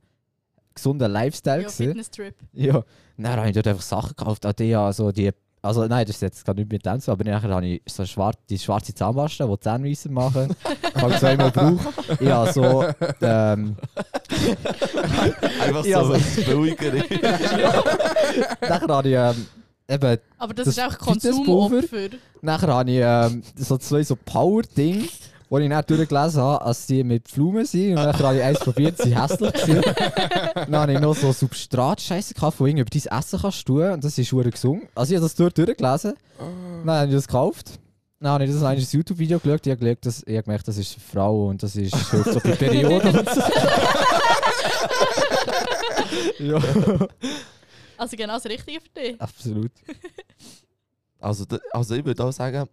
gesunden 0.73 1.11
Lifestyle. 1.11 1.63
Ja. 1.63 1.69
Fitness-Trip. 1.69 2.35
Ja, 2.53 2.83
dann 3.17 3.37
habe 3.37 3.47
ich 3.49 3.53
dort 3.53 3.67
einfach 3.67 3.81
Sachen 3.81 4.15
gekauft, 4.15 4.45
die 4.59 4.63
ja 4.65 4.91
so 4.91 5.11
die. 5.11 5.31
Also 5.65 5.87
nein, 5.87 6.05
das 6.05 6.17
ist 6.17 6.21
jetzt 6.21 6.45
gar 6.45 6.53
nicht 6.53 6.71
mit 6.71 6.85
dem 6.85 6.99
so, 6.99 7.11
aber 7.11 7.23
nachher 7.23 7.49
habe 7.49 7.65
ich 7.65 7.81
so 7.87 8.05
schwar 8.05 8.33
die 8.49 8.59
schwarze 8.59 8.93
Zahnpasta, 8.93 9.47
die 9.47 9.51
die 9.53 9.59
Zähne 9.97 10.13
machen. 10.13 10.55
Kann 10.93 11.11
ich 11.11 11.17
zweimal 11.17 11.49
brauchen. 11.49 11.79
Ja, 12.19 12.53
so. 12.53 12.85
Ähm, 13.21 13.75
Einfach 15.61 15.85
Ja, 15.85 16.01
so 16.03 16.07
so. 16.07 16.13
was 16.13 16.35
Billigere. 16.45 16.97
nachher 18.61 18.87
habe 18.87 19.09
ich 19.09 19.15
ähm, 19.15 19.45
eben. 19.89 20.17
Aber 20.37 20.53
das, 20.53 20.65
Das 20.65 20.77
ist 20.77 20.83
auch 20.83 20.91
Fitnesspulver? 21.13 21.69
Konsumopfer. 21.81 22.17
Nachher 22.41 22.67
habe 22.67 22.91
ich 22.91 22.99
ähm, 23.01 23.41
so 23.57 23.77
zwei 23.77 24.03
so 24.03 24.15
Power-Ding, 24.15 25.07
wo 25.49 25.57
ich 25.59 25.69
dann 25.69 25.85
durchgelesen 25.85 26.41
habe, 26.41 26.65
als 26.65 26.87
die 26.87 27.03
mit 27.03 27.31
Blumen 27.33 27.65
sind. 27.65 27.91
Und 27.91 27.97
dann 27.97 28.17
habe 28.19 28.37
ich 28.37 28.43
eins 28.43 28.59
probiert, 28.59 28.97
sie 28.97 29.15
hässlich 29.19 29.53
gewesen. 29.53 29.81
Dann 30.55 30.75
habe 30.75 30.93
ich 30.93 30.99
noch 30.99 31.15
so 31.15 31.31
Substrat-Scheiße 31.31 32.33
gehabt, 32.33 32.59
wo 32.59 32.65
irgendwie 32.65 32.81
über 32.81 32.89
dein 32.89 33.19
Essen 33.19 33.39
kannst 33.39 33.65
tun. 33.65 33.91
Und 33.91 34.03
das 34.03 34.17
ist 34.17 34.27
schon 34.27 34.49
gesungen. 34.49 34.87
Also 34.95 35.13
ich 35.13 35.17
habe 35.17 35.25
das 35.25 35.35
dort 35.35 35.57
durchgelesen. 35.57 36.13
Dann 36.85 36.95
habe 36.95 37.07
ich 37.07 37.13
das 37.13 37.27
gekauft. 37.27 37.79
Dann 38.19 38.31
habe 38.31 38.45
ich 38.45 38.51
das 38.51 38.63
ein 38.63 38.79
YouTube-Video 38.79 39.39
geschaut. 39.39 39.67
Ich 39.67 39.71
habe, 39.71 39.79
geschaut, 39.79 40.05
dass, 40.05 40.23
ich 40.25 40.33
habe 40.33 40.43
gemerkt, 40.43 40.67
das 40.67 40.77
ist 40.77 40.93
für 40.93 40.99
Frauen 40.99 41.49
und 41.51 41.63
das 41.63 41.75
ist 41.75 41.93
so 41.93 42.17
und 42.17 42.25
so. 42.25 42.39
ja, 46.39 46.59
Also 47.97 48.17
genau 48.17 48.33
das 48.33 48.45
Richtige 48.45 48.81
für 48.81 48.89
dich. 48.89 49.21
absolut. 49.21 49.71
Also, 51.19 51.45
also 51.71 51.95
ich 51.95 52.05
würde 52.05 52.23
auch 52.23 52.31
sagen, 52.31 52.67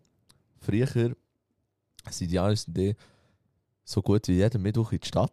früher 0.61 1.15
sind 2.11 2.31
die 2.31 2.35
Jahresidee, 2.37 2.97
so 3.85 4.03
gut 4.03 4.27
wie 4.29 4.33
jeden 4.35 4.63
Mittwoch 4.63 4.93
in 4.93 5.01
die 5.01 5.07
Stadt. 5.07 5.33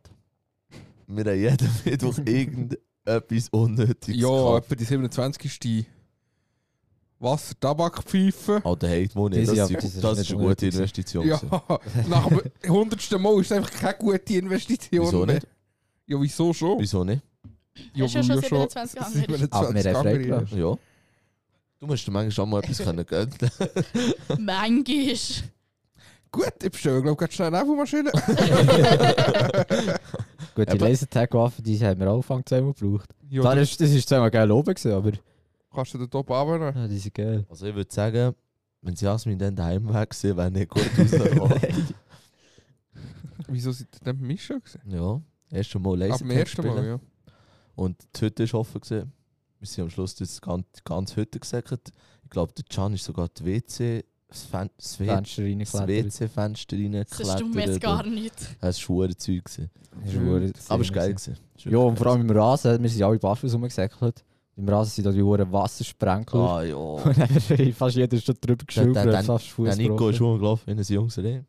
Wir 1.07 1.25
haben 1.25 1.39
jeden 1.39 1.69
Mittwoch 1.85 2.17
irgendetwas 2.19 3.49
Unnötiges 3.51 4.21
Ja, 4.21 4.27
gekauft. 4.29 4.65
etwa 4.65 4.75
die 4.75 4.83
27. 4.85 5.85
Wasser, 7.21 7.53
Tabakpfeife. 7.59 8.61
Alter, 8.63 8.87
hey, 8.87 9.09
Moni, 9.13 9.43
das, 9.43 9.49
ist, 9.49 9.59
das 9.75 9.83
ist 9.83 10.03
das 10.03 10.19
ist 10.19 10.29
eine 10.29 10.37
gute 10.37 10.43
unnötig. 10.45 10.73
Investition. 10.73 11.27
Ja, 11.27 11.41
nach 12.07 12.27
dem 12.29 12.41
hundertsten 12.71 13.21
Mal 13.21 13.41
ist 13.41 13.47
es 13.47 13.51
einfach 13.51 13.71
keine 13.71 13.97
gute 13.97 14.33
Investition 14.35 15.05
Wieso 15.05 15.25
mehr. 15.25 15.35
nicht? 15.35 15.47
Ja, 16.07 16.21
wieso 16.21 16.53
schon? 16.53 16.79
Wieso 16.79 17.03
nicht? 17.03 17.21
Ja, 17.93 18.05
Hast 18.05 18.13
du 18.15 18.19
ja 18.19 18.23
schon 18.23 18.41
27 18.41 18.93
gegangen? 18.99 19.13
27 19.13 19.51
Aber 19.53 19.61
wir 19.61 19.67
haben 19.67 19.75
gegangen 19.75 20.03
freigelassen. 20.47 20.59
Ja. 20.59 20.77
Du 21.79 21.87
musst 21.87 22.07
dir 22.07 22.11
manchmal 22.11 22.31
schon 22.31 22.49
mal 22.49 22.59
etwas 22.59 22.77
können 22.77 23.05
gönnen. 23.05 23.33
Manchmal. 24.39 25.17
Gut, 26.31 26.53
ich 26.63 26.71
bestelle, 26.71 27.01
glaube 27.01 27.25
ich, 27.25 27.31
schnell 27.33 27.47
eine 27.47 27.59
Nebenmaschine. 27.63 28.11
Gut, 30.55 30.71
die 30.71 30.77
Lasertag-Waffen, 30.77 31.63
die 31.63 31.83
haben 31.83 31.99
wir 31.99 32.09
auch 32.11 32.17
Anfang 32.17 32.45
zweimal 32.45 32.73
gebraucht. 32.73 33.09
ja, 33.29 33.41
Klar, 33.41 33.55
du 33.55 33.61
das, 33.61 33.77
das 33.77 33.89
ist 33.89 34.07
zweimal 34.07 34.29
geil 34.29 34.51
oben 34.51 34.73
gewesen, 34.73 34.91
aber 34.91 35.11
kannst 35.73 35.93
du 35.93 35.97
den 35.97 36.09
top 36.09 36.29
abnehmen. 36.31 36.75
ja, 36.75 36.87
die 36.87 36.97
sind 36.99 37.15
geil. 37.15 37.45
Also 37.49 37.65
ich 37.65 37.75
würde 37.75 37.91
sagen, 37.91 38.35
wenn 38.81 38.95
sie 38.95 39.05
Jasmin 39.05 39.39
dann 39.39 39.55
daheim 39.55 39.91
weg 39.93 40.09
gewesen, 40.09 40.37
wäre 40.37 40.51
nicht 40.51 40.69
gut 40.69 40.89
rausgekommen. 40.97 41.59
Wieso 43.47 43.71
ihr 43.71 43.87
denn 44.05 44.17
beim 44.17 44.27
Mischen 44.27 44.59
gewesen? 44.59 44.81
ja, 44.85 45.21
erst 45.49 45.73
Mal 45.75 46.11
Ab 46.11 46.19
dem 46.19 46.27
Lasertag 46.29 46.37
ersten 46.37 46.67
Mal, 46.67 46.85
ja. 46.85 46.99
Und 47.75 47.97
die 48.15 48.21
Hütte 48.21 48.53
war 48.53 48.59
offen. 48.59 48.81
Gewesen. 48.81 49.11
Wir 49.59 49.67
sind 49.67 49.83
am 49.85 49.89
Schluss 49.89 50.15
das 50.15 50.39
ganze, 50.39 50.69
die 50.77 50.81
ganze 50.83 51.15
Hütte 51.15 51.39
gesäckert. 51.39 51.91
Ich 52.23 52.29
glaube, 52.29 52.53
der 52.53 52.65
Can 52.69 52.93
ist 52.93 53.03
sogar 53.05 53.29
die 53.29 53.45
WC, 53.45 54.05
das, 54.29 54.43
Fen 54.43 54.69
das, 54.77 54.95
Fenster 54.95 55.41
das 55.41 55.49
reingeklettert. 55.49 55.87
WC-Fenster 55.87 56.77
Das 56.77 57.33
stimmt 57.33 57.55
mir 57.55 57.61
jetzt 57.61 57.83
reingeklettert. 57.83 57.91
gar 58.03 58.05
nicht. 58.05 58.35
Das 58.61 58.63
war 58.63 58.73
schwere 58.73 59.17
Zeug. 59.17 59.43
Das 59.43 59.57
ist 59.57 59.69
Aber 60.71 60.81
es 60.81 60.89
war 60.89 60.95
geil. 60.95 61.15
ist 61.15 61.31
Ja, 61.65 61.77
und 61.79 61.97
vor 61.97 62.07
allem 62.07 62.21
im 62.21 62.29
Rasen, 62.29 62.81
wir 62.81 62.89
sind 62.89 63.03
alle 63.03 63.17
barfuß 63.17 63.53
rumgesäckelt. 63.53 64.23
Im 64.55 64.67
Rasen 64.69 64.91
sind 64.91 65.05
da 65.05 65.11
die 65.11 65.21
Uhren 65.21 65.51
Wassersprenkler. 65.51 66.21
gewesen. 66.23 66.49
Ah 66.49 66.63
ja. 66.63 66.75
Und 66.75 67.17
dann 67.17 67.73
fast 67.73 67.95
jeder 67.95 68.17
schon 68.19 68.35
drüber 68.41 68.65
geschraubt 68.65 69.25
fast 69.25 69.47
Fuß 69.47 69.69
Der 69.69 69.77
Nico 69.77 70.09
ist 70.09 70.17
schon 70.17 70.37
gelaufen 70.37 70.63
wie 70.65 70.71
ein 70.71 70.81
Jungsere. 70.81 71.45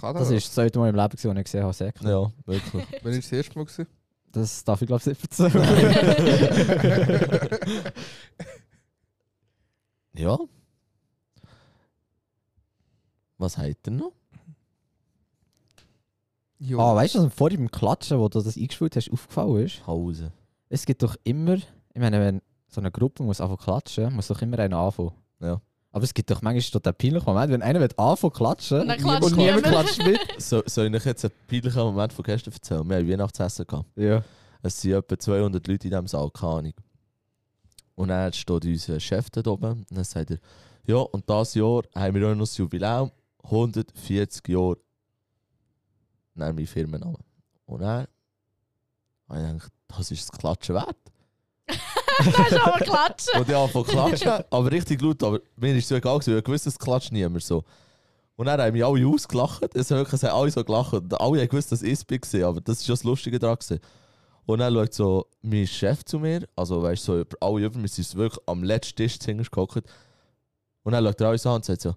Kann 0.00 0.14
Das 0.14 0.30
ist 0.30 0.46
das 0.46 0.54
zweite 0.54 0.78
Mal 0.78 0.90
im 0.90 0.94
Leben, 0.96 1.08
gewesen, 1.08 1.30
als 1.30 1.38
ich 1.38 1.44
gesehen 1.44 1.62
habe, 1.64 1.72
Säckler. 1.72 2.10
Ja, 2.10 2.32
wirklich. 2.46 2.84
Wenn 3.02 3.12
ich 3.14 3.24
das 3.24 3.32
erste 3.32 3.58
Mal 3.58 3.64
gewesen? 3.64 3.86
Das 4.30 4.62
darf 4.64 4.80
ich 4.82 4.86
glaube 4.86 5.00
ich 5.00 5.06
nicht 5.06 5.22
erzählen. 5.22 5.52
ja. 10.14 10.38
Was 13.38 13.58
habt 13.58 13.86
ihr 13.86 13.92
noch? 13.92 14.12
ja. 16.58 16.78
ah, 16.78 16.94
weißt 16.94 17.14
du, 17.14 17.18
was 17.18 17.24
mir 17.24 17.30
vorhin 17.30 17.60
beim 17.60 17.70
Klatschen, 17.70 18.18
wo 18.18 18.28
du 18.28 18.40
das 18.40 18.56
eingespielt 18.56 18.96
hast, 18.96 19.10
aufgefallen 19.10 19.64
ist? 19.64 19.86
Hause. 19.86 20.32
Es 20.68 20.86
gibt 20.86 21.02
doch 21.02 21.16
immer, 21.24 21.54
ich 21.54 21.64
meine, 21.94 22.20
wenn 22.20 22.42
so 22.68 22.80
eine 22.80 22.90
Gruppe 22.90 23.22
muss 23.22 23.40
anfangen 23.40 23.58
zu 23.58 23.64
klatschen, 23.64 24.14
muss 24.14 24.28
doch 24.28 24.40
immer 24.42 24.58
einer 24.58 24.78
anfangen. 24.78 25.12
Ja. 25.40 25.60
Aber 25.92 26.02
es 26.02 26.12
gibt 26.12 26.30
doch 26.30 26.42
manchmal 26.42 26.60
so 26.60 26.78
den 26.80 26.94
peinlichen 26.94 27.26
Moment, 27.26 27.52
wenn 27.52 27.62
einer 27.62 27.80
will 27.80 27.88
anfangen 27.96 28.16
zu 28.16 28.30
klatschen 28.30 28.80
Und 28.80 28.88
dann 28.88 28.98
klatscht 28.98 29.30
und 29.30 29.36
niemand 29.36 29.62
klatscht 29.62 29.98
mit. 30.04 30.20
So, 30.38 30.62
soll 30.66 30.86
ich 30.86 30.94
euch 30.94 31.06
jetzt 31.06 31.24
einen 31.24 31.34
peinlichen 31.46 31.82
Moment 31.82 32.12
von 32.12 32.24
gestern 32.24 32.52
erzählen? 32.52 32.88
Wir 32.88 32.96
haben 32.96 33.08
Weihnachtsessen 33.08 33.66
gehabt. 33.66 33.88
Ja. 33.96 34.24
Es 34.62 34.80
sind 34.80 34.92
etwa 34.92 35.18
200 35.18 35.66
Leute 35.66 35.86
in 35.86 35.90
diesem 35.90 36.06
Saal, 36.06 36.30
keine 36.30 36.52
Ahnung. 36.52 36.74
Und 37.94 38.08
dann 38.08 38.32
steht 38.32 38.64
unser 38.64 38.98
Chef 38.98 39.30
da 39.30 39.48
oben 39.48 39.84
und 39.88 39.96
dann 39.96 40.04
sagt 40.04 40.32
er, 40.32 40.38
ja, 40.86 40.96
und 40.96 41.28
dieses 41.28 41.54
Jahr 41.54 41.82
haben 41.94 42.14
wir 42.14 42.28
auch 42.28 42.34
noch 42.34 42.40
das 42.40 42.56
Jubiläum, 42.56 43.10
140 43.44 44.48
Jahre. 44.48 44.78
Dann 46.34 46.54
mein 46.54 46.66
Firmenname. 46.66 47.18
Und 47.66 47.80
dann 47.80 48.06
habe 49.28 49.40
ich 49.40 49.52
gedacht, 49.52 49.72
das 49.88 50.10
ist 50.10 50.28
das 50.28 50.38
Klatschen 50.38 50.74
wert. 50.74 50.96
Das 52.16 52.52
ist 52.52 52.60
aber 52.60 52.78
klatschen. 52.78 53.40
Und 53.40 53.48
ich 53.48 53.54
habe 53.56 53.72
von 53.72 53.84
klatschen, 53.84 54.44
aber 54.48 54.70
richtig 54.70 55.02
laut, 55.02 55.20
aber 55.24 55.40
mir 55.56 55.74
ist 55.74 55.82
es 55.82 55.88
so 55.88 55.96
egal, 55.96 56.16
gewesen, 56.18 56.34
weil 56.34 56.42
ich 56.42 56.48
wusste, 56.48 56.68
es 56.68 56.78
klatscht 56.78 57.10
niemand 57.10 57.42
so. 57.42 57.64
Und 58.36 58.46
dann 58.46 58.60
haben 58.60 58.72
mich 58.72 58.84
alle 58.84 59.04
ausgelacht, 59.06 59.74
es 59.74 59.90
haben 59.90 59.98
wirklich 59.98 60.22
alle 60.22 60.50
so 60.50 60.62
gelacht. 60.62 60.92
Und 60.92 61.20
alle 61.20 61.40
haben 61.40 61.48
gewusst, 61.48 61.72
dass 61.72 61.82
ich 61.82 61.92
es 62.08 62.34
war, 62.34 62.48
aber 62.50 62.60
das 62.60 62.80
ist 62.80 62.86
ja 62.86 62.92
das 62.92 63.02
Lustige 63.02 63.40
daran. 63.40 63.56
Gewesen. 63.56 63.80
Und 64.46 64.58
dann 64.58 64.74
schaut 64.74 64.94
so 64.94 65.26
mein 65.42 65.66
Chef 65.66 66.04
zu 66.04 66.18
mir, 66.18 66.46
also 66.54 66.82
weißt 66.82 67.08
du, 67.08 67.18
so 67.18 67.24
alle 67.40 67.66
über 67.66 67.78
mir 67.78 67.88
sind 67.88 68.14
wirklich 68.14 68.42
am 68.46 68.62
letzten 68.62 68.96
Tisch 68.96 69.18
zu 69.18 69.32
Hause 69.32 69.50
gehockt. 69.50 69.82
Und 70.82 70.92
dann 70.92 71.04
schaut 71.04 71.20
er 71.20 71.28
alles 71.28 71.46
an 71.46 71.54
und 71.54 71.64
sagt 71.64 71.80
so, 71.80 71.94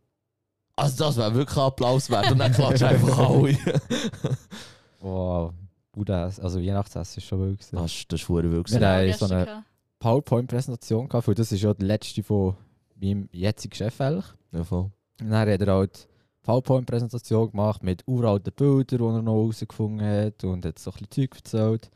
also 0.77 1.03
das 1.03 1.17
wäre 1.17 1.33
wirklich 1.33 1.57
ein 1.57 1.63
Applaus 1.63 2.09
wert. 2.09 2.31
Und 2.31 2.37
dann 2.37 2.51
klatschen 2.53 2.87
einfach 2.87 3.17
alle. 3.19 3.57
Wow. 4.99 5.53
Gut, 5.91 6.09
also 6.09 6.59
Weihnachtsessen 6.61 7.17
ist 7.19 7.27
schon 7.27 7.39
gewesen. 7.39 7.75
das, 7.75 7.91
ist- 7.93 8.11
das 8.11 8.19
ist 8.21 8.25
verdammt 8.25 8.53
wild. 8.53 8.71
Wir 8.71 8.79
gewesen. 8.79 8.85
haben 8.85 9.05
Gestern 9.07 9.27
so 9.29 9.35
eine. 9.35 9.65
PowerPoint-Präsentation 9.99 11.07
gehabt, 11.09 11.27
weil 11.27 11.35
das 11.35 11.51
ist 11.51 11.61
ja 11.63 11.73
die 11.73 11.85
letzte 11.85 12.21
von 12.23 12.55
meinem 12.99 13.27
jetzigen 13.31 13.73
Chef 13.73 13.99
eigentlich. 13.99 14.25
Ja, 14.51 14.63
voll. 14.63 14.91
Und 15.19 15.29
dann 15.31 15.49
hat 15.49 15.61
er 15.61 15.73
halt 15.73 16.07
PowerPoint-Präsentation 16.43 17.49
gemacht 17.51 17.83
mit 17.83 18.03
uralten 18.07 18.53
Bildern, 18.53 18.85
die 18.99 19.03
er 19.17 19.21
noch 19.23 19.33
herausgefunden 19.33 20.05
hat 20.07 20.43
und 20.43 20.65
hat 20.65 20.77
so 20.77 20.91
ein 20.91 20.97
bisschen 20.97 21.11
Zeug 21.29 21.35
erzählt. 21.35 21.89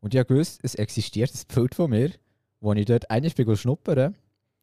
Und 0.00 0.14
ich 0.14 0.18
habe 0.20 0.28
gewusst, 0.32 0.60
es 0.62 0.76
existiert 0.76 1.32
ein 1.34 1.54
Bild 1.54 1.74
von 1.74 1.90
mir, 1.90 2.12
wo 2.60 2.72
ich 2.72 2.84
dort 2.84 3.10
eigentlich 3.10 3.34
bin 3.34 3.56
schnuppern 3.56 4.14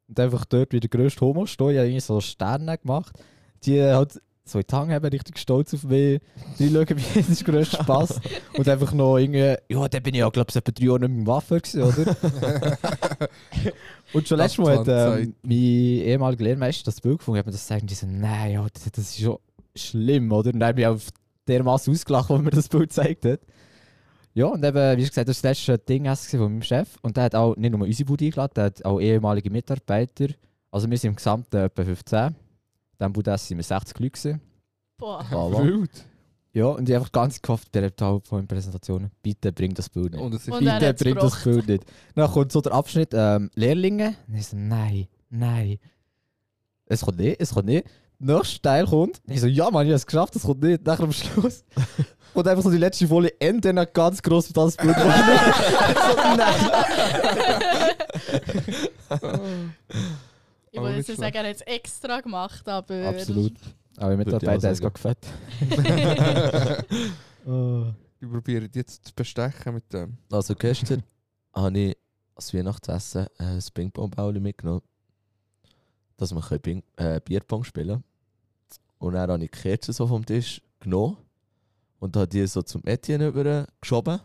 und 0.08 0.20
einfach 0.20 0.46
dort 0.46 0.74
wie 0.74 0.80
der 0.80 0.90
grösste 0.90 1.22
Homo 1.22 1.46
stehe. 1.46 1.72
Ich 1.72 1.78
habe 1.78 1.88
irgendwie 1.88 2.02
so 2.02 2.22
Sterne 2.22 2.78
gemacht. 2.78 3.18
Die 3.66 3.82
halt 3.82 4.20
so 4.46 4.60
in 4.60 4.66
die 4.70 4.76
Hand 4.76 4.92
haben, 4.92 5.06
richtig 5.06 5.40
stolz 5.40 5.74
auf 5.74 5.84
mich. 5.84 6.20
Die 6.60 6.70
schauen 6.70 6.96
mich, 6.96 7.06
das 7.14 7.30
ist 7.30 7.48
der 7.48 7.54
grösste 7.54 7.78
Spass. 7.78 8.20
Und 8.58 8.68
einfach 8.68 8.94
noch 8.94 9.18
irgendwie, 9.18 9.56
ja, 9.70 9.88
da 9.88 10.00
bin 10.00 10.14
ich 10.14 10.20
ja, 10.20 10.30
glaube 10.30 10.50
ich, 10.50 10.56
etwa 10.56 10.72
drei 10.72 10.86
Jahre 10.86 11.00
nicht 11.00 11.10
mit 11.10 11.20
dem 11.20 11.28
Waffe 11.28 11.62
gewesen, 11.62 11.84
oder? 11.84 12.18
Und 14.14 14.28
schon 14.28 14.38
letztes 14.38 14.58
Mal 14.60 14.80
hat 14.80 14.88
ähm, 14.88 15.36
mein 15.44 15.58
ehemaliger 15.58 16.44
Lehrmeister 16.44 16.86
das 16.86 17.02
Bild 17.02 17.20
gefunden, 17.20 17.40
hat 17.40 17.46
mir 17.46 17.52
das 17.52 17.62
gesagt 17.62 17.82
und 17.82 17.90
die 17.90 17.96
so, 17.96 18.06
nein, 18.06 18.52
ja, 18.52 18.68
das, 18.72 18.84
das 18.92 19.06
ist 19.06 19.22
schon 19.22 19.38
schlimm, 19.76 20.32
oder? 20.32 20.54
Und 20.54 20.60
dann 20.60 20.70
habe 20.70 20.82
ich 20.82 20.88
auf 20.88 21.08
dermaßen 21.48 21.92
ausgelacht, 21.92 22.30
als 22.30 22.42
mir 22.42 22.52
das 22.52 22.70
Bild 22.70 22.90
gezeigt 22.90 23.26
hat. 23.26 23.40
Ja, 24.36 24.48
und 24.48 24.64
eben, 24.66 24.98
wie 24.98 25.02
gesagt, 25.06 25.30
das 25.30 25.44
war 25.44 25.52
das 25.52 25.68
letzte 25.68 25.78
Ding 25.78 26.06
von 26.16 26.40
meinem 26.40 26.62
Chef. 26.64 26.98
Und 27.02 27.18
der 27.18 27.26
hat 27.26 27.36
auch 27.36 27.56
nicht 27.56 27.72
nur 27.72 27.82
unsere 27.86 28.06
Bude 28.08 28.26
eingeladen, 28.26 28.54
der 28.56 28.64
hat 28.66 28.84
auch 28.86 29.00
ehemalige 29.00 29.50
Mitarbeiter. 29.52 30.28
Also 30.72 30.90
wir 30.90 30.98
sind 30.98 31.12
im 31.12 31.16
Gesamten 31.16 31.56
etwa 31.58 31.84
15. 31.84 32.20
In 32.28 32.34
diesem 33.00 33.14
Bude 33.14 33.32
waren 33.32 33.58
wir 33.58 33.64
60 33.64 34.00
Leute. 34.00 34.10
Gewesen. 34.12 34.42
Boah. 34.98 35.26
Wild. 35.64 36.06
Ja, 36.54 36.66
und 36.66 36.88
ich 36.88 36.94
habe 36.94 37.02
einfach 37.04 37.12
ganz 37.12 37.42
gehofft 37.42 37.72
bei 37.72 37.82
der 37.82 37.90
PowerPoint-Präsentation, 37.90 39.10
bitte 39.24 39.52
bring 39.52 39.74
das 39.74 39.90
Bild 39.90 40.12
nicht. 40.14 40.22
Und 40.22 40.36
es 40.36 40.48
ist 40.48 40.54
Und 40.54 40.60
Bitte 40.60 40.94
bring 40.94 41.16
das. 41.16 41.44
Bild 41.44 41.68
nicht. 41.68 41.84
Dann 42.14 42.30
kommt 42.30 42.52
so 42.52 42.62
der 42.62 42.74
Abschnitt 42.74 43.10
ähm, 43.14 43.50
Lehrlinge. 43.56 44.16
Und 44.28 44.36
ich 44.36 44.48
so, 44.48 44.56
nein, 44.58 45.08
nein. 45.32 45.80
Es 46.86 47.02
kommt 47.02 47.18
nicht, 47.18 47.42
es 47.42 47.54
kommt 47.54 47.66
nicht. 47.66 47.88
Nächster 48.20 48.62
Teil 48.62 48.86
kommt. 48.86 49.20
Ich 49.28 49.42
so, 49.42 49.48
ja 49.48 49.70
Mann, 49.72 49.86
ich 49.88 49.90
habe 49.90 49.96
es 49.96 50.06
geschafft, 50.06 50.36
es 50.36 50.44
kommt 50.44 50.62
nicht. 50.62 50.86
Nachher 50.86 51.04
am 51.04 51.12
Schluss. 51.12 51.66
Und 52.34 52.48
einfach 52.48 52.64
so 52.64 52.72
die 52.72 52.78
letzte 52.78 53.08
Folie 53.08 53.34
endet 53.40 53.78
dann 53.78 53.88
ganz 53.94 54.22
groß 54.22 54.48
mit 54.48 54.56
kommt 54.56 54.88
nicht. 54.88 54.98
so, 55.96 56.16
nein. 56.38 56.56
Ich 60.72 60.80
wollte 60.80 60.98
nicht 60.98 61.08
jetzt 61.08 61.20
sagen, 61.20 61.36
er 61.36 61.50
hat 61.50 61.56
es 61.56 61.62
extra 61.62 62.22
gemacht, 62.22 62.68
aber. 62.68 63.10
Absolut. 63.10 63.54
Aber 63.98 64.18
mit 64.18 64.26
Würde 64.28 64.40
der 64.40 64.56
ich 64.56 64.58
auch 64.58 64.62
Beine 64.62 64.74
ist 64.74 64.82
sagen. 64.82 64.94
gerade 66.50 66.86
gefett. 66.88 67.24
Oh. 67.46 67.86
Wir 68.24 68.30
probieren 68.30 68.70
jetzt 68.74 69.06
zu 69.06 69.14
bestechen 69.14 69.74
mit 69.74 69.92
dem. 69.92 70.18
Also 70.32 70.56
gestern 70.56 71.04
habe 71.54 71.78
ich 71.78 71.98
als 72.36 72.54
Weihnachtsessen 72.54 73.28
äh, 73.38 73.44
ein 73.44 73.64
Ping-Pong-Ball 73.74 74.40
mitgenommen, 74.40 74.82
dass 76.16 76.34
wir 76.34 76.42
äh, 76.96 77.20
Bierpong 77.20 77.66
spielen 77.66 77.88
können. 77.88 78.04
Und 78.98 79.14
dann 79.14 79.30
habe 79.30 79.44
ich 79.44 79.52
die 79.52 79.58
Kerzen 79.58 79.92
so 79.92 80.08
vom 80.08 80.26
Tisch 80.26 80.62
genommen 80.80 81.18
und 82.04 82.18
habe 82.18 82.28
die 82.28 82.46
so 82.48 82.62
zum 82.62 82.82
Etienne 82.86 83.28
über 83.28 83.66
geschoben. 83.80 84.20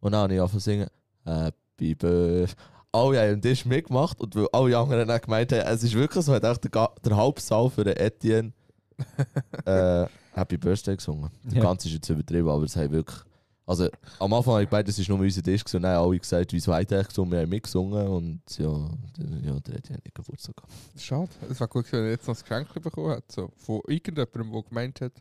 Und 0.00 0.12
dann 0.12 0.22
habe 0.22 0.34
ich 0.34 0.40
angefangen 0.40 0.60
zu 0.60 0.64
singen 0.70 0.86
Happy 1.26 1.94
Birthday. 1.94 2.54
Alle 2.90 3.20
haben 3.20 3.42
Tisch 3.42 3.66
mitgemacht 3.66 4.18
und 4.20 4.34
weil 4.34 4.48
alle 4.52 4.78
anderen 4.78 5.06
dann 5.06 5.20
gemeint 5.20 5.52
haben, 5.52 5.60
es 5.60 5.82
ist 5.82 5.92
wirklich 5.94 6.24
so, 6.24 6.32
hat 6.32 6.44
echt 6.44 6.64
der, 6.74 6.90
der 7.04 7.16
Halbsaal 7.16 7.68
für 7.68 7.84
den 7.84 7.96
Etienne 7.98 8.52
äh, 9.66 10.06
Happy 10.32 10.56
Birthday 10.56 10.96
gesungen. 10.96 11.30
Der 11.44 11.58
Ja. 11.58 11.62
ganze 11.64 11.88
ist 11.88 11.94
jetzt 11.94 12.08
übertrieben, 12.08 12.48
aber 12.48 12.64
es 12.64 12.76
haben 12.76 12.90
wirklich 12.92 13.18
also 13.64 13.88
am 14.18 14.32
Anfang 14.32 14.54
habe 14.54 14.62
ich 14.64 14.70
gemeint, 14.70 14.88
das 14.88 14.98
ist 14.98 15.08
nur 15.08 15.20
unser 15.20 15.42
Tisch 15.42 15.62
und 15.72 15.82
dann 15.82 15.92
haben 15.94 16.08
alle 16.08 16.18
gesagt, 16.18 16.52
wieso 16.52 16.74
hat 16.74 16.90
er 16.90 17.04
gesungen? 17.04 17.30
Wir 17.32 17.40
haben 17.40 17.48
mitgesungen 17.48 18.06
und 18.08 18.40
ja, 18.58 18.66
ja, 18.68 19.60
der 19.60 19.74
hat 19.76 19.88
ja 19.88 19.96
nicht 19.96 20.14
Geburtstag 20.14 20.56
gehabt. 20.56 20.72
Schade. 20.96 21.28
Es 21.48 21.60
wäre 21.60 21.68
gut, 21.68 21.90
wenn 21.92 22.04
er 22.04 22.10
jetzt 22.10 22.26
noch 22.26 22.34
ein 22.36 22.40
Geschenk 22.42 22.82
bekommen 22.82 23.10
hat. 23.10 23.30
So, 23.30 23.50
von 23.56 23.80
irgendjemandem, 23.86 24.52
der 24.52 24.62
gemeint 24.62 25.00
hat, 25.00 25.12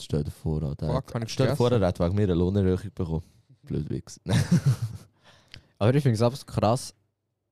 Stell 0.00 0.24
dir 0.24 0.30
vor, 0.30 0.60
der, 0.74 0.90
Fuck, 0.90 1.22
ich 1.22 1.32
stell 1.32 1.48
dir 1.48 1.56
vor, 1.56 1.72
er 1.72 1.80
hat 1.86 2.00
wegen 2.00 2.14
mir 2.14 2.24
eine 2.24 2.34
Lohnerhöhung 2.34 2.90
bekommen. 2.94 3.22
Blöd 3.62 3.88
Wichs. 3.90 4.20
Aber 5.78 5.94
ich 5.94 6.02
finde 6.02 6.14
es 6.14 6.22
absolut 6.22 6.46
krass, 6.46 6.94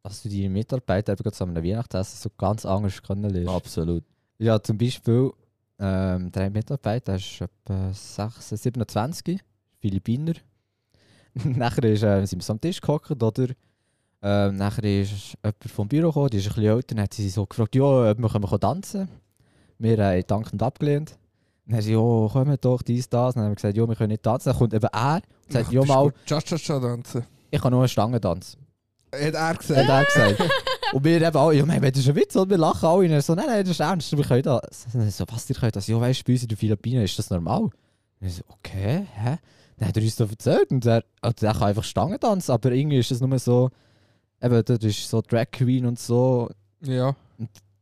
dass 0.03 0.23
du 0.23 0.29
die 0.29 0.49
Mitarbeiter 0.49 1.13
eben 1.13 1.33
so 1.33 1.45
am 1.45 1.55
Weihnachtsessen 1.55 2.19
so 2.23 2.31
ganz 2.37 2.65
anders 2.65 3.03
kennenlernst. 3.03 3.51
Absolut. 3.51 4.05
Ja, 4.39 4.63
zum 4.63 4.79
Beispiel 4.79 5.33
ähm, 5.79 6.33
der 6.33 6.51
Mitarbeiter, 6.51 7.17
ist 7.17 7.41
etwa 7.41 7.93
26, 7.93 8.61
27, 8.61 9.41
Philippiner. 9.79 10.35
nachher 11.45 11.85
ist, 11.85 12.03
äh, 12.03 12.25
sind 12.25 12.47
wir 12.47 12.51
am 12.51 12.61
Tisch 12.61 12.81
gehockt, 12.81 13.23
oder? 13.23 13.49
Ähm, 14.23 14.57
nachher 14.57 14.85
ist 14.85 15.37
jemand 15.45 15.65
vom 15.69 15.89
Büro 15.89 16.09
gekommen, 16.09 16.31
die 16.31 16.39
ist 16.39 16.47
ein 16.47 16.55
bisschen 16.55 16.77
älter, 16.77 16.95
dann 16.95 17.03
hat 17.05 17.15
sie 17.15 17.29
so 17.29 17.47
gefragt, 17.47 17.75
ja, 17.75 18.11
ob 18.11 18.19
wir 18.19 18.29
können 18.29 18.61
tanzen 18.61 19.07
können. 19.07 19.21
Wir 19.79 20.05
haben 20.05 20.27
dankend 20.27 20.63
abgelehnt. 20.63 21.19
Dann 21.67 21.75
haben 21.77 21.83
sie, 21.83 21.93
ja, 21.93 22.29
komm 22.33 22.57
doch, 22.61 22.83
dies, 22.83 23.09
das. 23.09 23.35
Dann 23.35 23.45
haben 23.45 23.51
wir 23.51 23.57
gesagt, 23.57 23.77
ja, 23.77 23.87
wir 23.89 23.95
können 23.97 24.11
nicht 24.11 24.23
tanzen. 24.23 24.49
Dann 24.51 24.59
kommt 24.59 24.75
eben 24.75 24.87
er 24.93 25.15
und 25.47 25.53
sagt, 25.53 25.73
ja 25.73 25.85
mal, 25.85 26.13
Cha-cha-cha 26.27 26.79
tanzen. 26.81 27.25
ich 27.51 27.61
kann 27.61 27.73
nur 27.73 27.81
einen 27.81 27.89
Stangentanz. 27.89 28.57
Hat 29.13 29.35
er 29.35 29.49
Hat 29.49 29.59
gesagt. 29.59 29.89
er 29.89 30.05
gesagt. 30.05 30.51
und 30.93 31.05
wir 31.05 31.21
eben 31.23 31.37
auch, 31.37 31.53
ja, 31.53 31.67
mein, 31.67 31.81
das 31.81 31.99
ist 31.99 32.09
ein 32.09 32.15
Witz, 32.17 32.37
und 32.37 32.51
wir 32.51 32.59
lachen 32.59 32.87
alle. 32.87 32.99
Und 33.07 33.11
er 33.11 33.23
so, 33.23 33.35
nein, 33.35 33.47
nein, 33.47 33.63
das 33.65 33.71
ist 33.73 33.81
ernst, 33.81 34.17
wir 34.17 34.25
können 34.25 34.43
das. 34.43 34.87
Dann 34.93 35.11
so, 35.11 35.25
was, 35.29 35.49
ihr 35.51 35.57
könnt 35.57 35.75
das? 35.77 35.87
Ja, 35.89 36.01
weißt 36.01 36.21
du, 36.21 36.25
bei 36.25 36.33
uns 36.35 36.43
in 36.43 36.49
den 36.49 36.57
Philippinen 36.59 37.03
ist 37.03 37.19
das 37.19 37.31
normal. 37.31 37.63
Und 37.63 37.73
ich 38.21 38.35
so, 38.37 38.43
okay, 38.49 39.07
hä? 39.15 39.37
Dann 39.79 39.89
hat 39.89 39.97
er 39.97 40.03
uns 40.03 40.17
das 40.17 40.31
erzählt 40.31 40.71
und 40.71 40.87
er, 40.87 41.05
also 41.21 41.47
er 41.47 41.53
kann 41.53 41.65
einfach 41.65 41.85
Stangen 41.85 42.19
tanzen, 42.19 42.53
aber 42.53 42.73
irgendwie 42.73 42.99
ist 42.99 43.11
das 43.11 43.21
nur 43.21 43.39
so, 43.39 43.71
eben, 44.41 44.63
dort 44.65 44.85
ist 44.85 45.09
so 45.11 45.21
Drag 45.21 45.51
Queen 45.53 45.85
und 45.85 45.99
so, 45.99 46.49
Ja, 46.81 47.15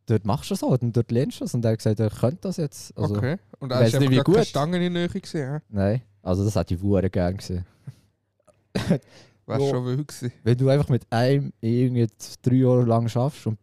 dort 0.06 0.24
machst 0.24 0.50
du 0.50 0.54
das 0.54 0.62
halt 0.62 0.82
und 0.82 0.96
dort 0.96 1.10
lernst 1.10 1.40
du 1.40 1.44
das. 1.44 1.54
Und 1.54 1.64
er 1.64 1.72
hat 1.72 1.78
gesagt, 1.78 2.00
er 2.00 2.10
könnte 2.10 2.38
das 2.42 2.56
jetzt. 2.58 2.96
Also, 2.96 3.16
okay. 3.16 3.36
Und 3.58 3.70
er 3.72 3.86
ist 3.86 3.98
nicht, 3.98 4.10
wie 4.10 4.16
gar 4.16 4.24
keine 4.24 4.38
gut. 4.38 4.46
Stangen 4.46 4.82
in 4.82 4.94
der 4.94 5.08
Nähe 5.08 5.20
gesehen. 5.20 5.60
Nein, 5.68 6.02
also 6.22 6.44
das 6.44 6.56
hätte 6.56 6.74
ich 6.74 6.82
Wuren 6.82 7.10
gern 7.10 7.36
gesehen. 7.36 7.64
Wäre 9.46 9.60
Ja. 9.62 9.68
schon 9.70 9.84
wild 9.84 10.08
gewesen. 10.08 10.32
Wenn 10.42 10.56
du 10.58 10.68
einfach 10.68 10.88
mit 10.88 11.06
einem 11.10 11.52
irgendwie 11.60 12.08
drei 12.42 12.54
Jahre 12.54 12.84
lang 12.84 13.08
schaffst 13.08 13.46
und 13.46 13.58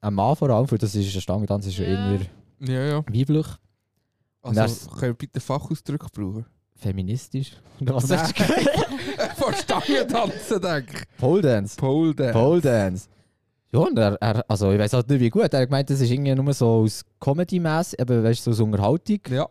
ein 0.00 0.14
Mann 0.14 0.36
vor 0.36 0.50
allem, 0.50 0.68
für 0.68 0.78
das 0.78 0.94
ist 0.94 1.14
ein 1.14 1.20
Stangentanz 1.20 1.66
ist 1.66 1.78
ja 1.78 1.86
Ja. 1.86 2.12
eher 2.12 2.20
Ja, 2.60 2.84
ja. 2.84 2.96
weiblich, 3.06 3.46
Also, 4.42 4.60
das- 4.60 4.88
können 4.90 5.00
wir 5.12 5.14
bitte 5.14 5.40
Fachausdrücke 5.40 6.06
brauchen? 6.12 6.44
feministisch. 6.76 7.56
Oder 7.80 7.94
was 7.96 8.08
hast 8.10 8.38
du 8.38 8.44
gesagt? 8.44 8.78
Von 9.36 9.52
Stangen 9.54 10.06
tanzen, 10.08 10.60
denke 10.60 10.92
ich. 10.98 11.18
Pole 11.18 11.42
Dance. 11.42 11.76
Pole 11.76 12.14
Dance. 12.14 12.32
Pole 12.32 12.60
Dance. 12.60 13.08
Ja, 13.72 13.80
und 13.80 13.98
er, 13.98 14.14
er, 14.14 14.44
also 14.48 14.72
ich 14.72 14.78
weiß 14.78 14.92
halt 14.94 15.10
nicht 15.10 15.20
wie 15.20 15.30
gut. 15.30 15.52
Er 15.52 15.60
hat 15.60 15.68
gemeint, 15.68 15.90
das 15.90 16.00
ist 16.00 16.10
irgendwie 16.10 16.34
nur 16.34 16.54
so 16.54 16.66
aus 16.84 17.04
Comedy-mässig, 17.20 18.00
eben 18.00 18.24
weißt 18.24 18.46
du, 18.46 18.52
so 18.52 18.62
aus 18.62 18.66
Unterhaltung. 18.66 19.20
Ja. 19.30 19.48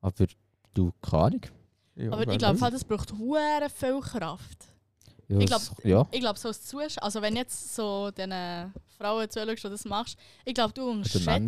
Aber 0.00 0.26
du, 0.74 0.92
keine 1.02 1.22
Ahnung. 1.22 1.40
ja 1.96 2.12
Aber 2.12 2.32
ich 2.32 2.38
glaube, 2.38 2.60
weiß. 2.60 2.72
das 2.72 2.84
braucht 2.84 3.12
hure 3.18 3.68
viel 3.74 4.00
Kraft. 4.00 4.58
Ja, 5.28 5.38
Ich 5.40 5.46
glaub- 5.46 5.60
das- 5.60 5.84
ja. 5.84 6.06
Ich 6.10 6.20
glaube, 6.20 6.38
so 6.38 6.48
als 6.48 6.64
Zuschauer, 6.64 7.02
also 7.02 7.20
wenn 7.20 7.36
jetzt 7.36 7.74
so 7.74 8.10
den 8.10 8.32
Frauen 8.96 9.28
zuschaust, 9.28 9.64
die 9.64 9.68
das 9.68 9.84
machst, 9.84 10.18
ich 10.46 10.54
glaube, 10.54 10.72
du 10.72 10.86
Männer. 10.94 10.96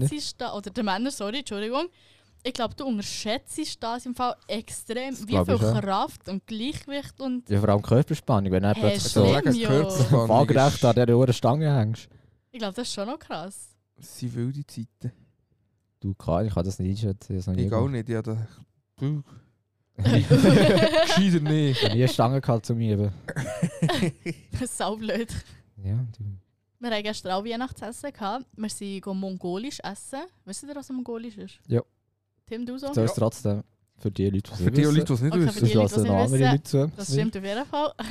unterschätzt 0.05 0.35
da, 0.39 0.53
oder 0.53 0.71
den 0.71 0.85
Männern, 0.85 1.11
sorry, 1.11 1.39
Entschuldigung, 1.39 1.87
ich 2.43 2.53
glaube, 2.55 2.74
du 2.74 2.84
unterschätzt 2.86 3.59
das 3.82 4.07
im 4.07 4.14
Fall 4.14 4.34
extrem, 4.49 5.11
Das 5.14 5.26
wie 5.28 5.36
viel 5.45 5.55
ich. 5.55 5.80
Kraft 5.80 6.28
und 6.28 6.47
Gleichgewicht 6.47 7.20
und 7.20 7.49
ja, 7.51 7.61
vor 7.61 7.68
allem 7.70 7.82
Körperspannung, 7.82 8.53
wenn 8.53 8.64
er 8.64 8.74
Hey, 8.74 8.80
plötzlich 8.82 9.07
Ich 9.07 9.12
so 9.12 9.22
waagerecht 10.28 10.74
ist- 10.76 10.84
an 10.84 10.95
dieser 10.95 11.16
Uhr 11.16 11.32
Stange 11.32 11.74
hängst. 11.76 12.09
ich 12.51 12.59
glaube, 12.59 12.74
das 12.74 12.88
ist 12.88 12.95
schon 12.95 13.07
noch 13.09 13.18
krass. 13.18 13.68
Das 13.97 14.18
sind 14.18 14.34
wilde 14.34 14.64
Zeiten. 14.66 15.12
Du, 16.01 16.14
keine, 16.14 16.49
ich 16.49 16.55
kann 16.55 16.64
das 16.64 16.78
nicht 16.78 16.91
einschätzen. 17.05 17.36
Ich 17.38 17.47
habe 17.47 17.61
Ich 17.61 17.72
auch 17.72 17.86
nie, 17.88 17.99
nicht. 17.99 18.09
Ja, 18.09 18.22
da. 18.22 18.47
Nie 19.97 20.22
Gescheiter 20.22 21.41
nicht. 21.41 21.84
eine 21.84 22.09
Stange 22.09 22.41
gehabt 22.41 22.64
zu 22.64 22.74
mir. 22.74 22.93
eben. 22.99 23.12
Saublöd. 24.66 25.28
Ja, 25.76 26.07
du. 26.18 26.24
Wir 26.78 26.91
hatten 26.91 27.03
gestern 27.03 27.32
auch 27.32 27.45
Weihnachtsessen. 27.45 28.11
Gehabt. 28.12 28.47
Wir 28.57 28.68
sind 28.70 29.03
go 29.03 29.12
mongolisch 29.12 29.78
essen. 29.82 30.20
Wisst 30.47 30.62
ihr, 30.62 30.74
was 30.74 30.88
mongolisch 30.88 31.36
ist? 31.36 31.61
Ja. 31.66 31.82
Tim, 32.51 32.67
du 32.67 32.77
so? 32.79 32.89
Es 32.89 33.15
trotzdem 33.15 33.63
für 33.97 34.11
die 34.11 34.29
Leute, 34.29 34.43
die 34.43 34.51
es 34.51 34.59
Für 34.59 34.71
die 34.73 34.83
wissen. 34.83 34.95
Leute, 34.97 35.05
die 35.05 35.13
es 35.13 35.21
nicht 35.21 35.33
Okay, 35.33 35.41
für 35.41 35.47
wissen. 35.47 35.67
die 35.67 35.73
Das 35.75 35.75
Leute, 35.75 35.95
die 35.95 36.01
es 36.01 36.03
nicht 36.03 36.13
andere 36.13 36.51
Leute 36.51 36.63
zu. 36.65 36.93
Das 36.97 37.13
stimmt 37.13 37.37
auf 37.37 37.45
jeden 37.45 37.67
Fall. 37.67 37.93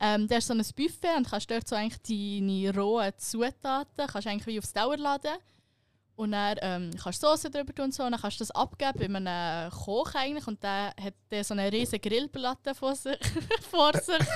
Ähm, 0.00 0.28
da 0.28 0.36
ist 0.36 0.46
so 0.46 0.54
ein 0.54 0.62
Buffet 0.76 1.16
und 1.16 1.28
kannst 1.28 1.50
dort 1.50 1.66
so 1.66 1.74
eigentlich 1.74 2.00
deine 2.02 2.72
rohen 2.72 3.10
Zutaten 3.16 4.06
kannst 4.06 4.28
eigentlich 4.28 4.46
wie 4.46 4.58
aufs 4.60 4.72
Dauer 4.72 4.96
laden. 4.96 5.32
Und 6.14 6.30
dann 6.30 6.56
ähm, 6.60 6.90
kannst 7.02 7.20
du 7.20 7.26
Soße 7.26 7.50
drüber 7.50 7.74
tun 7.74 7.86
und 7.86 7.94
so. 7.94 8.04
Und 8.04 8.12
dann 8.12 8.20
kannst 8.20 8.38
du 8.38 8.44
das 8.44 8.52
abgeben 8.52 8.92
bei 8.96 9.04
einem 9.06 9.72
Koch 9.72 10.14
eigentlich. 10.14 10.46
Und 10.46 10.62
der 10.62 10.94
hat 11.02 11.14
dann 11.30 11.42
so 11.42 11.52
eine 11.54 11.72
riesige 11.72 12.08
Grillplatte 12.08 12.76
vor 12.76 12.94
sich. 12.94 13.18
vor 13.72 13.92
sich. 13.94 14.18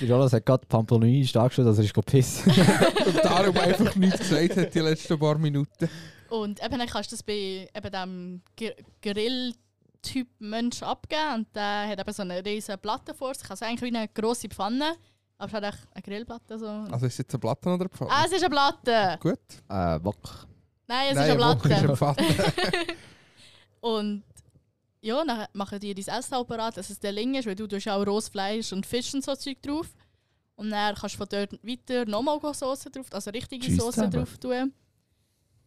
Der 0.00 0.08
Jonas 0.08 0.32
hat 0.32 0.46
gerade 0.46 0.64
Pampelonui 0.66 1.24
dargestellt, 1.32 1.66
dass 1.66 1.78
er 1.78 1.84
ist 1.84 1.94
gepissen. 1.94 2.52
Und 3.04 3.16
darum 3.24 3.56
einfach 3.56 3.96
nichts 3.96 4.18
gesagt 4.20 4.56
hat 4.56 4.74
die 4.74 4.78
letzten 4.80 5.18
paar 5.18 5.38
Minuten. 5.38 5.88
Und 6.32 6.62
eben 6.64 6.78
dann 6.78 6.88
kannst 6.88 7.10
du 7.12 7.16
das 7.16 7.22
bei 7.22 7.68
eben 7.74 7.92
dem 7.92 8.42
Gr- 8.56 8.74
Grill-Typ 9.02 10.28
Mensch 10.38 10.82
abgeben. 10.82 11.34
Und 11.34 11.54
der 11.54 11.88
hat 11.88 12.00
eben 12.00 12.12
so 12.12 12.22
eine 12.22 12.44
riesige 12.44 12.78
Platte 12.78 13.12
vor 13.14 13.34
sich. 13.34 13.48
Also 13.50 13.64
eigentlich 13.66 13.82
wie 13.92 13.96
eine 13.96 14.08
grosse 14.08 14.48
Pfanne. 14.48 14.94
Aber 15.38 15.48
es 15.48 15.52
hat 15.54 15.64
echt 15.74 15.88
eine 15.92 16.02
Grillplatte. 16.02 16.58
So. 16.58 16.66
Also 16.68 17.06
ist 17.06 17.12
es 17.14 17.18
jetzt 17.18 17.34
eine 17.34 17.40
Platte 17.40 17.68
oder 17.68 17.80
eine 17.80 17.88
Pfanne? 17.90 18.10
ah, 18.10 18.22
es 18.24 18.32
ist 18.32 18.44
eine 18.44 18.50
Platte! 18.50 19.18
Gut. 19.20 19.38
äh, 19.68 20.04
Wok. 20.04 20.46
Nein, 20.86 21.08
es 21.10 21.14
Nein, 21.16 21.24
ist 21.28 21.30
eine 21.32 21.40
Wok 21.44 21.62
Platte. 21.62 21.74
ist 21.74 21.84
eine 21.84 21.96
Pfanne. 21.96 22.26
Und 23.80 24.22
ja, 25.00 25.24
dann 25.24 25.46
machen 25.52 25.80
die 25.80 25.94
dein 25.94 26.18
Essen 26.18 26.34
auch 26.34 26.44
parat, 26.44 26.76
dass 26.76 26.90
es 26.90 27.00
der 27.00 27.12
Ling 27.12 27.34
ist, 27.34 27.46
weil 27.46 27.56
du 27.56 27.66
tust 27.66 27.88
auch 27.88 28.06
rohes 28.06 28.28
Fleisch 28.28 28.72
und 28.72 28.86
Fisch 28.86 29.12
und 29.14 29.24
so 29.24 29.34
Zeug 29.34 29.60
drauf. 29.60 29.88
Und 30.54 30.70
dann 30.70 30.94
kannst 30.94 31.14
du 31.16 31.18
von 31.18 31.26
dort 31.28 31.52
weiter 31.64 32.04
nochmal 32.06 32.38
Soße 32.54 32.90
drauf, 32.90 33.06
also 33.12 33.30
richtige 33.30 33.74
Soße 33.74 34.08
drauf 34.08 34.38
tun. 34.38 34.72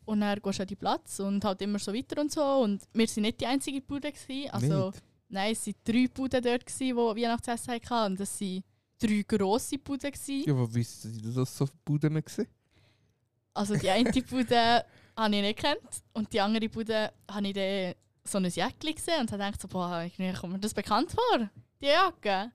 Und 0.06 0.22
dann 0.22 0.40
gehst 0.40 0.60
du 0.60 0.64
an 0.64 0.68
die 0.68 0.76
Platz 0.76 1.20
und 1.20 1.44
halt 1.44 1.62
immer 1.62 1.80
so 1.80 1.94
weiter 1.94 2.22
und 2.22 2.32
so. 2.32 2.44
Und 2.44 2.84
wir 2.94 3.08
waren 3.08 3.22
nicht 3.22 3.42
die 3.42 3.46
einzige 3.46 3.82
Bude. 3.82 4.12
Gewesen. 4.12 4.50
Also, 4.52 4.88
Nicht. 4.88 5.04
nein, 5.30 5.52
es 5.52 5.66
waren 5.66 5.76
drei 5.84 6.08
Buden 6.08 6.44
dort, 6.44 6.66
gewesen, 6.66 6.88
die 6.88 6.96
Weihnachtsessen 6.96 7.74
hatten. 7.74 8.12
Und 8.12 8.20
das 8.20 8.40
waren 8.40 8.64
drei 9.00 9.26
grosse 9.28 9.78
Buden. 9.80 10.12
Gewesen. 10.12 10.44
Ja, 10.46 10.54
aber 10.54 10.74
wissen 10.74 11.14
Sie, 11.14 11.34
das 11.34 11.58
so 11.58 11.68
Buden 11.84 12.24
gesehen? 12.24 12.48
Also 13.56 13.76
die 13.76 13.90
eine 13.90 14.12
Bude 14.30 14.86
habe 15.16 15.36
ich 15.36 15.42
nicht 15.42 15.58
gekannt 15.58 16.04
und 16.14 16.32
die 16.32 16.42
andere 16.42 16.68
Bude 16.68 17.12
habe 17.32 17.48
ich 17.48 17.54
dann 17.54 17.94
so 18.26 18.38
ein 18.38 18.46
Jäckchen 18.46 18.96
gesehen 18.96 19.22
und 19.22 19.32
habe 19.32 19.44
gedacht, 19.44 19.62
so, 19.62 19.68
boah, 19.68 20.02
irgendwie 20.02 20.34
kommt 20.34 20.54
mir 20.54 20.60
das 20.60 20.74
bekannt 20.74 21.12
vor, 21.12 21.50
die 21.82 21.86
Jacke. 21.86 22.52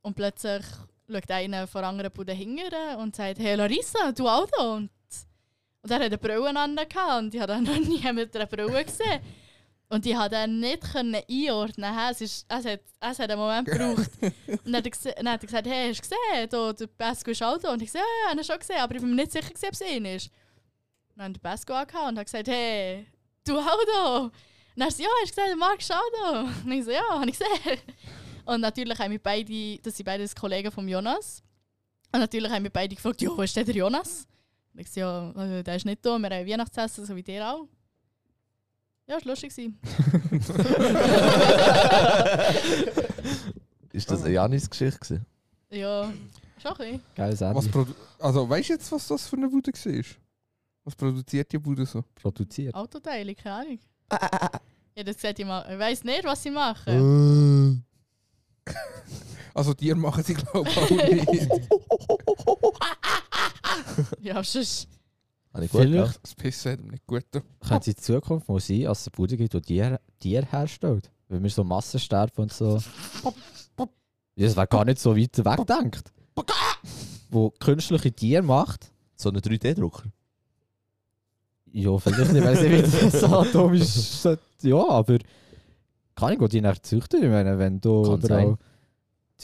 Und 0.00 0.14
plötzlich 0.16 0.64
schaut 1.10 1.30
einer 1.30 1.66
von 1.66 1.82
der 1.82 1.88
anderen 1.90 2.12
Bude 2.12 2.32
hinterher 2.32 2.98
und 2.98 3.14
sagt, 3.14 3.38
hey 3.38 3.54
Larissa, 3.54 4.12
du 4.12 4.28
auch 4.28 4.48
da? 4.56 4.74
Und, 4.74 4.90
und 5.84 5.90
er 5.90 5.96
hat 5.96 6.06
eine 6.06 6.18
Brille 6.18 6.48
an 6.48 6.70
und 6.78 7.34
ich 7.34 7.40
habe 7.40 7.52
dann 7.52 7.62
noch 7.62 7.78
nie 7.78 8.12
mit 8.12 8.34
einer 8.34 8.46
Brille 8.46 8.84
gesehen. 8.84 9.20
Und 9.90 10.06
ich 10.06 10.14
konnte 10.14 10.30
dann 10.30 10.58
nicht 10.58 10.80
können 10.92 11.14
einordnen. 11.30 11.94
Es, 12.10 12.20
ist, 12.22 12.46
es, 12.48 12.64
hat, 12.64 12.80
es 13.00 13.18
hat 13.18 13.30
einen 13.30 13.38
Moment 13.38 13.68
gebraucht. 13.68 14.10
und 14.48 14.60
dann 14.64 14.76
hat, 14.76 14.86
er 14.86 14.92
gese- 14.92 15.14
dann 15.14 15.28
hat 15.28 15.42
er 15.42 15.46
gesagt, 15.46 15.66
hey, 15.68 15.88
hast 15.94 15.98
du 15.98 16.08
gesehen, 16.08 16.48
da, 16.50 16.72
der 16.72 16.86
Pesco 16.86 17.30
ist 17.30 17.42
auch 17.42 17.58
da? 17.58 17.72
Und 17.72 17.82
ich 17.82 17.88
gesagt, 17.92 18.04
ja, 18.04 18.24
ja, 18.24 18.30
habe 18.30 18.40
ich 18.40 18.46
schon 18.46 18.58
gesehen, 18.58 18.78
aber 18.80 18.94
ich 18.94 19.00
bin 19.02 19.10
mir 19.10 19.16
nicht 19.16 19.32
sicher, 19.32 19.46
gewesen, 19.48 19.66
ob 19.66 19.72
es 19.74 19.80
ihn 19.82 20.04
ist. 20.06 20.26
Und 21.10 21.18
dann 21.18 21.26
hat 21.34 21.36
der 21.44 21.50
Pesco 21.50 21.72
angehauen 21.74 22.08
und 22.08 22.18
hat 22.18 22.26
gesagt, 22.26 22.48
hey, 22.48 23.06
du 23.46 23.58
auch 23.58 23.84
da? 23.94 24.16
Und 24.18 24.32
dann 24.74 24.88
hat 24.88 24.94
er 24.94 24.96
gesagt, 24.96 25.00
ja, 25.00 25.08
hast 25.22 25.36
du 25.36 25.42
gesehen, 25.42 25.58
Marc 25.58 25.80
ist 25.80 25.92
auch 25.92 26.10
da? 26.18 26.40
Und 26.64 26.72
ich 26.72 26.84
so, 26.84 26.90
ja, 26.90 27.02
habe 27.10 27.30
ich 27.30 27.38
gesehen. 27.38 27.78
Und 28.46 28.60
natürlich 28.62 28.98
haben 28.98 29.12
wir 29.12 29.22
beide, 29.22 29.78
das 29.82 29.96
sind 29.96 30.06
beides 30.06 30.34
Kollegen 30.34 30.72
von 30.72 30.88
Jonas. 30.88 31.42
Und 32.10 32.20
natürlich 32.20 32.50
haben 32.50 32.62
wir 32.64 32.70
beide 32.70 32.94
gefragt, 32.96 33.20
ja, 33.20 33.28
wo 33.36 33.42
ist 33.42 33.54
denn 33.54 33.66
der 33.66 33.74
Jonas? 33.74 34.26
Ich 34.76 34.90
so, 34.90 35.00
ja, 35.00 35.30
äh, 35.32 35.62
der 35.62 35.76
ist 35.76 35.86
nicht 35.86 36.04
da, 36.04 36.18
wir 36.18 36.30
haben 36.30 36.48
Weihnachtsessen, 36.48 37.06
so 37.06 37.14
wie 37.14 37.22
der 37.22 37.48
auch. 37.54 37.68
Ja, 39.06 39.14
war 39.16 39.22
lustig. 39.24 39.54
gewesen. 39.54 39.78
Ist 43.92 44.10
das 44.10 44.22
eine 44.24 44.32
Janis-Geschichte? 44.34 44.98
gewesen? 44.98 45.26
Ja, 45.70 46.12
schon 46.60 46.72
ein 46.72 46.76
bisschen. 46.78 47.00
Geiles 47.14 47.40
Was 47.40 47.56
Ende. 47.66 47.70
produ 47.70 47.94
also, 48.18 48.48
weißt 48.48 48.68
du 48.68 48.72
jetzt, 48.72 48.90
was 48.90 49.06
das 49.06 49.26
für 49.28 49.36
eine 49.36 49.48
Bude 49.48 49.70
war? 49.72 50.04
Was 50.84 50.94
produziert 50.96 51.52
die 51.52 51.58
Bude 51.58 51.86
so? 51.86 52.02
Produziert. 52.14 52.74
Autoteile, 52.74 53.34
keine 53.34 53.54
Ahnung. 53.54 53.78
Ja, 54.96 55.02
das 55.04 55.16
gesagt, 55.16 55.38
ich, 55.38 55.46
ma- 55.46 55.64
ich 55.70 55.78
weiss 55.78 56.02
nicht, 56.04 56.24
was 56.24 56.42
sie 56.42 56.50
machen. 56.50 57.84
Also, 59.54 59.72
die 59.72 59.94
machen 59.94 60.24
sie, 60.24 60.34
glaube 60.34 60.68
ich, 60.68 60.76
auch 60.78 60.90
nicht. 60.90 61.28
Ja, 64.20 64.42
sonst. 64.42 64.88
Habe 65.52 65.66
ich 65.66 65.70
gut 65.70 65.82
Vielleicht 65.82 65.94
gemacht? 65.94 66.18
Das 66.22 66.34
Pissen 66.34 66.72
hat 66.72 66.80
ihm 66.80 66.88
nicht 66.88 67.06
gut 67.06 67.22
getan. 67.30 67.48
könnte 67.60 67.90
es 67.90 67.96
in 67.96 68.02
Zukunft 68.02 68.48
mal 68.48 68.58
sein, 68.58 68.82
dass 68.82 69.02
es 69.02 69.06
eine 69.06 69.12
Bude 69.12 69.36
gibt, 69.36 69.54
die 69.54 69.60
Tiere, 69.60 70.00
Tiere 70.18 70.46
herstellt. 70.50 71.12
Wenn 71.28 71.42
wir 71.44 71.50
so 71.50 71.62
Massensterben 71.62 72.42
und 72.42 72.52
so. 72.52 72.82
Ja, 74.36 74.46
das 74.46 74.56
wäre 74.56 74.66
gar 74.66 74.84
nicht 74.84 74.98
so 74.98 75.16
weit 75.16 75.38
weggedacht. 75.38 76.12
Wo 77.30 77.50
künstliche 77.50 78.12
Tiere 78.12 78.42
macht. 78.42 78.90
So 79.16 79.28
einen 79.28 79.40
3D-Drucker? 79.40 80.04
Ja, 81.70 81.96
vielleicht 81.98 82.32
nicht, 82.32 82.44
weil 82.44 82.56
sie 82.56 82.70
wieder 82.70 83.10
so 83.10 83.26
atomisch 83.38 84.24
Ja, 84.62 84.88
aber 84.88 85.18
kann 86.16 86.32
ich 86.32 86.38
gut 86.38 86.52
die 86.52 86.60
nach 86.60 86.78
züchten, 86.78 87.22
ich 87.22 87.30
meine, 87.30 87.58
wenn 87.58 87.80
du 87.80 88.02
Kann 88.02 88.18
überall 88.20 88.46
sein. 88.46 88.58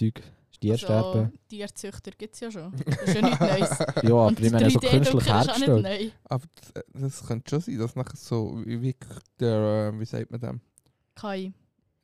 Zeug. 0.00 0.22
Tiere 0.60 0.74
Also, 0.74 0.86
sterben. 0.86 1.32
Tierzüchter 1.48 2.10
gibt 2.18 2.34
es 2.34 2.40
ja 2.40 2.50
schon. 2.50 2.72
Das 2.84 3.02
ist 3.08 3.14
ja 3.14 3.22
nichts 3.22 3.40
Neues. 3.40 3.78
Ja, 4.02 4.14
aber 4.14 4.40
ich 4.42 4.52
meine 4.52 4.70
so 4.70 4.78
3D-Drucker 4.78 4.90
künstlich 4.90 5.26
hergestellt. 5.26 6.12
Aber 6.24 6.44
das, 6.92 7.00
das 7.00 7.26
könnte 7.26 7.50
schon 7.50 7.60
sein, 7.60 7.78
dass 7.78 7.96
nachher 7.96 8.16
so 8.16 8.62
wie 8.66 8.94
der, 9.38 9.92
äh, 9.94 9.98
wie 9.98 10.04
sagt 10.04 10.30
man 10.30 10.40
dem? 10.40 10.60
KI. 11.14 11.52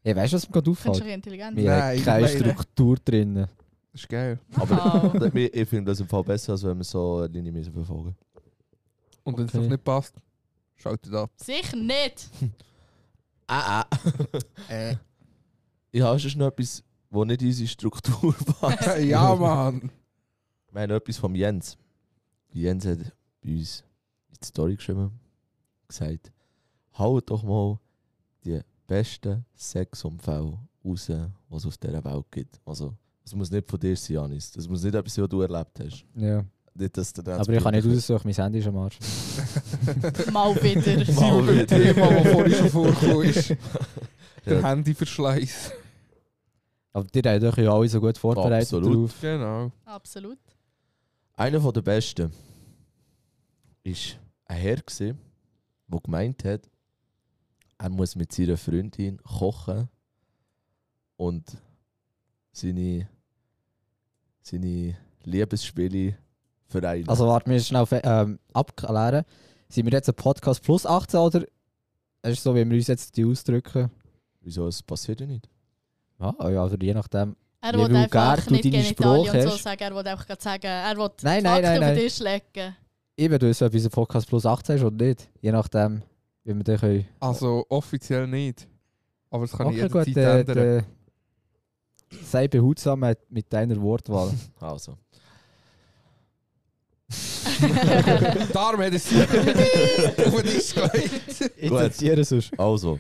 Hey, 0.03 0.17
weißt 0.17 0.33
du, 0.33 0.37
was 0.37 0.47
mir 0.49 0.53
gerade 0.53 0.71
auffällt? 0.71 0.87
Künstliche 0.95 1.15
Intelligenz. 1.15 1.57
Wir 1.57 1.71
haben 1.71 1.97
Nein, 1.97 2.03
keine. 2.05 2.29
Struktur 2.29 2.97
drinnen. 3.05 3.47
Das 3.93 4.01
ist 4.03 4.09
geil. 4.09 4.39
Aber 4.55 4.83
Aber 5.15 5.35
ich 5.35 5.69
finde 5.69 5.91
das 5.91 6.01
im 6.01 6.09
Fall 6.09 6.23
besser, 6.25 6.53
als 6.53 6.63
wenn 6.65 6.79
wir 6.79 6.85
so 6.85 7.19
eine 7.19 7.29
Linie 7.29 7.53
müssen 7.53 7.73
verfolgen 7.75 8.17
Und 9.25 9.37
wenn 9.37 9.45
es 9.47 9.55
Okay. 9.55 9.65
euch 9.65 9.71
nicht 9.71 9.85
passt, 9.85 10.15
schaltet 10.77 11.13
ab. 11.13 11.31
sicher 11.37 11.77
nicht. 11.77 12.31
Ah, 13.49 13.83
ah. 13.83 13.87
Äh. 14.69 14.97
Ich 15.93 16.03
habe 16.03 16.19
schon 16.19 16.37
noch 16.41 16.49
etwas, 16.49 16.83
wo 17.11 17.25
nicht 17.25 17.43
unsere 17.43 17.69
Struktur 17.69 18.35
passt. 18.61 18.99
ja, 19.03 19.35
Mann. 19.35 19.91
Wir 20.73 20.83
haben 20.83 20.91
etwas 20.91 21.17
vom 21.17 21.35
Jens. 21.35 21.77
Jens 22.53 22.87
hat 22.87 22.99
bei 23.43 23.51
uns 23.51 23.85
in 24.29 24.37
die 24.43 24.47
Story 24.47 24.77
geschrieben, 24.77 25.11
gesagt, 25.89 26.33
haut 26.99 27.31
doch 27.31 27.43
mal 27.43 27.79
die 28.45 28.61
besten 28.87 29.45
Sexunfälle 29.55 30.59
raus, 30.85 31.11
was 31.49 31.63
es 31.63 31.67
auf 31.67 31.77
dieser 31.79 32.05
Welt 32.05 32.27
gibt. 32.31 32.61
Also, 32.65 32.95
das 33.23 33.35
muss 33.35 33.51
nicht 33.51 33.69
von 33.69 33.81
dir 33.81 33.97
sein, 33.97 34.15
Janis. 34.15 34.53
Das 34.53 34.69
muss 34.69 34.83
nicht 34.83 34.95
etwas 34.95 35.15
sein, 35.15 35.25
was 35.25 35.31
du 35.31 35.41
erlebt 35.41 35.81
hast. 35.81 36.05
Ja. 36.15 36.45
Nicht, 36.75 36.97
dass 36.97 37.13
Aber 37.19 37.53
ich 37.55 37.63
kann 37.63 37.75
nicht 37.75 37.87
aussuchen, 37.87 38.23
mein 38.25 38.35
Handy 38.35 38.59
ist 38.59 38.67
am 38.67 38.77
Arsch. 38.77 38.99
Mal 40.33 40.55
wieder. 40.57 41.13
Mal 41.15 41.49
wieder. 41.49 41.67
Thema, 41.67 42.11
das 42.11 42.33
vorhin 42.33 42.55
schon 42.55 42.69
vorgekommen 42.69 43.23
ist. 43.29 43.57
Der. 44.45 44.63
Handyverschleiß. 44.63 45.73
Aber 46.97 47.07
die 47.09 47.21
haben 47.21 47.45
euch 47.45 47.59
ja 47.59 47.75
alle 47.75 47.89
so 47.91 48.01
gut 48.01 48.17
vorbereitet 48.17 48.73
Absolut. 48.73 49.11
drauf. 49.11 49.21
Genau. 49.21 49.71
Absolut. 49.85 50.39
Einer 51.35 51.61
der 51.71 51.83
besten 51.83 52.33
war 53.85 53.93
ein 54.47 54.57
Herr, 54.57 54.77
gewesen, 54.77 55.19
der 55.89 56.01
gemeint 56.01 56.43
hat, 56.45 56.71
er 57.77 57.91
muss 57.91 58.17
mit 58.17 58.33
seiner 58.33 58.57
Freundin 58.57 59.19
kochen 59.19 59.91
und 61.19 61.59
seine, 62.51 63.07
seine 64.41 64.97
Liebesspiele 65.23 66.17
vereinen. 66.65 67.11
Also 67.11 67.27
warte, 67.27 67.51
wir 67.51 67.61
schnell 67.61 67.87
ähm, 68.05 68.39
abklären. 68.55 69.27
Sind 69.69 69.85
wir 69.85 69.93
jetzt 69.93 70.09
ein 70.09 70.15
Podcast 70.15 70.63
plus 70.63 70.87
18 70.87 71.21
oder 71.21 71.45
es 72.23 72.39
ist 72.39 72.43
so, 72.43 72.55
wie 72.55 72.67
wir 72.67 72.75
uns 72.75 72.87
jetzt 72.87 73.15
die 73.19 73.27
ausdrücken? 73.27 73.91
Wieso? 74.41 74.67
Es 74.67 74.83
passiert 74.83 75.21
ja 75.21 75.27
nicht. 75.27 75.47
Ja, 76.19 76.51
ja 76.51 76.63
also 76.63 76.77
je 76.81 76.95
nachdem. 76.95 77.37
Er 77.61 77.73
Wie 77.73 77.79
will 77.79 77.95
vulgär 77.95 78.31
einfach 78.31 78.47
du 78.47 78.53
nicht 78.53 78.65
deine 78.65 78.83
Genitalien 78.83 79.35
und 79.35 79.43
so 79.51 79.57
sagen. 79.57 79.81
Er 79.83 79.95
will 79.95 80.07
einfach 80.07 80.27
gerade 80.27 80.43
sagen, 80.43 80.67
er 80.67 80.97
will 80.97 81.11
Nein, 81.23 81.43
nein, 81.43 81.63
nein, 81.63 81.77
über 81.77 81.87
nein. 81.87 81.95
den 81.97 82.05
Tisch 82.05 82.19
legen. 82.21 82.77
Ich 83.17 83.31
würde 83.31 83.49
wissen, 83.49 83.67
ob 83.67 83.73
unser 83.75 83.89
Podcast 83.91 84.29
plus 84.29 84.47
18 84.47 84.77
ist 84.77 84.83
oder 84.85 85.05
nicht. 85.05 85.29
Je 85.41 85.51
nachdem, 85.51 86.03
wie 86.45 86.55
wir 86.55 86.63
den 86.65 86.79
können. 86.79 87.07
Also 87.19 87.65
offiziell 87.69 88.27
nicht. 88.27 88.69
Aber 89.31 89.47
das 89.47 89.57
kann 89.57 89.67
Okay, 89.69 89.77
jederzeit 89.77 90.07
gut, 90.07 90.17
äh, 90.17 90.41
ändern. 90.41 90.59
äh, 90.79 90.83
sei 92.23 92.47
behutsam 92.49 93.01
mit, 93.29 93.53
deiner 93.53 93.81
Wortwahl. 93.81 94.33
Also. 94.61 94.97
Darum 98.53 98.81
hat 98.83 98.93
es 98.93 99.07
auf 99.15 99.31
den 99.33 100.43
Tisch 100.45 100.75
gelegt. 100.75 101.41
Intensieren 101.57 102.25
sonst. 102.25 102.59
Also, 102.59 102.99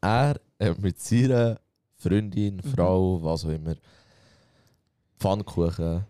er 0.00 0.40
hat 0.60 0.78
mit 0.78 0.98
seiner 1.00 1.60
Freundin, 2.00 2.56
Mhm. 2.56 2.62
Frau, 2.74 3.22
was 3.22 3.44
auch 3.44 3.50
immer, 3.50 3.74
Pfannkuchen 5.18 6.04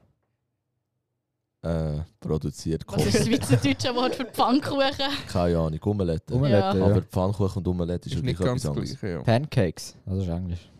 äh, 1.63 1.99
produziert. 2.21 2.85
Was 2.87 3.05
ist 3.07 3.15
das 3.19 3.27
schweizerdeutsche 3.27 3.95
Wort 3.95 4.15
für 4.15 4.25
Pfannkuchen? 4.25 5.11
Keine 5.29 5.59
Ahnung, 5.59 5.81
Omelette. 5.85 6.35
Omelette, 6.35 6.79
ja. 6.79 6.85
Aber 6.87 7.03
Pfannkuchen 7.03 7.59
und 7.59 7.69
Omelette 7.69 8.09
ist, 8.09 8.15
Ist 8.17 8.25
nicht 8.25 8.41
ganz 8.41 8.65
anderes. 8.65 8.91
gleiche, 8.99 9.15
ja. 9.17 9.23
Pancakes, 9.23 9.97
also 10.07 10.23
ist 10.23 10.29
Englisch. 10.29 10.71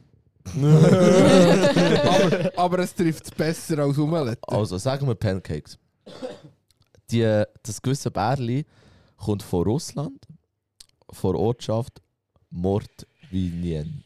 aber, 0.57 2.51
aber 2.57 2.79
es 2.79 2.95
trifft 2.95 3.25
es 3.25 3.31
besser 3.31 3.79
als 3.81 3.99
Omelette. 3.99 4.41
Also, 4.49 4.79
sagen 4.79 5.07
wir 5.07 5.15
Pancakes. 5.15 5.79
Die, 7.11 7.45
das 7.63 7.83
gewisse 7.83 8.11
Bärli 8.11 8.65
kommt 9.17 9.43
von 9.43 9.65
Russland, 9.65 10.27
von 11.11 11.33
der 11.33 11.41
Ortschaft 11.43 12.01
Mordvinien. 12.51 14.03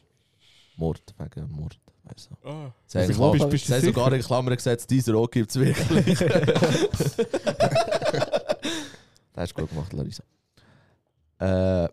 Mord, 0.77 1.01
wegen 1.17 1.51
Mord. 1.51 1.79
Weiss 2.03 2.29
auch. 2.31 2.49
Ah. 2.49 2.71
Sie 2.85 2.99
haben, 2.99 3.11
Klammer, 3.13 3.31
bist- 3.31 3.49
bist 3.49 3.63
du 3.63 3.67
sie 3.67 3.73
haben 3.75 3.85
sogar 3.85 4.13
in 4.13 4.21
Klammern 4.21 4.55
gesetzt, 4.55 4.89
dieser 4.91 5.15
auch 5.15 5.29
gibt 5.29 5.49
es 5.49 5.59
wirklich. 5.59 6.19
das 6.19 7.17
hast 9.35 9.51
du 9.57 9.61
gut 9.61 9.69
gemacht, 9.69 9.93
Larissa. 9.93 10.23
Äh, 11.39 11.85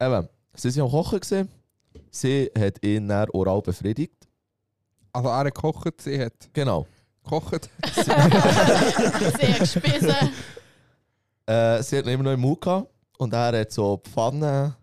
eben, 0.00 0.28
sie 0.54 0.76
waren 0.76 0.84
am 0.84 0.90
Kochen. 0.90 1.20
Gewesen. 1.20 1.48
Sie 2.10 2.50
hat 2.58 2.82
ihn 2.84 3.08
dann 3.08 3.28
oral 3.30 3.62
befriedigt. 3.62 4.26
Also 5.12 5.28
er 5.28 5.36
hat 5.38 5.54
gekocht, 5.54 6.00
sie 6.00 6.20
hat 6.22 6.32
Genau. 6.52 6.86
gekocht. 7.22 7.68
Sehr 7.94 9.58
gespissen. 9.58 10.14
Äh, 11.46 11.82
sie 11.82 11.98
hat 11.98 12.04
ihn 12.06 12.12
immer 12.12 12.24
noch 12.24 12.32
im 12.32 12.40
Mund 12.40 12.60
gehabt. 12.60 12.90
Und 13.18 13.32
er 13.32 13.60
hat 13.60 13.72
so 13.72 14.00
Pfannen 14.04 14.74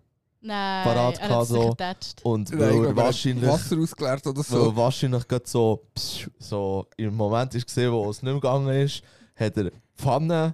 Nein, 0.46 0.84
Parat 0.84 1.18
er 1.20 1.28
gehabt, 1.28 1.50
hat 1.82 2.04
sich 2.04 2.14
so. 2.24 2.30
und 2.30 2.50
Nein, 2.52 2.60
weil 2.60 2.90
hat 2.90 2.96
wahrscheinlich, 2.96 3.50
Wasser 3.50 3.78
ausgeleert 3.80 4.28
oder 4.28 4.44
so. 4.44 4.76
wahrscheinlich 4.76 5.28
gerade 5.28 5.48
so, 5.48 5.82
psch, 5.96 6.30
so 6.38 6.86
im 6.98 7.16
Moment 7.16 7.56
ist 7.56 7.66
gesehen, 7.66 7.92
wo 7.92 8.08
es 8.12 8.22
nicht 8.22 8.32
mehr 8.32 8.36
gegangen 8.36 8.70
ist, 8.70 9.02
hat 9.36 9.58
er 9.58 9.72
Pfanne, 9.98 10.54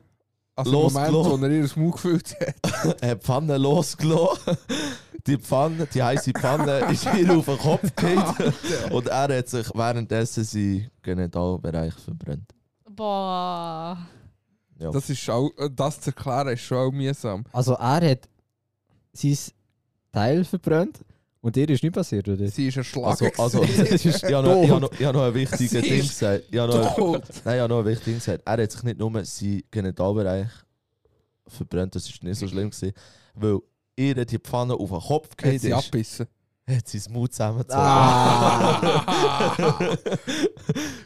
Also 0.55 0.71
im 0.87 0.93
Moment, 0.93 1.11
losgelassen. 1.11 1.41
wo 1.41 1.45
er 1.45 1.51
ihr 1.51 1.69
Mund 1.75 1.93
gefüllt 1.93 2.35
hat. 2.39 3.01
hat 3.01 3.21
die 3.21 3.25
Pfanne 3.25 3.57
losgelassen. 3.57 4.57
Die 5.27 5.37
Pfanne, 5.37 5.85
die 5.85 6.01
heiße 6.01 6.31
Pfanne 6.31 6.79
ist 6.91 7.05
ihr 7.13 7.31
auf 7.37 7.45
den 7.45 7.57
Kopf 7.59 7.95
gefallen. 7.95 8.53
Und 8.89 9.05
er 9.07 9.37
hat 9.37 9.49
sich 9.49 9.69
währenddessen 9.75 10.43
seinen 10.43 10.89
Genitalbereich 11.03 11.93
verbrannt. 11.93 12.49
Boah. 12.89 13.99
Ja. 14.79 14.89
Das, 14.89 15.11
ist 15.11 15.29
auch, 15.29 15.51
das 15.75 16.01
zu 16.01 16.09
erklären 16.09 16.47
ist 16.47 16.61
schon 16.61 16.77
auch 16.77 16.91
mühsam. 16.91 17.43
Also 17.53 17.73
er 17.73 18.09
hat 18.09 18.29
sein 19.13 19.37
Teil 20.11 20.43
verbrannt 20.43 20.99
und 21.41 21.55
dir 21.55 21.67
ist 21.69 21.81
nichts 21.81 21.95
passiert, 21.95 22.27
oder? 22.29 22.47
Sie 22.47 22.67
ist 22.67 22.77
also, 22.77 23.01
erschlagen. 23.15 23.31
also, 23.39 23.63
ich 23.63 24.23
habe 24.33 24.47
noch, 24.47 24.63
ich 24.63 24.69
habe 24.69 24.81
noch, 24.81 24.91
habe 24.91 25.13
noch 25.17 25.23
ein 25.25 25.33
wichtiges 25.33 25.69
Sie 25.71 25.81
Ding 25.81 25.99
ist 25.99 26.09
gesagt. 26.09 26.43
Ich 26.51 26.59
habe 26.59 26.73
noch, 26.77 26.95
Tot. 26.95 27.23
nein, 27.43 27.55
ich 27.55 27.61
habe 27.61 27.73
noch 27.73 27.79
ein 27.79 27.85
wichtiges 27.85 28.05
Ding 28.05 28.15
gesagt. 28.15 28.43
Er 28.45 28.63
hat 28.63 28.71
sich 28.71 28.83
nicht 28.83 28.99
nur 28.99 29.25
seinen 29.25 29.63
Genitalbereich 29.71 30.49
verbrannt, 31.47 31.95
das 31.95 32.07
war 32.07 32.29
nicht 32.29 32.37
so 32.39 32.47
schlimm, 32.47 32.69
gewesen, 32.69 32.93
weil 33.33 33.59
ihr 33.95 34.23
die 34.25 34.37
Pfanne 34.37 34.75
auf 34.75 34.89
den 34.89 34.99
Kopf 34.99 35.29
Hat 35.31 35.37
gefallen 35.37 35.59
sie 35.59 35.69
ist, 35.69 35.73
abbissen. 35.73 36.27
hat 36.69 36.87
sie 36.87 36.97
das 36.99 37.09
Mut 37.09 37.33
zusammengezogen. 37.33 37.81
Ah. 37.83 38.79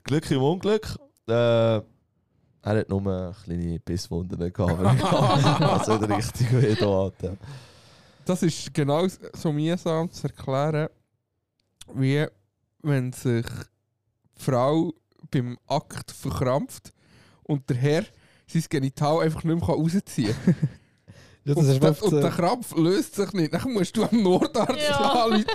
Glück 0.03 0.30
im 0.32 0.41
Unglück. 0.41 0.97
Äh, 1.28 1.32
er 1.34 1.84
hat 2.80 2.89
nur 2.89 3.36
kleine 3.43 3.80
Bisswunden 3.80 4.51
gehabt, 4.51 4.82
nicht 6.01 6.10
richtig 6.10 6.51
weh 6.51 6.76
da 6.76 7.12
Das 8.26 8.41
ist 8.43 8.73
genau 8.73 9.07
so 9.34 9.51
mühsam 9.51 10.11
zu 10.11 10.28
erklären, 10.28 10.89
wie 11.93 12.26
wenn 12.82 13.13
sich 13.13 13.45
die 13.45 14.43
Frau 14.43 14.93
beim 15.32 15.57
Akt 15.67 16.11
verkrampft 16.11 16.91
und 17.43 17.69
der 17.69 17.78
Herr 17.78 18.05
sein 18.47 18.63
Genital 18.69 19.21
einfach 19.21 19.43
nicht 19.43 19.55
mehr 19.59 19.67
rausziehen 19.67 20.36
kann. 20.45 20.55
Ja, 21.47 21.53
das 21.53 21.63
und, 21.63 21.69
ist 21.73 21.84
der, 21.84 21.91
oft 21.91 22.01
und 22.01 22.21
der 22.21 22.32
Krampf 22.32 22.76
löst 22.76 23.13
sich 23.13 23.32
nicht. 23.34 23.53
Dann 23.53 23.71
musst 23.71 23.95
du 23.95 24.03
am 24.03 24.23
Nordarzt 24.23 24.82
Ja. 24.89 24.97
anrufen 25.26 25.45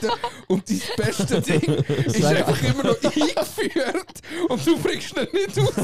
und 0.46 0.70
dein 0.70 0.80
beste 0.96 1.40
Ding 1.42 1.62
ist 1.62 2.24
einfach 2.24 2.62
immer 2.62 2.84
noch 2.84 3.02
eingeführt 3.02 4.22
und 4.48 4.64
du 4.68 4.78
bringst 4.78 5.16
ihn 5.16 5.26
nicht 5.32 5.58
raus. 5.58 5.74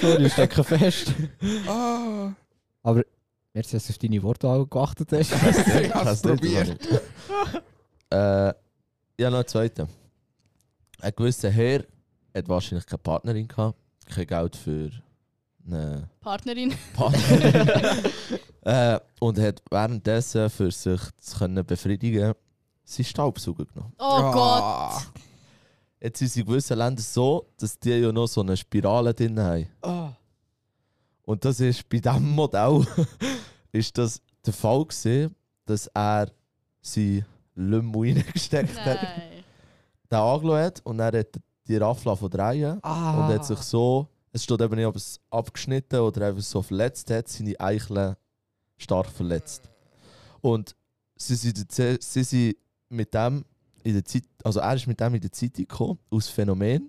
Sorry, 0.00 0.24
ich 0.26 0.32
stecke 0.32 0.64
fest. 0.64 1.12
ah, 1.66 2.32
Aber 2.82 3.04
jetzt, 3.58 3.74
dass 3.74 3.86
du 3.86 3.92
auf 3.92 3.98
deine 3.98 4.22
Wortwahl 4.22 4.66
geachtet 4.66 5.12
hast. 5.12 5.32
ich 5.82 5.94
habe 5.94 6.10
es 6.10 6.22
probiert. 6.22 6.78
Äh, 8.10 8.54
ja, 9.20 9.30
noch 9.30 9.38
einen 9.38 9.46
zweiten. 9.46 9.88
Ein 11.00 11.12
gewisser 11.14 11.50
Herr 11.50 11.84
hat 12.34 12.48
wahrscheinlich 12.48 12.86
keine 12.86 12.98
Partnerin 12.98 13.48
gehabt, 13.48 13.78
kein 14.06 14.26
Geld 14.26 14.56
für 14.56 14.90
eine 15.66 16.08
Partnerin. 16.20 16.74
Partnerin. 16.94 17.68
äh, 18.62 18.98
und 19.20 19.38
hat 19.38 19.62
währenddessen, 19.70 20.48
für 20.50 20.70
sich 20.70 21.00
zu 21.20 21.38
können 21.38 21.64
befriedigen, 21.64 22.34
seinen 22.84 23.04
Staubsauger 23.04 23.66
genommen. 23.66 23.92
Oh 23.98 24.32
Gott. 24.32 24.62
Ah. 24.62 25.02
Jetzt 26.00 26.20
sind 26.20 26.28
sie 26.28 26.40
in 26.40 26.46
gewissen 26.46 26.78
Ländern 26.78 27.04
so, 27.04 27.48
dass 27.58 27.78
die 27.78 27.90
ja 27.90 28.12
noch 28.12 28.28
so 28.28 28.40
eine 28.40 28.56
Spirale 28.56 29.12
drin 29.12 29.38
haben. 29.38 29.66
Und 31.28 31.44
das 31.44 31.60
ist 31.60 31.86
bei 31.90 31.98
diesem 31.98 32.30
Modell 32.30 32.86
ist 33.72 33.98
das 33.98 34.22
der 34.46 34.54
Fall 34.54 34.82
gewesen, 34.86 35.34
dass 35.66 35.86
er 35.88 36.30
sie 36.80 37.22
Lümmel 37.54 38.14
reingesteckt 38.16 38.78
hat. 38.80 39.02
Nein. 39.02 39.44
den 40.10 40.18
angeschaut 40.18 40.58
hat 40.58 40.80
und 40.86 40.96
dann 40.96 41.14
hat 41.14 41.26
die 41.66 41.76
Raffel 41.76 42.16
von 42.16 42.30
drehen 42.30 42.78
Ah. 42.82 43.26
und 43.26 43.34
hat 43.34 43.44
sich 43.44 43.58
so, 43.58 44.08
es 44.32 44.42
steht 44.44 44.58
eben 44.62 44.74
nicht, 44.76 44.86
ob 44.86 44.96
es 44.96 45.20
abgeschnitten 45.28 46.00
oder 46.00 46.28
einfach 46.28 46.40
so 46.42 46.62
verletzt 46.62 47.10
hat, 47.10 47.28
seine 47.28 47.60
Eicheln 47.60 48.16
stark 48.78 49.10
verletzt. 49.10 49.68
Und 50.40 50.74
sie 51.16 51.34
sind, 51.34 51.70
sie 51.70 52.24
sind 52.24 52.56
mit 52.88 53.12
dem 53.12 53.44
in 53.82 53.92
der 53.92 54.04
Zeit, 54.06 54.24
also 54.44 54.60
er 54.60 54.74
ist 54.76 54.86
mit 54.86 54.98
dem 54.98 55.14
in 55.14 55.20
der 55.20 55.32
Zeitung 55.32 55.66
gekommen, 55.68 55.98
aus 56.10 56.28
Phänomen, 56.28 56.88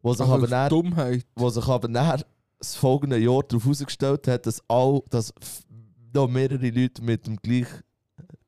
wo 0.00 0.14
sich 0.14 0.28
aber 0.28 0.46
dann 0.46 0.68
Dummheit. 0.68 1.26
wo 1.34 1.50
sich 1.50 1.66
aber 1.66 1.88
nachher 1.88 2.24
das 2.60 2.76
folgende 2.76 3.18
Jahr 3.18 3.42
darauf 3.42 3.64
herausgestellt 3.64 4.28
hat, 4.28 4.46
dass, 4.46 4.62
all, 4.68 5.02
dass 5.10 5.34
noch 6.12 6.28
mehrere 6.28 6.70
Leute 6.70 7.02
mit 7.02 7.26
dem 7.26 7.36
gleich, 7.36 7.66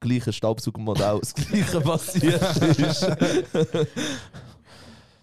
gleichen 0.01 0.33
Staubsaugermodell 0.33 1.19
das 1.21 1.35
gleiche 1.35 1.81
passiert 1.81 2.79
ist. 2.79 3.07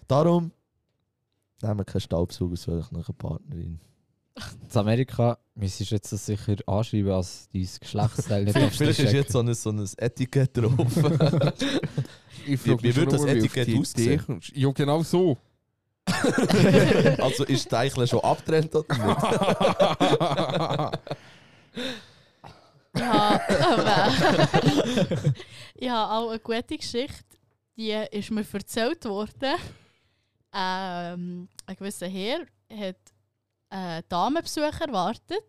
Darum 0.08 0.50
nehmen 1.62 1.78
wir 1.78 1.84
keinen 1.84 2.00
Staubsauger, 2.00 2.56
sondern 2.56 2.86
einer 2.92 3.04
Partnerin. 3.16 3.80
In 4.36 4.78
Amerika 4.78 5.38
müsstest 5.54 5.90
du 5.90 5.94
jetzt 5.96 6.12
das 6.12 6.26
sicher 6.26 6.56
anschreiben, 6.66 7.12
als 7.12 7.48
dein 7.52 7.68
Geschlechtsteil 7.80 8.44
nicht 8.44 8.54
Vielleicht, 8.54 8.76
vielleicht 8.76 9.00
ist 9.00 9.12
jetzt 9.12 9.32
so 9.32 9.40
ein, 9.40 9.54
so 9.54 9.70
ein 9.70 9.88
Etikett 9.98 10.56
drauf. 10.56 10.74
Ich 12.46 12.58
frag 12.58 12.82
wie 12.82 12.86
mich 12.86 12.96
würde 12.96 13.12
das 13.12 13.24
wie 13.26 13.28
Etikett 13.28 13.78
aussehen? 13.78 14.40
Ja, 14.54 14.70
genau 14.72 15.02
so. 15.02 15.36
also 17.22 17.44
ist 17.44 17.72
Eichel 17.72 18.06
schon 18.06 18.20
abgetrennt 18.20 18.74
oder 18.74 18.94
nicht? 18.94 19.22
Ja, 22.96 23.40
aber 23.70 24.12
ich 25.74 25.88
habe 25.88 26.12
auch 26.12 26.30
eine 26.30 26.38
gute 26.40 26.76
Geschichte, 26.76 27.24
die 27.76 27.92
ist 28.10 28.30
mir 28.30 28.44
erzählt 28.52 29.04
worden. 29.04 29.54
Ähm, 30.52 31.48
ein 31.66 31.76
gewisser 31.76 32.08
Herr 32.08 32.40
hat 32.70 32.96
einen 33.68 34.04
Damenbesuch 34.08 34.80
erwartet 34.80 35.44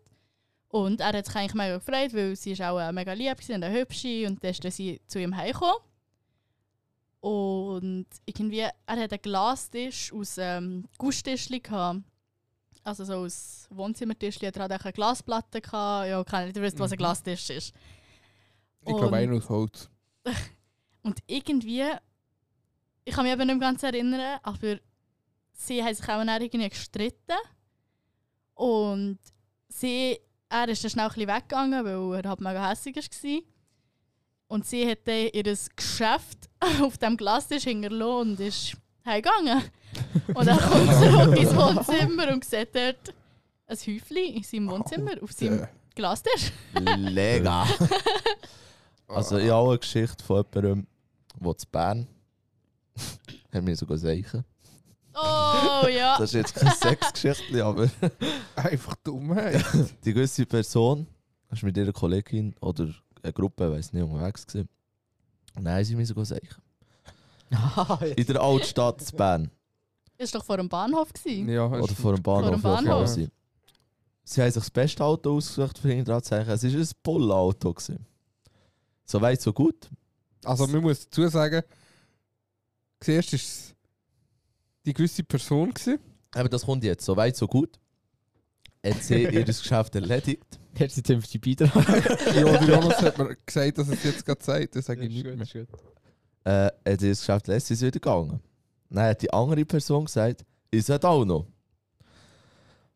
und 0.68 1.00
er 1.00 1.12
hat 1.12 1.26
sich 1.26 1.34
eigentlich 1.34 1.54
mega 1.54 1.78
gefreut, 1.78 2.14
weil 2.14 2.36
sie 2.36 2.52
ist 2.52 2.62
auch 2.62 2.78
äh, 2.78 2.92
mega 2.92 3.12
lieb 3.12 3.36
gewesen 3.36 3.56
und 3.56 3.64
eine 3.64 3.78
hübsche 3.78 4.26
und 4.26 4.42
dann 4.42 4.52
ist 4.52 4.62
sie 4.72 5.00
zu 5.06 5.18
ihm 5.18 5.36
heimgekommen. 5.36 5.76
Und 7.22 8.06
irgendwie, 8.26 8.58
er 8.58 8.72
hat 8.86 9.12
einen 9.12 9.22
Glastisch 9.22 10.12
aus 10.12 10.38
ähm, 10.38 10.88
Gusstischli 10.98 11.60
gehabt. 11.60 12.00
Also 12.82 13.04
so 13.04 13.14
aus 13.14 13.68
Wohnzimmertischli 13.70 14.48
hat 14.48 14.56
er 14.56 14.62
halt 14.62 14.72
auch 14.72 14.84
eine 14.84 14.92
Glasplatte 14.92 15.60
gehabt. 15.60 16.08
Ja, 16.08 16.24
keine 16.24 16.44
Ahnung, 16.46 16.56
ihr 16.56 16.62
wisst, 16.62 16.80
was 16.80 16.90
ein 16.90 16.96
Mhm. 16.96 16.98
Glastisch 16.98 17.50
ist. 17.50 17.72
Ich 18.84 18.96
glaube, 18.96 19.16
einer 19.16 19.36
aus 19.36 19.48
Holz. 19.48 19.88
Und 21.04 21.20
irgendwie, 21.28 21.84
ich 23.04 23.14
kann 23.14 23.22
mich 23.24 23.32
eben 23.32 23.46
nicht 23.46 23.58
mehr 23.58 23.68
ganz 23.70 23.84
erinnern, 23.84 24.40
aber 24.42 24.78
sie 25.52 25.80
haben 25.82 25.94
sich 25.94 26.04
auch 26.08 26.24
dann 26.24 26.42
irgendwie 26.42 26.68
gestritten. 26.68 27.36
Und 28.54 29.20
sie, 29.68 30.18
er 30.48 30.68
ist 30.68 30.82
dann 30.82 30.90
schnell 30.90 31.06
ein 31.06 31.12
bisschen 31.14 31.28
weggegangen, 31.28 31.84
weil 31.84 32.20
er 32.24 32.28
halt 32.28 32.40
mega 32.40 32.68
hässlich 32.68 32.96
war. 32.96 33.40
Und 34.52 34.66
sie 34.66 34.86
hat 34.86 34.98
dann 35.06 35.28
ihr 35.32 35.56
Geschäft 35.76 36.50
auf 36.82 36.98
dem 36.98 37.16
Glastisch 37.16 37.64
hinterlassen 37.64 38.32
und 38.32 38.40
ist 38.40 38.76
heimgegangen. 39.02 39.62
Und 40.34 40.46
dann 40.46 40.58
kommt 40.58 40.92
sie 40.92 41.10
zurück 41.10 41.36
ins 41.38 41.56
Wohnzimmer 41.56 42.28
und 42.32 42.44
sieht 42.44 42.74
dort 42.74 43.14
ein 43.66 43.76
Häufchen 43.76 44.16
in 44.16 44.42
seinem 44.42 44.70
Wohnzimmer 44.70 45.12
auf 45.22 45.32
seinem 45.32 45.66
Glastisch. 45.94 46.52
Lega. 46.74 47.66
Also 49.08 49.36
ich 49.36 49.50
habe 49.50 49.68
eine 49.70 49.78
Geschichte 49.78 50.24
von 50.24 50.44
jemandem, 50.54 50.86
der 51.38 51.56
zu 51.58 51.66
Bern 51.70 52.06
hat 53.52 53.62
mir 53.62 53.76
sogar 53.76 53.98
sagen. 53.98 54.44
Oh 55.14 55.86
ja. 55.88 56.16
Das 56.16 56.30
ist 56.30 56.34
jetzt 56.34 56.54
keine 56.54 56.74
Sexgeschichte, 56.74 57.62
aber 57.62 57.90
Einfach 58.56 58.96
Dummheit. 59.04 59.62
die 60.04 60.14
gewisse 60.14 60.46
Person 60.46 61.06
ist 61.50 61.62
mit 61.62 61.76
ihrer 61.76 61.92
Kollegin 61.92 62.54
oder 62.60 62.88
eine 63.22 63.32
Gruppe, 63.32 63.70
weiß 63.70 63.92
nicht, 63.92 64.02
unterwegs 64.02 64.46
gewesen. 64.46 64.68
Und 65.54 65.64
dann 65.64 65.84
sie 65.84 65.94
mir 65.96 66.06
sogar 66.06 66.24
sagen. 66.24 66.48
du. 67.50 68.04
In 68.16 68.26
der 68.26 68.40
Altstadt 68.40 69.00
zu 69.02 69.14
Bern 69.14 69.50
Ist 70.18 70.34
doch 70.34 70.44
vor 70.44 70.56
dem 70.56 70.68
Bahnhof. 70.68 71.12
Gewesen. 71.12 71.48
ja, 71.48 71.66
oder 71.66 71.94
vor 71.94 72.14
dem 72.14 72.22
Bahnhof. 72.22 72.60
Vor 72.60 72.76
dem 72.78 72.86
Bahnhof. 72.86 73.16
ja. 73.16 73.26
Sie 74.24 74.40
haben 74.40 74.50
sich 74.50 74.62
das 74.62 74.70
beste 74.70 75.04
Auto 75.04 75.36
ausgesucht 75.36 75.78
für 75.78 75.92
ihn 75.92 76.04
dran 76.04 76.22
zu 76.22 76.30
sagen. 76.30 76.48
Es 76.48 76.62
war 76.62 76.70
ein 76.80 76.88
Pull-Auto. 77.02 77.74
So 79.04 79.20
weit, 79.20 79.42
so 79.42 79.52
gut. 79.52 79.90
Also 80.44 80.66
man 80.66 80.80
muss 80.80 81.04
dazu 81.08 81.28
sagen, 81.28 81.62
zuerst 83.00 83.32
war 83.32 83.36
es 83.36 83.74
die 84.86 84.92
gewisse 84.92 85.24
Person. 85.24 85.74
Gewesen. 85.74 85.98
Aber 86.34 86.48
das 86.48 86.64
kommt 86.64 86.84
jetzt. 86.84 87.04
So 87.04 87.16
weit, 87.16 87.36
so 87.36 87.46
gut. 87.46 87.78
Hat 88.84 89.02
sie 89.02 89.24
ihr 89.24 89.44
Geschäft 89.44 89.94
erledigt. 89.94 90.58
Merci 90.78 91.02
Tim 91.02 91.20
für 91.20 91.38
die 91.38 91.38
Beitrag. 91.38 91.74
ja, 92.34 92.44
der 92.44 92.62
Jonas 92.64 93.02
hat 93.02 93.18
mir 93.18 93.36
gesagt, 93.46 93.78
dass 93.78 93.88
es 93.88 94.02
jetzt 94.04 94.24
gerade 94.24 94.42
sagt. 94.42 94.76
Das 94.76 94.86
sage 94.86 95.04
ich 95.04 95.24
nicht 95.24 95.54
mehr. 95.54 95.66
äh, 96.44 96.90
hat 96.90 97.02
ihr 97.02 97.10
das 97.10 97.20
Geschäft 97.20 97.46
lässt, 97.48 97.66
sie 97.66 97.74
ist 97.74 97.82
wieder 97.82 97.92
gegangen. 97.92 98.40
Dann 98.90 99.04
hat 99.04 99.22
die 99.22 99.32
andere 99.32 99.64
Person 99.64 100.04
gesagt, 100.06 100.44
ich 100.70 100.84
sollte 100.84 101.08
auch 101.08 101.24
noch. 101.24 101.46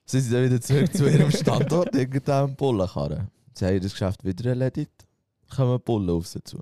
Sie 0.05 0.21
sind 0.21 0.33
dann 0.35 0.45
wieder 0.45 0.61
zurück 0.61 0.95
zu 0.95 1.09
ihrem 1.11 1.31
Standort, 1.33 1.95
irgendeinem 1.95 2.55
Bullenkarren. 2.55 3.29
Sie 3.55 3.67
haben 3.67 3.81
das 3.81 3.93
Geschäft 3.93 4.25
wieder 4.25 4.51
erledigt, 4.51 5.07
kommen 5.55 5.81
Bullen 5.81 6.11
auf 6.11 6.27
sie 6.27 6.43
zu. 6.45 6.59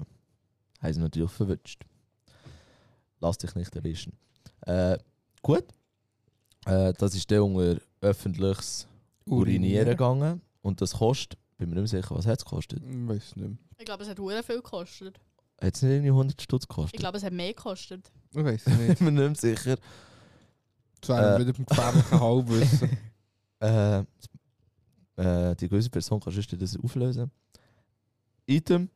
Haben 0.81 0.93
sie 0.93 1.01
natürlich 1.01 1.31
verwünscht. 1.31 1.85
Lass 3.21 3.39
dich 3.39 3.55
nicht 3.55 3.75
erwischen. 3.75 4.13
Äh, 4.63 4.99
gut. 5.43 5.65
Äh, 6.67 6.93
das 6.95 7.15
ist 7.15 7.31
dann 7.31 7.41
unter 7.41 7.81
öffentliches 8.01 8.87
Urinieren 9.27 9.89
gegangen. 9.91 10.41
Und 10.65 10.81
das 10.81 10.93
kostet, 10.95 11.39
bin 11.59 11.69
mir 11.69 11.75
nicht 11.83 11.93
mehr 11.93 12.01
sicher, 12.03 12.15
was 12.17 12.27
hat 12.27 12.39
es 12.39 12.45
gekostet? 12.45 12.83
Ich 12.83 13.09
weiß 13.09 13.37
nicht 13.37 13.49
mehr. 13.49 13.59
Ich 13.79 13.85
glaube, 13.85 14.03
es 14.03 14.09
hat 14.09 14.19
hure 14.19 14.43
viel 14.43 14.57
gekostet. 14.57 15.21
Hat 15.61 15.75
es 15.75 15.83
nicht 15.83 15.91
irgendwie 15.93 16.09
100 16.11 16.41
Stutz 16.41 16.67
gekostet? 16.67 16.95
Ich 16.95 17.01
glaube, 17.01 17.19
es 17.19 17.23
hat 17.23 17.33
mehr 17.35 17.53
gekostet. 17.53 18.11
Ich 18.31 18.43
weiß 18.45 18.67
nicht. 18.79 18.99
bin 18.99 19.15
mir 19.15 19.29
nicht 19.29 19.43
mehr 19.43 19.57
sicher. 19.57 19.77
Das 21.03 21.09
wäre 21.11 21.37
Äh. 21.37 21.41
wieder 21.41 21.53
beim 21.53 21.67
gefährlichen 21.67 22.21
Halbwissen. 22.21 22.99
Äh, 23.61 24.01
äh, 25.17 25.55
die 25.57 25.69
gewisse 25.69 25.89
Person 25.89 26.21
kann 26.21 26.33
sonst 26.33 26.53
das 26.61 26.77
auflösen. 26.77 27.31
Item, 28.47 28.91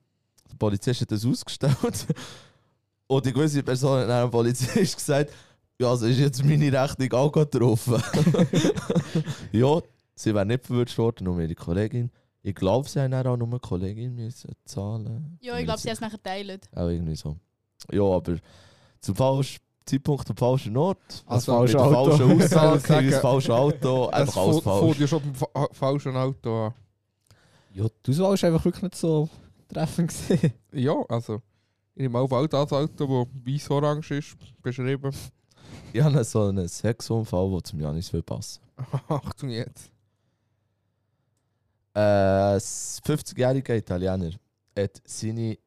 der 0.50 0.56
Polizist 0.56 1.00
hat 1.00 1.10
das 1.12 1.24
ausgestellt. 1.24 1.76
Und 3.06 3.24
die 3.24 3.32
gewisse 3.32 3.62
Person 3.62 4.00
hat 4.00 4.24
dem 4.24 4.30
Polizist 4.30 4.96
gesagt, 4.96 5.32
ja, 5.78 5.88
also 5.88 6.04
ist 6.06 6.18
jetzt 6.18 6.44
meine 6.44 6.70
Rechnung 6.72 7.10
auch 7.12 7.32
getroffen. 7.32 8.02
ja, 9.52 9.80
sie 10.18 10.34
wäre 10.34 10.46
nicht 10.46 10.66
verwirrt 10.66 10.96
worden, 10.98 11.24
nur 11.24 11.40
ihre 11.40 11.54
Kollegin. 11.54 12.10
Ich 12.42 12.54
glaube, 12.54 12.88
sie 12.88 13.00
haben 13.00 13.10
dann 13.10 13.26
auch 13.26 13.36
nur 13.36 13.48
eine 13.48 13.58
Kollegin 13.60 14.14
müssen 14.14 14.50
zahlen. 14.64 15.38
Ja, 15.40 15.58
ich 15.58 15.64
glaube, 15.64 15.80
sie 15.80 15.88
haben 15.88 15.94
es 15.94 16.00
nachher 16.00 16.18
geteilt. 16.18 16.68
Auch 16.74 16.88
irgendwie 16.88 17.16
so. 17.16 17.36
Ja, 17.90 18.02
aber 18.02 18.36
zum 19.00 19.14
falschen 19.14 19.60
Zeitpunkt 19.84 20.30
am 20.30 20.36
falschen 20.36 20.76
Ort. 20.76 21.24
Also 21.26 21.60
mit 21.60 21.70
falsche 21.70 21.80
Auto. 21.80 22.10
falschen 22.16 22.58
Aussage, 22.60 23.10
das 23.10 23.20
falsche 23.20 23.54
Auto, 23.54 24.06
einfach 24.12 24.36
alles 24.36 24.60
fährt 24.60 24.64
falsch. 24.64 24.98
ja 24.98 25.06
schon 25.06 25.22
beim 25.22 25.34
fa 25.34 25.68
falschen 25.72 26.16
Auto 26.16 26.66
an. 26.66 26.74
Ja, 27.74 27.86
die 28.06 28.10
Auswahl 28.10 28.40
war 28.40 28.44
einfach 28.44 28.64
wirklich 28.64 28.82
nicht 28.82 28.96
so 28.96 29.28
treffend. 29.68 30.10
gewesen. 30.10 30.52
Ja, 30.72 30.94
also. 31.08 31.42
Ich 31.94 32.02
nehme 32.02 32.18
auch 32.18 32.28
bald 32.28 32.52
das 32.52 32.72
Auto, 32.72 33.26
das 33.26 33.26
weiß-orange 33.44 34.12
ist, 34.18 34.36
beschrieben. 34.62 35.10
Ich 35.92 36.00
habe 36.00 36.22
so 36.22 36.44
einen 36.44 36.68
Sexunfall, 36.68 37.50
der 37.50 37.64
zum 37.64 37.80
Janis 37.80 38.12
will 38.12 38.22
passen. 38.22 38.60
Achtung 39.08 39.50
jetzt. 39.50 39.90
Äh, 41.94 42.00
ein 42.00 42.58
50-jähriger 42.58 43.76
Italiener 43.76 44.30
hat 44.76 45.02
seine 45.04 45.58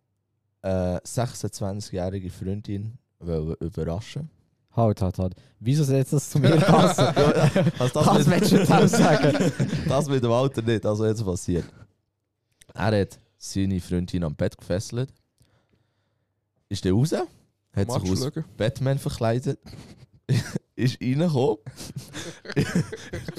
äh, 0.61 0.97
26-jährige 0.97 2.29
Freundin 2.29 2.97
überraschen. 3.19 4.29
Halt, 4.75 5.01
halt, 5.01 5.19
halt. 5.19 5.35
Wieso 5.59 5.83
soll 5.83 5.97
jetzt 5.97 6.13
das 6.13 6.29
zu 6.29 6.39
mir 6.39 6.55
passen? 6.57 7.05
Also 7.77 8.05
Was 8.05 8.29
willst 8.29 8.51
du 8.51 8.87
sagen? 8.87 9.51
das 9.87 10.07
mit 10.07 10.23
dem 10.23 10.31
Alter 10.31 10.61
nicht, 10.61 10.85
also 10.85 11.05
jetzt 11.05 11.23
passiert. 11.23 11.65
Er 12.73 13.01
hat 13.01 13.19
seine 13.37 13.81
Freundin 13.81 14.23
am 14.23 14.33
Bett 14.35 14.57
gefesselt, 14.57 15.13
ist 16.69 16.85
dann 16.85 16.93
raus, 16.93 17.11
hat 17.11 17.91
sich 17.91 18.11
aus. 18.11 18.31
Batman 18.55 18.97
verkleidet, 18.97 19.59
ist 20.81 21.01
reingekommen, 21.01 21.57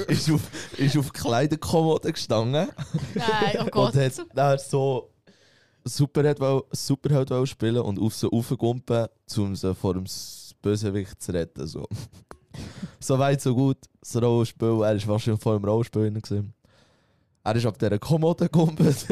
ist 0.09 0.31
auf, 0.31 0.41
ist 0.79 0.97
auf 0.97 1.11
die 1.11 1.21
Kleiderkommode 1.21 2.13
gestanden 2.13 2.69
Nein, 3.15 3.57
oh 3.61 3.65
Gott. 3.71 3.95
und 3.95 4.01
hat 4.03 4.13
dann 4.35 4.59
so 4.59 5.11
Superheld, 5.85 6.39
wollen- 6.41 6.63
Superheld 6.71 7.31
spielen 7.49 7.83
und 7.83 7.99
auf 7.99 8.15
sie 8.15 8.29
raufgumpen, 8.29 9.07
um 9.37 9.57
sie 9.57 9.75
vor 9.75 9.95
dem 9.95 10.05
Bösewicht 10.63 11.21
zu 11.21 11.33
retten. 11.33 11.67
So, 11.67 11.87
so 13.01 13.19
weit, 13.19 13.41
so 13.41 13.53
gut. 13.55 13.79
Das 14.01 14.15
Rollenspiel, 14.23 14.69
er 14.69 14.79
war 14.81 15.07
wahrscheinlich 15.09 15.43
vor 15.43 15.59
dem 15.59 15.65
Rollenspiel 15.65 16.13
drin. 16.21 16.53
Er 17.45 17.57
ist 17.57 17.67
ab 17.67 17.77
dieser 17.79 17.99
Kommode 17.99 18.45
gegumpelt 18.49 19.07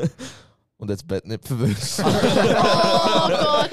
und 0.76 0.88
hat 0.90 0.98
das 0.98 1.02
Bett 1.02 1.26
nicht 1.26 1.44
verwischt. 1.46 1.98
Oh 3.12 3.28
Gott! 3.28 3.70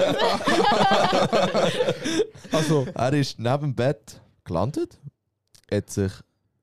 Also, 2.52 2.86
er 2.94 3.12
ist 3.14 3.38
neben 3.38 3.60
dem 3.62 3.74
Bett 3.74 4.20
gelandet, 4.48 4.98
hat 5.70 5.90
sich 5.90 6.12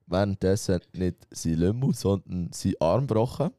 währenddessen 0.08 0.82
nicht 0.94 1.28
sein 1.32 1.56
Lümmel, 1.56 1.94
sondern 1.94 2.52
seinen 2.52 2.76
Arm 2.80 3.08
gebrochen. 3.08 3.52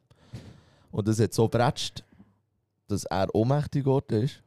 Und 0.91 1.09
es 1.09 1.21
hat 1.21 1.35
so 1.35 1.49
bretscht, 1.49 2.05
dass 2.89 3.05
er 3.05 3.35
ohnmächtig 3.35 3.85
geworden 3.85 4.23
ist. 4.23 4.43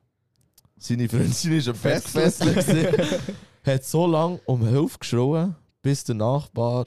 Seine 0.78 1.10
Freundin 1.10 1.28
ist 1.30 1.68
am 1.68 1.76
gewesen. 1.76 3.18
hat 3.66 3.84
so 3.84 4.08
lange 4.08 4.40
um 4.46 4.66
Hilfe 4.66 4.98
geschrien, 5.00 5.56
bis 5.82 6.04
der 6.06 6.16
Nachbar 6.16 6.86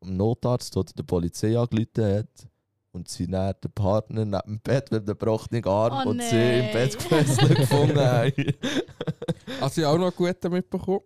am 0.00 0.16
Notarzt 0.16 0.76
oder 0.76 0.92
der 0.92 1.02
Polizei 1.02 1.58
angerufen 1.58 2.04
hat. 2.04 2.48
Und 2.92 3.08
sie 3.08 3.26
dann 3.26 3.54
den 3.64 3.72
Partner 3.72 4.24
neben 4.24 4.42
dem 4.46 4.60
Bett 4.60 4.90
mit 4.92 5.08
dem 5.08 5.18
gebrochenen 5.18 5.64
Arm 5.64 6.06
Oh 6.06 6.10
und 6.10 6.22
sie 6.22 6.36
im. 6.36 6.72
Bett 6.72 6.98
gefesselt 6.98 7.56
gefunden 7.56 7.98
haben. 7.98 8.32
also 9.62 9.80
ich 9.80 9.86
auch 9.86 9.96
noch 9.96 10.14
gut 10.14 10.36
damit 10.40 10.68
bekommen. 10.68 11.00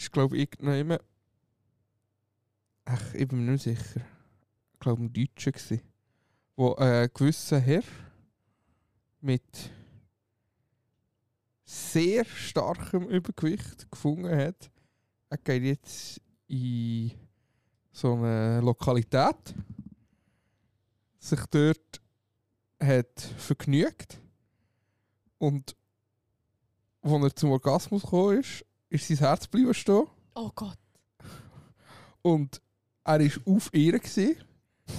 Ist 0.00 0.12
glaube 0.12 0.38
ich 0.38 0.44
irgendjemand. 0.44 1.02
Ach, 2.86 3.12
ich 3.12 3.28
bin 3.28 3.44
mir 3.44 3.52
nicht 3.52 3.64
sicher. 3.64 4.00
Ich 4.72 4.80
glaube 4.80 5.02
ein 5.02 5.12
Deutscher 5.12 5.52
gsi. 5.52 5.82
Wo 6.56 6.74
äh, 6.78 7.02
ein 7.02 7.10
gewisser 7.12 7.60
Herr 7.60 7.82
mit 9.20 9.42
sehr 11.66 12.24
starkem 12.24 13.10
Übergewicht 13.10 13.90
gefunden 13.90 14.34
hat. 14.34 14.70
Er 15.28 15.36
geht 15.36 15.64
jetzt 15.64 16.22
in 16.46 17.12
so 17.92 18.14
eine 18.14 18.62
Lokalität, 18.62 19.54
sich 21.18 21.44
dort 21.50 22.00
hat 22.82 23.20
vergnügt 23.36 24.18
und 25.36 25.76
als 27.02 27.22
er 27.22 27.36
zum 27.36 27.50
Orgasmus 27.50 28.02
gekommen 28.02 28.40
ist, 28.40 28.64
ist 28.90 29.06
sein 29.08 29.16
Herz 29.18 29.44
geblieben 29.50 29.72
stehen 29.74 30.04
Oh 30.34 30.50
Gott. 30.54 30.78
und 32.22 32.60
er 33.04 33.20
war 33.20 33.30
auf 33.46 33.70
ihr 33.72 33.98
gewesen. 33.98 34.36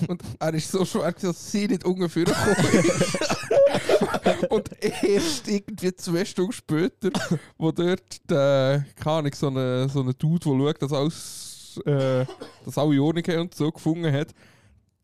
und 0.08 0.22
er 0.40 0.54
ist 0.54 0.72
so 0.72 0.84
schwer, 0.86 1.12
gewesen, 1.12 1.28
dass 1.28 1.52
sie 1.52 1.68
nicht 1.68 1.84
ungefähr 1.86 2.24
gekommen 2.26 2.56
ist. 2.86 4.50
und 4.50 4.70
erst 4.84 5.48
irgendwie 5.48 5.94
zwei 5.96 6.26
Stunden 6.26 6.52
später, 6.54 7.12
wo 7.58 7.72
dort 7.72 8.30
der, 8.30 8.86
keine 8.96 9.16
Ahnung, 9.18 9.34
so 9.34 9.48
eine, 9.48 9.90
so 9.90 10.02
eine 10.02 10.14
Dude, 10.14 10.40
der 10.50 10.58
schaut, 10.58 10.82
dass 10.82 10.94
alles, 10.94 11.80
äh, 11.86 12.26
dass 12.66 12.78
alle 12.78 13.02
Ordnung 13.02 13.24
haben 13.28 13.40
und 13.42 13.56
so 13.56 13.72
gefunden 13.72 14.12
hat, 14.12 14.34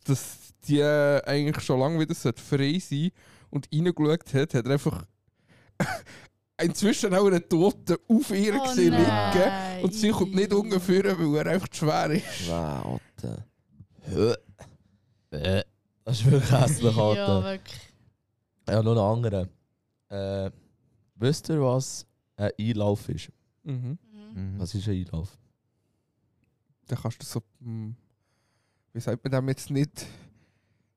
dass 0.05 0.37
die 0.67 0.79
äh, 0.79 1.21
eigentlich 1.25 1.63
schon 1.63 1.79
lange 1.79 1.99
wieder 1.99 2.13
sollte 2.15 2.41
frei 2.41 2.79
sein 2.79 3.11
und 3.49 3.67
reingeschaut 3.73 4.33
hat, 4.33 4.53
hat 4.53 4.65
er 4.65 4.71
einfach 4.71 5.05
inzwischen 6.61 7.13
auch 7.13 7.25
einen 7.27 7.47
Toten 7.47 7.97
auf 8.07 8.31
ihr 8.31 8.55
Oh 8.55 8.63
gesehen 8.63 8.93
liegen. 8.93 9.83
Und 9.83 9.93
sie 9.93 10.09
kommt 10.11 10.33
nicht 10.35 10.53
ungefähr, 10.53 11.03
weil 11.17 11.35
er 11.37 11.53
einfach 11.53 11.67
zu 11.69 11.85
schwer 11.85 12.09
ist. 12.11 12.47
Wow, 12.49 12.99
Alter. 13.21 13.45
Das 15.29 16.19
ist 16.21 16.25
wirklich 16.31 16.51
hässlich, 16.51 16.95
Ja, 16.95 17.03
Alter. 17.03 17.43
wirklich. 17.43 17.81
Ja, 18.69 18.81
noch 18.83 18.91
einen 18.91 19.25
anderen. 19.25 19.49
Äh, 20.09 20.51
wisst 21.15 21.49
ihr, 21.49 21.61
was 21.61 22.05
ein 22.37 22.51
Einlauf 22.59 23.07
ist? 23.09 23.29
Mhm. 23.63 23.97
Mhm. 24.11 24.59
Was 24.59 24.73
ist 24.73 24.87
ein 24.87 24.93
Einlauf? 25.05 25.37
Dann 26.87 26.97
kannst 27.01 27.21
du 27.21 27.25
so, 27.25 27.41
hm, 27.61 27.95
wie 28.93 28.99
sagt 29.01 29.23
man 29.23 29.31
dem 29.31 29.49
jetzt 29.49 29.69
nicht, 29.69 30.05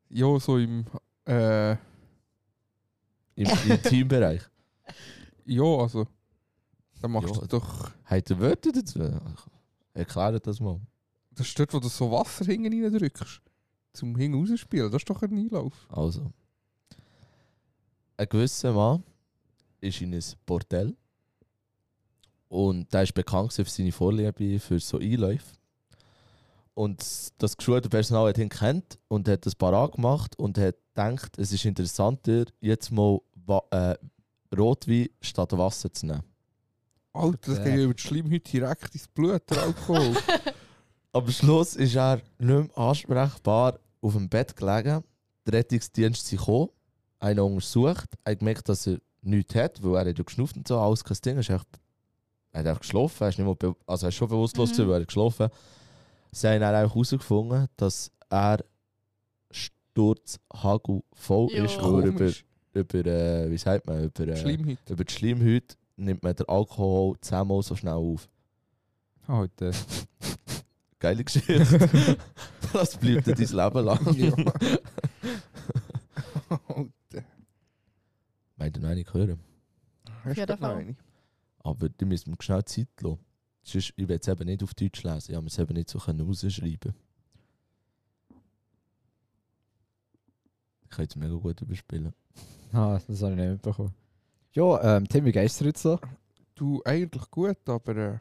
ja, 0.09 0.39
so 0.39 0.59
im, 0.59 0.85
äh, 1.27 1.73
Im 3.35 3.47
Intimbereich. 3.69 4.43
ja, 5.51 5.65
also, 5.65 6.07
dann 7.01 7.11
machst 7.13 7.35
Ja. 7.35 7.41
du 7.43 7.47
doch, 7.47 7.91
Habt 8.05 8.31
ihr 8.31 8.39
Wörter 8.39 8.73
dazu? 8.73 9.01
Erklärt 9.95 10.47
das 10.47 10.61
mal. 10.61 10.81
das 11.33 11.47
ist 11.49 11.59
dort, 11.59 11.73
wo 11.75 11.79
du 11.81 11.89
so 11.89 12.11
Wasser 12.11 12.45
hinten 12.45 12.85
reindrückst, 12.85 13.41
zum 13.93 14.17
Hin 14.17 14.35
rausspielen, 14.35 14.91
das 14.91 15.03
ist 15.03 15.11
doch 15.11 15.23
ein 15.23 15.33
Einlauf. 15.37 15.87
Also. 15.89 16.31
Ein 18.17 18.29
gewisser 18.29 18.73
Mann 18.73 19.03
ist 19.81 20.01
in 20.01 20.13
ein 20.15 20.23
Bordell. 20.47 20.95
Und 22.49 22.93
der 22.93 23.05
ist 23.05 23.15
bekannt 23.15 23.51
gewesen 23.51 23.65
für 23.65 23.71
seine 23.71 23.93
Vorliebe 23.93 24.59
für 24.59 24.79
so 24.81 24.99
Einläufe. 24.99 25.57
Und 26.75 27.33
das 27.39 27.57
geschulte 27.57 27.89
Personal 27.89 28.29
hat 28.29 28.39
ihn 28.39 28.49
kennt 28.49 28.99
und 29.09 29.29
hat 29.29 29.47
das 29.47 29.55
parat 29.55 29.93
gemacht 29.93 30.37
und 30.39 30.59
hat 30.59 30.77
gedacht, 30.95 31.39
es 31.39 31.53
ist 31.53 31.65
interessanter, 31.65 32.47
jetzt 32.61 32.91
mal 32.91 33.21
Wa 33.47 33.63
äh, 33.71 33.97
Rotwein 34.57 35.09
statt 35.21 35.53
Wasser 35.57 35.93
zu 35.93 36.07
nehmen. 36.07 36.23
Alter, 37.13 37.39
das 37.53 37.55
der- 37.57 37.65
geht 37.65 37.77
ja 37.79 37.85
über 37.85 37.95
die 37.95 38.03
Schleimhaut 38.03 38.53
direkt 38.53 38.95
ins 38.95 39.09
Blut, 39.09 39.43
der 39.51 39.63
Alkohol. 39.63 40.17
Am 41.13 41.29
Schluss 41.31 41.75
ist 41.77 41.97
er 41.97 42.17
nicht 42.39 42.49
mehr 42.49 42.69
ansprechbar 42.79 43.79
auf 44.01 44.13
dem 44.13 44.29
Bett 44.29 44.55
gelegen. 44.55 45.03
Der 45.47 45.55
Rettungsdienst 45.55 46.33
ist 46.33 46.39
gekommen, 46.39 46.69
einen 47.19 47.41
untersucht, 47.41 48.09
er 48.25 48.33
hat 48.33 48.39
gemerkt, 48.39 48.69
dass 48.69 48.87
er 48.87 48.99
nichts 49.23 49.55
hat, 49.55 49.83
weil 49.83 49.95
er 50.07 50.11
hat 50.11 50.19
ja 50.19 50.25
geschnauft 50.25 50.57
und 50.57 50.69
so, 50.69 50.79
alles 50.79 51.03
kein 51.03 51.17
Ding. 51.25 51.35
Er, 51.35 51.41
ist 51.41 51.51
er 51.51 51.59
hat 51.59 52.67
einfach 52.67 52.81
geschlafen, 52.81 53.23
er 53.25 53.29
ist, 53.29 53.39
nicht 53.39 53.59
be 53.59 53.75
also 53.87 54.07
er 54.07 54.09
ist 54.11 54.15
schon 54.15 54.29
bewusstlos, 54.29 54.71
Mhm. 54.79 54.83
weil 54.89 54.91
er 54.93 55.01
hat 55.01 55.07
geschlafen. 55.09 55.49
Sie 56.33 56.47
haben 56.47 56.61
dann 56.61 56.75
auch 56.87 56.91
herausgefunden, 56.95 57.67
dass 57.77 58.11
er 58.31 58.59
sturzhagel 59.51 61.03
voll 61.13 61.49
Ja. 61.53 61.65
ist, 61.65 61.79
weil 61.83 62.07
über, 62.07 62.19
Komisch. 62.19 62.45
Über 62.73 63.07
äh, 63.07 63.51
wie 63.51 63.59
sagt 63.59 63.87
man, 63.87 64.05
über, 64.05 64.29
äh, 64.29 64.37
Schleimhaut. 64.37 64.79
über 64.89 65.05
die 65.05 65.13
Schleimhaut 65.13 65.77
nimmt 65.97 66.23
man 66.23 66.35
den 66.35 66.49
Alkohol 66.49 67.17
zehnmal 67.21 67.63
so 67.63 67.77
schnell 67.77 67.95
auf. 67.95 68.29
Alter. 69.27 69.73
Geile 70.99 71.25
Geschichte. 71.25 71.59
das 72.73 72.97
bleibt 72.97 73.27
dir 73.27 73.35
dein 73.35 73.47
Leben 73.47 73.85
lang. 73.85 74.17
Ja. 76.51 76.57
Alter. 76.67 77.25
Meint 78.57 78.77
ihr 78.77 78.81
noch 78.83 78.89
eine 78.89 79.05
hören? 79.13 79.41
Hast 80.25 80.37
jeden 80.37 80.47
du 80.47 80.57
Fall. 80.57 80.97
Aber 81.61 81.89
die 81.89 82.05
müssen 82.05 82.31
mir 82.31 82.37
schnell 82.41 82.65
Zeit 82.65 82.89
lassen. 83.01 83.21
Sonst, 83.63 83.93
ich 83.97 84.09
will 84.09 84.19
es 84.21 84.29
eben 84.29 84.47
nicht 84.47 84.63
auf 84.63 84.75
Deutsch 84.75 85.03
lesen. 85.03 85.31
Ich 85.31 85.37
habe 85.37 85.47
es 85.47 85.59
eben 85.59 85.75
nicht 85.75 85.91
so 85.91 85.99
können 85.99 86.21
rausschreiben 86.21 86.95
Ich 90.83 90.91
kann 90.91 91.07
es 91.07 91.17
mega 91.17 91.35
gut 91.35 91.61
überspielen. 91.61 92.13
Ah, 92.73 93.01
das 93.07 93.23
habe 93.23 93.33
ich 93.33 93.39
nicht 93.39 93.51
mitbekommen. 93.51 93.93
Ja, 94.53 94.97
ähm, 94.97 95.09
Tim, 95.09 95.25
wie 95.25 95.33
geht's 95.33 95.59
dir 95.59 95.67
jetzt 95.67 95.83
so? 95.83 95.99
Du, 96.55 96.83
eigentlich 96.85 97.31
gut, 97.31 97.69
aber 97.69 97.97
äh, 97.97 98.19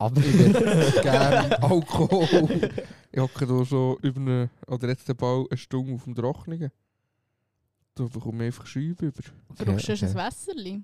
Aber 0.00 0.18
ich 0.18 0.38
hätte 0.38 1.00
gerne 1.02 1.62
Alkohol. 1.62 2.70
Ich 3.12 3.20
hocke 3.20 3.46
hier 3.46 3.66
schon 3.66 3.96
über 3.98 4.20
eine, 4.20 4.50
oder 4.66 4.88
jetzt 4.88 5.06
den 5.06 5.16
Ball 5.16 5.44
eine 5.50 5.58
Stunde 5.58 5.94
auf 5.94 6.04
dem 6.04 6.14
Trocknigen. 6.14 6.70
Da 7.94 8.04
bekomme 8.04 8.44
ich 8.44 8.46
einfach 8.46 8.64
Scheibe 8.64 9.06
über. 9.06 9.22
Brauchst 9.48 9.88
du 9.88 9.92
okay. 9.92 10.06
ein 10.06 10.14
Wässerli? 10.14 10.82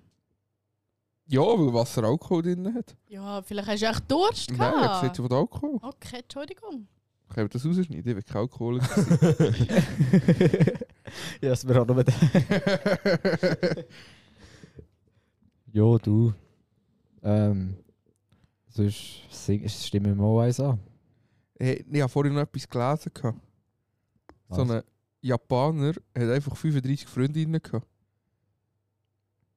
Ja, 1.28 1.40
weil 1.40 1.72
Wasser 1.72 2.04
Alkohol 2.04 2.42
drin 2.42 2.74
hat. 2.74 2.94
Ja, 3.08 3.40
vielleicht 3.40 3.68
hast 3.68 3.82
du 3.82 3.86
echt 3.86 4.10
Durst 4.10 4.50
Nein, 4.50 4.72
ich 4.74 4.82
gehabt. 4.82 5.00
gesagt, 5.00 5.16
von 5.16 5.32
Alkohol. 5.32 5.78
Okay, 5.80 6.20
Entschuldigung. 6.20 6.86
Ich 7.30 7.36
habe 7.36 7.48
das 7.48 7.66
rausschneiden, 7.66 7.98
ich 7.98 8.04
will 8.04 8.22
kein 8.22 8.36
Alkohol. 8.42 8.80
ja, 11.40 11.52
es 11.52 11.64
mir 11.64 11.80
auch 11.80 11.86
noch 11.86 11.96
mit. 11.96 12.08
Jo, 15.72 15.98
du. 15.98 16.32
Ähm. 17.22 17.76
Sonst 18.68 19.22
sing, 19.30 19.66
stimmen 19.68 20.16
wir 20.18 20.22
mal 20.22 20.46
eins 20.46 20.60
an. 20.60 20.78
hey, 21.58 21.84
ich 21.90 22.00
habe 22.00 22.10
vorhin 22.12 22.34
noch 22.34 22.42
etwas 22.42 22.68
gelesen. 22.68 23.10
gehabt. 23.14 23.38
So 24.50 24.62
ein 24.62 24.82
Japaner 25.22 25.94
hat 26.14 26.30
einfach 26.30 26.54
35 26.56 27.06
Freundinnen 27.08 27.60
gehabt. 27.62 27.86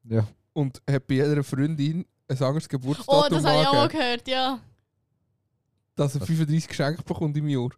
Ja. 0.05 0.27
Und 0.53 0.81
hat 0.89 1.05
bei 1.07 1.15
jeder 1.15 1.43
Freundin 1.43 2.05
ein 2.27 2.37
anderes 2.37 2.65
Oh, 2.65 2.69
Geburtsdatum 2.69 3.29
das 3.29 3.45
habe 3.45 3.61
ich 3.61 3.67
auch 3.67 3.73
mal 3.73 3.87
gehört, 3.87 4.27
ja. 4.27 4.59
Dass 5.99 6.15
er 6.15 6.25
35 6.25 6.67
Geschenke 6.69 7.03
bekommt 7.03 7.35
im 7.35 7.49
Jahr. 7.49 7.69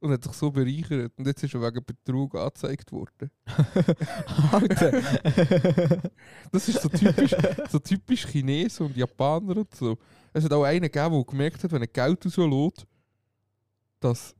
Und 0.00 0.10
hat 0.10 0.24
sich 0.24 0.32
so 0.32 0.50
bereichert. 0.50 1.12
Und 1.16 1.26
jetzt 1.26 1.44
ist 1.44 1.54
er 1.54 1.62
wegen 1.62 1.84
Betrug 1.84 2.34
angezeigt 2.34 2.90
worden. 2.90 3.30
Alter. 4.52 4.92
Das 6.50 6.68
ist 6.68 6.82
so 6.82 6.88
typisch, 6.88 7.36
so 7.70 7.78
typisch 7.78 8.26
Chinesen 8.26 8.86
und 8.86 8.96
Japaner 8.96 9.58
und 9.58 9.74
so. 9.74 9.96
Es 10.32 10.44
hat 10.44 10.52
auch 10.52 10.64
einen 10.64 10.90
gegeben, 10.90 11.14
der 11.14 11.24
gemerkt 11.24 11.62
hat, 11.62 11.72
wenn 11.72 11.82
er 11.82 11.88
Geld 11.88 12.24
rauslässt, 12.24 12.86
dass 14.00 14.34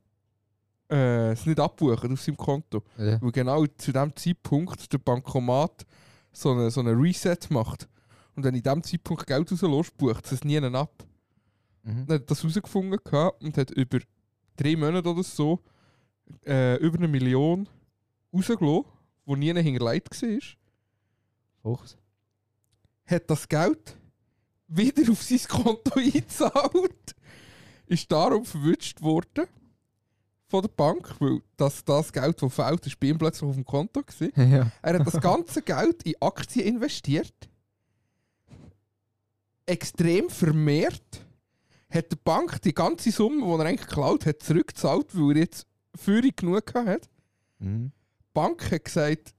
äh, 0.90 1.32
es 1.32 1.46
nicht 1.46 1.60
abbucht 1.60 2.04
auf 2.04 2.20
seinem 2.20 2.36
Konto. 2.36 2.82
ja. 2.98 3.20
Weil 3.22 3.30
genau 3.30 3.64
zu 3.66 3.92
dem 3.92 4.16
Zeitpunkt 4.16 4.92
der 4.92 4.98
Bankomat 4.98 5.86
so 6.32 6.50
einen 6.50 6.70
so 6.70 6.80
eine 6.80 6.92
Reset 6.92 7.38
macht. 7.50 7.88
Und 8.34 8.44
wenn 8.44 8.54
in 8.54 8.62
diesem 8.62 8.82
Zeitpunkt 8.82 9.26
Geld 9.26 9.52
rauslässt, 9.52 9.96
bucht 9.96 10.32
es 10.32 10.42
nie 10.44 10.58
ab. 10.58 11.06
Mhm. 11.82 12.06
Dann 12.06 12.20
hat 12.20 12.30
das 12.30 12.42
herausgefunden 12.42 12.98
und 13.40 13.56
hat 13.56 13.70
über 13.70 13.98
drei 14.56 14.76
Monate 14.76 15.08
oder 15.08 15.22
so 15.22 15.60
äh, 16.46 16.76
über 16.76 16.98
eine 16.98 17.08
Million 17.08 17.68
rausgelassen, 18.32 18.84
die 19.26 19.36
nie 19.36 19.62
hinterlegt 19.62 20.22
war. 20.22 20.38
Fuchs. 21.62 21.96
hat 23.06 23.30
das 23.30 23.48
Geld 23.48 23.96
wieder 24.68 25.12
auf 25.12 25.22
sein 25.22 25.40
Konto 25.48 25.92
eingezahlt, 25.98 27.14
ist 27.86 28.10
darum 28.10 28.44
verwünscht 28.44 29.00
worden 29.00 29.46
von 30.48 30.62
der 30.62 30.68
Bank, 30.68 31.14
weil 31.20 31.40
das, 31.56 31.84
das 31.84 32.12
Geld, 32.12 32.42
das 32.42 32.54
fehlt, 32.54 32.86
ist 32.86 33.00
bei 33.00 33.08
ihm 33.08 33.18
plötzlich 33.18 33.48
auf 33.48 33.54
dem 33.54 33.64
Konto 33.64 34.02
gewesen. 34.02 34.32
ja. 34.52 34.70
Er 34.82 34.98
hat 34.98 35.06
das 35.06 35.20
ganze 35.20 35.62
Geld 35.62 36.02
in 36.02 36.14
Aktien 36.20 36.66
investiert, 36.66 37.48
extrem 39.64 40.28
vermehrt, 40.28 41.24
hat 41.92 42.12
die 42.12 42.16
Bank 42.16 42.60
die 42.62 42.74
ganze 42.74 43.10
Summe, 43.10 43.44
die 43.44 43.60
er 43.60 43.66
eigentlich 43.66 43.86
geklaut 43.86 44.26
hat, 44.26 44.42
zurückgezahlt, 44.42 45.08
weil 45.12 45.36
er 45.36 45.42
jetzt 45.42 45.66
Führung 45.94 46.30
genug 46.34 46.74
hat. 46.74 47.08
Mhm. 47.58 47.92
Die 48.20 48.30
Bank 48.32 48.70
hat 48.70 48.84
gesagt, 48.84 49.34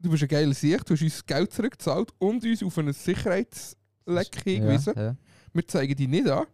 du 0.00 0.10
bist 0.10 0.22
ein 0.22 0.28
geiler 0.28 0.54
Sicht, 0.54 0.88
du 0.88 0.94
hast 0.94 1.02
uns 1.02 1.24
Geld 1.24 1.52
zurückgezahlt 1.52 2.12
und 2.18 2.44
uns 2.44 2.62
auf 2.62 2.76
ein 2.78 2.92
Sicherheitsleck 2.92 4.42
hingewiesen. 4.42 4.94
Ja, 4.96 5.02
ja. 5.02 5.16
Wir 5.52 5.66
zeigen 5.68 5.94
die 5.94 6.08
nicht 6.08 6.28
an. 6.28 6.46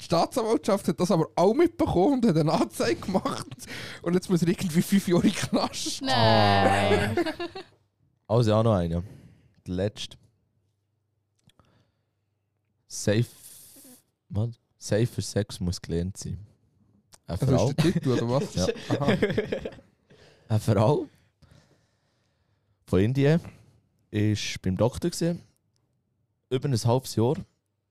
Die 0.00 0.04
Staatsanwaltschaft 0.06 0.88
hat 0.88 0.98
das 0.98 1.10
aber 1.12 1.28
auch 1.36 1.54
mitbekommen 1.54 2.14
und 2.14 2.26
hat 2.26 2.36
eine 2.36 2.52
Anzeige 2.52 3.00
gemacht. 3.00 3.46
Und 4.02 4.14
jetzt 4.14 4.28
muss 4.28 4.42
er 4.42 4.48
irgendwie 4.48 4.82
fünf 4.82 5.06
Jahre 5.06 5.30
Knast. 5.30 6.02
Nein. 6.02 7.16
Also 8.26 8.54
auch 8.54 8.64
noch 8.64 8.74
einer. 8.74 9.04
Der 9.66 9.74
letzte. 9.74 10.16
Safe. 12.88 13.26
Was? 14.30 14.63
Safer 14.84 15.22
Sex 15.22 15.60
muss 15.60 15.80
gelernt 15.80 16.18
sein. 16.18 16.38
Eine 17.26 17.40
Also 17.40 17.46
Frau, 17.46 17.68
ist 17.68 17.78
der 17.78 17.92
Titel, 17.92 18.10
oder 18.10 18.28
was? 18.28 18.54
Ja. 18.54 18.66
Aha. 18.90 19.06
eine 20.48 20.60
Frau 20.60 21.06
von 22.84 23.00
Indien 23.00 23.40
ist 24.10 24.60
beim 24.60 24.76
Doktor 24.76 25.08
gewesen, 25.08 25.40
über 26.50 26.68
ein 26.68 26.84
halbes 26.84 27.16
Jahr 27.16 27.36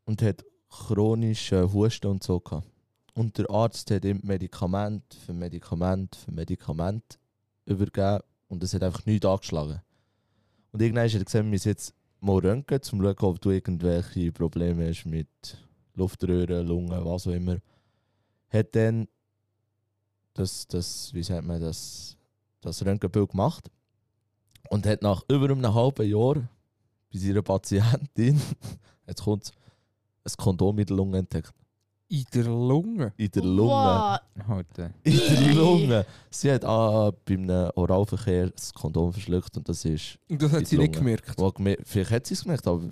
und 0.05 0.21
hat 0.21 0.45
chronische 0.69 1.73
Husten 1.73 2.05
und 2.05 2.21
so 2.21 2.39
gehabt. 2.39 2.67
Und 3.15 3.39
der 3.39 3.49
Arzt 3.49 3.89
hat 3.89 4.05
ihm 4.05 4.19
Medikament 4.21 5.03
für 5.25 5.33
Medikament 5.33 6.15
für 6.15 6.31
Medikament 6.31 7.17
übergeben 7.65 8.19
und 8.49 8.61
es 8.61 8.71
hat 8.75 8.83
einfach 8.83 9.03
nichts 9.07 9.25
angeschlagen. 9.25 9.81
Und 10.71 10.79
irgendwann 10.79 11.05
hat 11.05 11.13
er 11.13 11.25
gesagt, 11.25 11.43
wir 11.43 11.49
müssen 11.49 11.69
jetzt 11.69 11.95
mal 12.19 12.37
röntgen, 12.37 12.77
um 12.77 12.83
zu 12.83 12.97
schauen, 12.97 13.15
ob 13.17 13.41
du 13.41 13.49
irgendwelche 13.49 14.31
Probleme 14.31 14.87
hast 14.89 15.05
mit 15.05 15.27
Luftröhren, 15.95 16.65
Lungen, 16.67 17.05
was 17.05 17.27
auch 17.27 17.31
immer. 17.31 17.57
Hat 18.49 18.75
dann 18.75 19.07
das, 20.33 20.67
das 20.67 21.13
wie 21.13 21.23
sagt 21.23 21.45
man, 21.45 21.61
das, 21.61 22.17
das 22.61 22.85
Röntgenbild 22.85 23.31
gemacht 23.31 23.69
und 24.69 24.85
hat 24.85 25.01
nach 25.01 25.23
über 25.29 25.49
einem 25.49 25.73
halben 25.73 26.09
Jahr 26.09 26.35
bei 27.11 27.19
seiner 27.19 27.41
Patientin, 27.41 28.41
jetzt 29.07 29.23
kommt 29.23 29.51
ein 30.23 30.33
Kondom 30.37 30.79
in 30.79 30.85
der 30.85 30.95
Lunge 30.95 31.17
entdeckt. 31.19 31.53
In 32.09 32.25
der 32.33 32.43
Lunge. 32.43 33.13
In 33.17 33.31
der 33.31 33.43
Lunge. 33.43 33.69
Wow. 33.71 34.19
Alter. 34.47 34.91
In 35.03 35.17
der 35.17 35.53
Lunge. 35.53 36.05
Sie 36.29 36.51
hat 36.51 36.63
ah, 36.63 37.11
bei 37.25 37.33
einem 37.33 37.71
Oralverkehr 37.75 38.49
das 38.49 38.73
Kondom 38.73 39.11
verschluckt 39.11 39.57
und 39.57 39.67
das 39.67 39.83
ist. 39.85 40.19
Und 40.29 40.41
das 40.41 40.51
hat 40.51 40.67
sie 40.67 40.75
der 40.77 40.87
nicht 40.87 40.95
Lunge. 40.95 41.17
gemerkt. 41.17 41.87
Vielleicht 41.87 42.11
hat 42.11 42.27
sie 42.27 42.35
es 42.35 42.43
gemerkt, 42.43 42.67
aber 42.67 42.83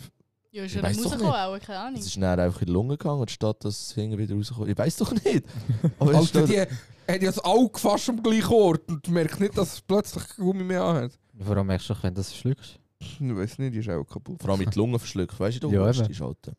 Ja, 0.54 0.64
ist 0.66 0.76
ja 0.76 0.82
dann 0.82 0.94
rausgekommen, 0.96 1.32
auch, 1.34 1.60
keine 1.60 1.80
Ahnung. 1.80 2.00
es 2.00 2.08
ist 2.08 2.18
dann 2.22 2.40
einfach 2.40 2.62
in 2.62 2.68
die 2.68 2.74
Lunge 2.74 2.98
gegangen, 2.98 3.28
statt 3.30 3.64
dass 3.64 3.82
es 3.88 3.92
hinten 3.94 4.18
wieder 4.18 4.36
rauskommt. 4.36 4.68
Ich 4.70 4.78
weiß 4.78 4.98
doch 4.98 5.12
nicht. 5.14 5.44
Aber 6.00 6.12
es 6.12 6.18
Alter, 6.18 6.46
steht- 6.48 6.50
die 6.50 7.12
hat 7.14 7.22
ja 7.22 7.30
das 7.32 7.40
Auge 7.44 7.80
fast 7.80 8.10
am 8.10 8.22
gleichen 8.22 8.52
Ort 8.54 8.88
und 8.90 9.08
merkt 9.10 9.40
nicht, 9.40 9.58
dass 9.58 9.74
es 9.76 9.82
plötzlich 9.82 10.24
Gummi 10.36 10.64
mehr 10.64 10.84
anhat. 10.84 11.18
Warum 11.34 11.68
merkst 11.68 11.90
du, 11.90 11.94
wenn 12.02 12.14
du 12.14 12.20
das 12.20 12.36
schluckst? 12.36 12.78
Ich 13.00 13.18
weiß 13.22 13.58
nicht, 13.60 13.74
die 13.74 13.80
ist 13.80 13.90
auch 13.90 14.04
kaputt. 14.04 14.42
Vor 14.42 14.50
allem 14.52 14.60
mit 14.60 14.76
die 14.76 14.78
Lunge 14.78 15.00
verschluckt. 15.00 15.40
Weißt 15.40 15.64
du, 15.64 15.70
du 15.70 15.74
Ja, 15.76 15.90
ja, 15.90 15.94
eben. 15.98 16.08
die 16.08 16.14
Schalten. 16.16 16.54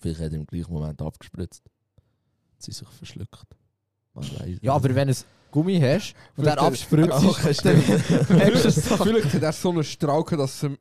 Vielleicht 0.00 0.20
hat 0.20 0.32
er 0.32 0.38
im 0.38 0.46
gleichen 0.46 0.72
Moment 0.72 1.00
abgespritzt. 1.02 1.62
Sie 2.58 2.70
sich 2.72 2.86
verschluckt. 2.88 3.46
Man 4.14 4.24
weiß 4.24 4.58
Ja, 4.60 4.74
aber 4.74 4.94
wenn 4.94 5.08
du 5.08 5.14
ein 5.14 5.20
Gummi 5.50 5.80
hast 5.80 6.14
und 6.36 6.44
Vielleicht 6.44 6.56
der 6.58 6.62
abspritzt, 6.66 7.24
okay, 7.24 7.54
stimmt. 7.54 8.30
merkst 8.30 8.64
du 8.64 8.68
es 8.68 8.88
doch. 8.88 9.02
Vielleicht 9.02 9.32
hat 9.34 9.42
er 9.42 9.52
so 9.52 9.70
einen 9.70 9.84
Strauke, 9.84 10.36
dass 10.36 10.62
er, 10.62 10.76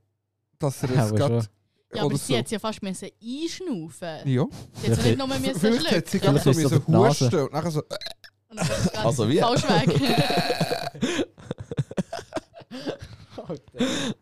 dass 0.60 0.84
er 0.84 0.90
es 0.92 1.16
gerade... 1.16 1.48
ja, 1.94 2.04
aber 2.04 2.18
sie 2.18 2.34
so. 2.34 2.38
hat 2.40 2.52
ja 2.52 2.60
fast 2.60 2.82
müssen 2.84 3.10
einschnaufen. 3.22 4.20
Ja. 4.26 4.46
Sie 4.82 4.92
hat 4.92 5.02
sie 5.02 5.08
nicht 5.10 5.18
nur 5.18 5.28
müssen 5.28 5.56
Vielleicht 5.56 5.92
hat 5.92 6.08
sie 6.08 6.20
schlucken. 6.20 6.36
gerade 6.36 6.44
so 6.44 6.50
ist 6.52 6.58
es 6.58 6.72
müssen 6.72 6.98
husten 6.98 7.36
und 7.40 7.54
nachher 7.54 7.72
so... 7.72 7.82
Und 8.50 8.60
ist 8.62 8.70
es 8.70 8.92
ganz 8.92 9.06
Also 9.06 9.30
wie? 9.30 9.40
Falsch 9.40 9.64
weg. 9.64 10.02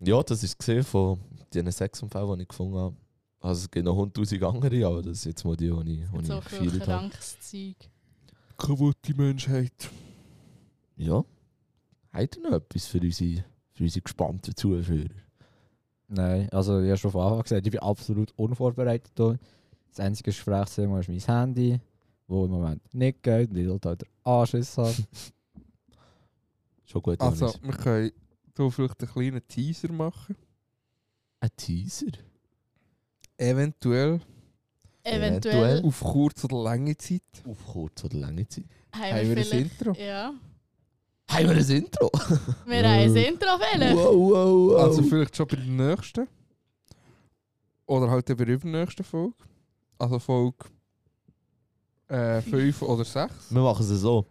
ja, 0.00 0.22
das 0.22 0.42
ist 0.42 0.58
gesehen 0.58 0.84
von 0.84 1.20
diesen 1.52 1.70
sechs 1.70 2.02
Unfällen, 2.02 2.36
die 2.36 2.42
ich 2.42 2.48
gefunden 2.48 2.76
habe. 2.78 2.96
Also 3.40 3.62
es 3.62 3.70
gibt 3.70 3.84
noch 3.84 3.94
hunderttausend 3.94 4.42
andere, 4.42 4.86
aber 4.86 5.02
das 5.02 5.22
sind 5.22 5.32
jetzt 5.32 5.44
mal 5.44 5.56
die, 5.56 5.70
die 5.70 6.02
ich, 6.02 6.10
die 6.10 6.24
so 6.24 6.38
ich 6.38 6.44
viel 6.44 6.70
habe. 6.72 6.78
krankes 6.80 7.38
Zeug. 7.40 7.76
Kaputte 8.56 9.14
Menschheit. 9.14 9.90
Ja. 10.96 11.24
Habt 12.12 12.36
ihr 12.36 12.42
noch 12.42 12.52
etwas 12.56 12.86
für 12.86 13.00
unsere, 13.00 13.44
für 13.72 13.82
unsere 13.82 14.02
gespannten 14.02 14.56
Zuhörer? 14.56 15.08
Nein, 16.14 16.48
also 16.50 16.80
ich 16.80 16.88
habe 16.88 16.96
schon 16.98 17.10
von 17.10 17.22
Anfang 17.22 17.38
an 17.38 17.42
gesagt, 17.42 17.66
ich 17.66 17.70
bin 17.72 17.80
absolut 17.80 18.32
unvorbereitet 18.36 19.12
hier. 19.16 19.38
Das 19.90 20.00
einzige 20.00 20.30
Gesprächsthema 20.30 21.00
ist 21.00 21.08
mein 21.08 21.18
Handy, 21.18 21.80
das 22.28 22.36
im 22.44 22.50
Moment 22.50 22.94
nicht 22.94 23.22
geht 23.22 23.50
und 23.50 23.56
ich 23.56 23.66
dort 23.66 23.86
halt 23.86 24.02
den 24.02 24.08
Anschiss 24.22 24.78
habe. 24.78 24.94
Schon 26.84 27.02
gut, 27.02 27.20
Also, 27.20 27.46
Janis. 27.46 27.62
wir 27.62 27.72
können 27.76 28.12
hier 28.56 28.70
vielleicht 28.70 29.00
einen 29.00 29.10
kleinen 29.12 29.48
Teaser 29.48 29.92
machen. 29.92 30.36
Ein 31.40 31.50
Teaser? 31.56 32.12
Eventuell 33.36 34.20
Eventuell 35.02 35.82
auf 35.84 36.00
kurz 36.00 36.44
oder 36.44 36.62
lange 36.62 36.96
Zeit 36.96 37.22
Auf 37.46 37.66
kurz 37.66 38.04
oder 38.04 38.16
lange 38.18 38.46
Zeit. 38.48 38.64
haben 38.92 39.02
haben 39.02 39.36
wir 39.36 39.52
ein. 39.52 39.58
Intro. 39.58 39.92
Ja, 39.92 40.32
Haben 41.28 41.48
wir 41.48 41.56
ein 41.56 41.70
Intro? 41.70 42.10
wir 42.66 42.78
haben 42.78 42.86
ein 42.86 43.16
Intro 43.16 43.46
wählen. 43.46 43.96
wow, 43.96 44.14
wow, 44.14 44.70
wow. 44.72 44.82
Also 44.82 45.02
vielleicht 45.02 45.36
schon 45.36 45.46
bei 45.46 45.56
der 45.56 45.64
nächsten. 45.66 46.28
Oder 47.86 48.10
halt 48.10 48.28
eben 48.30 48.38
bei 48.38 48.44
der 48.44 48.54
übernächsten 48.54 49.04
Folge. 49.04 49.34
Also 49.98 50.18
Folge 50.18 50.66
5 52.08 52.82
oder 52.82 53.04
6. 53.04 53.34
wir 53.50 53.62
machen 53.62 53.82
es 53.82 54.00
so. 54.00 54.26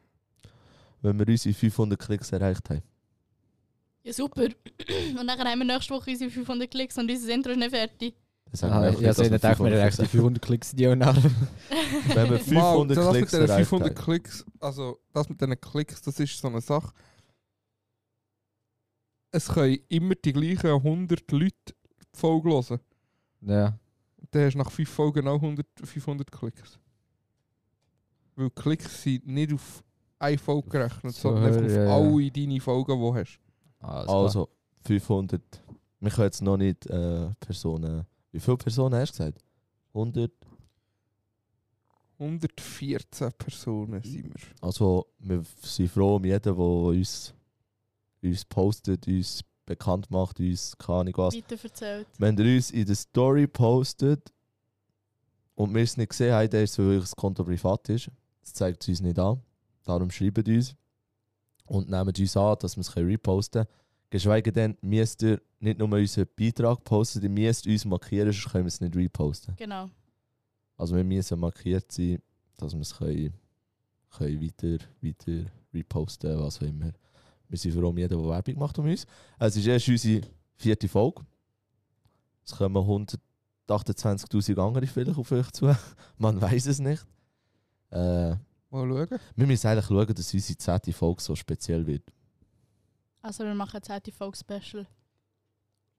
Wenn 1.01 1.19
wir 1.19 1.27
unsere 1.27 1.53
500 1.53 1.99
Klicks 1.99 2.31
erreicht 2.31 2.69
haben. 2.69 2.81
Ja, 4.03 4.13
super. 4.13 4.43
Und 5.19 5.27
dann 5.27 5.39
haben 5.39 5.59
wir 5.59 5.65
nächste 5.65 5.93
Woche 5.93 6.11
unsere 6.11 6.29
500 6.29 6.69
Klicks 6.69 6.97
und 6.97 7.09
unser 7.09 7.33
Intro 7.33 7.51
ist 7.51 7.57
nicht 7.57 7.71
fertig. 7.71 8.15
Dann 8.53 8.59
sagen 8.59 8.73
Ah, 8.73 8.81
wir 8.83 8.89
ich 8.89 8.95
einfach 8.97 8.97
habe 8.97 9.03
nicht, 9.07 9.15
so 9.15 9.21
dass 9.23 9.31
nicht 9.31 9.41
gedacht, 9.41 9.59
wir 9.59 9.65
haben 9.65 9.87
echt 9.87 10.01
die 10.01 10.05
400 10.05 10.41
Klicks 10.43 10.71
die 10.75 10.87
auch 10.87 10.95
nach. 10.95 11.17
Wenn 12.13 12.29
wir 12.29 12.39
500 12.39 12.97
das 12.97 13.09
Klicks 13.09 13.31
mit 13.33 13.41
erreicht 13.41 13.69
500 13.69 13.89
haben. 13.89 14.05
Klicks, 14.05 14.45
also 14.59 14.99
das 15.11 15.29
mit 15.29 15.41
diesen 15.41 15.59
Klicks, 15.59 16.01
das 16.03 16.19
ist 16.19 16.37
so 16.37 16.47
eine 16.47 16.61
Sache. 16.61 16.93
Es 19.31 19.47
können 19.47 19.79
immer 19.89 20.13
die 20.15 20.33
gleichen 20.33 20.67
100 20.67 21.31
Leute 21.31 21.55
die 21.67 21.73
Folge 22.19 22.49
hören. 22.49 22.79
Ja. 23.41 23.79
Dann 24.29 24.45
hast 24.45 24.53
du 24.53 24.57
nach 24.59 24.71
5 24.71 24.87
Folgen 24.89 25.27
auch 25.27 25.41
100, 25.41 25.65
500 25.83 26.31
Klicks. 26.31 26.79
Weil 28.35 28.49
Klicks 28.51 29.01
sind 29.01 29.25
nicht 29.27 29.51
auf 29.53 29.83
eine 30.19 30.37
Folge 30.37 30.69
gerechnet, 30.69 31.13
So, 31.15 31.29
sondern 31.29 31.45
einfach 31.45 31.65
auf 31.65 31.71
ja, 31.71 31.83
ja. 31.85 31.95
alle 31.95 32.31
deine 32.31 32.59
Folgen, 32.61 32.93
die 32.93 32.99
du 32.99 33.15
hast. 33.15 33.39
Also 33.79 34.49
500. 34.85 35.41
Wir 35.99 36.11
können 36.11 36.25
jetzt 36.25 36.41
noch 36.41 36.57
nicht 36.57 36.85
äh, 36.87 37.29
Personen. 37.39 38.05
Wie 38.33 38.39
viele 38.39 38.57
Personen 38.57 38.95
hast 38.95 39.13
du 39.13 39.23
gesagt? 39.25 39.43
100. 39.93 40.31
114 42.19 43.31
Personen 43.33 44.01
sind 44.01 44.33
wir. 44.33 44.41
Also 44.61 45.07
wir 45.19 45.43
sind 45.61 45.91
froh 45.91 46.15
um 46.15 46.25
jeden, 46.25 46.41
der 46.41 46.57
uns, 46.57 47.33
uns 48.21 48.45
postet, 48.45 49.07
uns 49.07 49.43
bekannt 49.65 50.09
macht, 50.09 50.39
uns 50.39 50.75
keine 50.77 50.99
Ahnung 50.99 51.13
was. 51.17 51.35
Weiter 51.35 51.57
erzählt. 51.63 52.07
Wenn 52.17 52.37
ihr 52.37 52.55
uns 52.55 52.71
in 52.71 52.85
der 52.85 52.95
Story 52.95 53.45
postet 53.47 54.33
und 55.55 55.73
wir 55.73 55.83
es 55.83 55.97
nicht 55.97 56.09
gesehen 56.09 56.33
haben, 56.33 56.49
dann 56.49 56.63
ist 56.63 56.71
es, 56.71 56.79
weil 56.79 56.99
das 56.99 57.15
Konto 57.15 57.43
privat 57.43 57.87
ist. 57.89 58.09
Das 58.41 58.53
zeigt 58.53 58.81
es 58.81 58.89
uns 58.89 59.01
nicht 59.01 59.19
an. 59.19 59.41
Darum 59.83 60.09
schreibt 60.09 60.47
uns 60.47 60.75
und 61.65 61.89
nehmt 61.89 62.19
uns 62.19 62.37
an, 62.37 62.57
dass 62.59 62.77
wir 62.77 62.81
es 62.81 62.95
reposten 62.95 63.65
können. 63.65 63.82
Geschweige 64.13 64.51
denn, 64.51 64.77
müsst 64.79 65.23
ihr 65.23 65.41
nicht 65.59 65.79
nur 65.79 65.91
unseren 65.91 66.27
Beitrag 66.37 66.83
posten, 66.83 67.23
ihr 67.23 67.29
müsst 67.31 67.65
uns 67.65 67.83
markieren, 67.83 68.31
sonst 68.31 68.51
können 68.51 68.65
wir 68.65 68.67
es 68.67 68.79
nicht 68.79 68.95
reposten. 68.95 69.55
Genau. 69.55 69.89
Also 70.77 70.95
wir 70.95 71.03
müssen 71.03 71.39
markiert 71.39 71.91
sein, 71.91 72.21
dass 72.55 72.73
wir 72.73 72.81
es 72.81 72.95
können, 72.95 73.33
können 74.15 74.39
weiter, 74.39 74.85
weiter 75.01 75.51
reposten, 75.73 76.39
was 76.39 76.57
auch 76.57 76.61
immer. 76.61 76.91
Wir 77.49 77.57
sind 77.57 77.73
froh 77.73 77.89
um 77.89 77.97
jeden, 77.97 78.19
der 78.19 78.29
Werbung 78.29 78.59
macht 78.59 78.77
um 78.77 78.85
uns. 78.85 79.07
Es 79.39 79.55
ist 79.55 79.65
erst 79.65 79.89
unsere 79.89 80.21
vierte 80.57 80.87
Folge. 80.87 81.25
Es 82.45 82.55
kommen 82.55 83.17
128'000 83.67 84.59
andere 84.59 84.85
vielleicht 84.85 85.17
auf 85.17 85.31
euch 85.31 85.49
zu. 85.53 85.75
Man 86.19 86.39
weiß 86.39 86.67
es 86.67 86.77
nicht. 86.77 87.03
Äh, 87.89 88.35
Mal 88.69 88.87
schauen. 88.87 89.19
Wir 89.35 89.47
müssen 89.47 89.65
eigentlich 89.65 89.85
schauen, 89.85 90.13
dass 90.13 90.31
unsere 90.31 90.57
zehnte 90.59 90.93
Folge 90.93 91.19
so 91.23 91.35
speziell 91.35 91.87
wird. 91.87 92.03
Also 93.23 93.45
wir 93.45 93.55
machen 93.55 93.77
jetzt 93.77 93.89
heute 93.89 94.11
Folk 94.11 94.35
Special. 94.35 94.85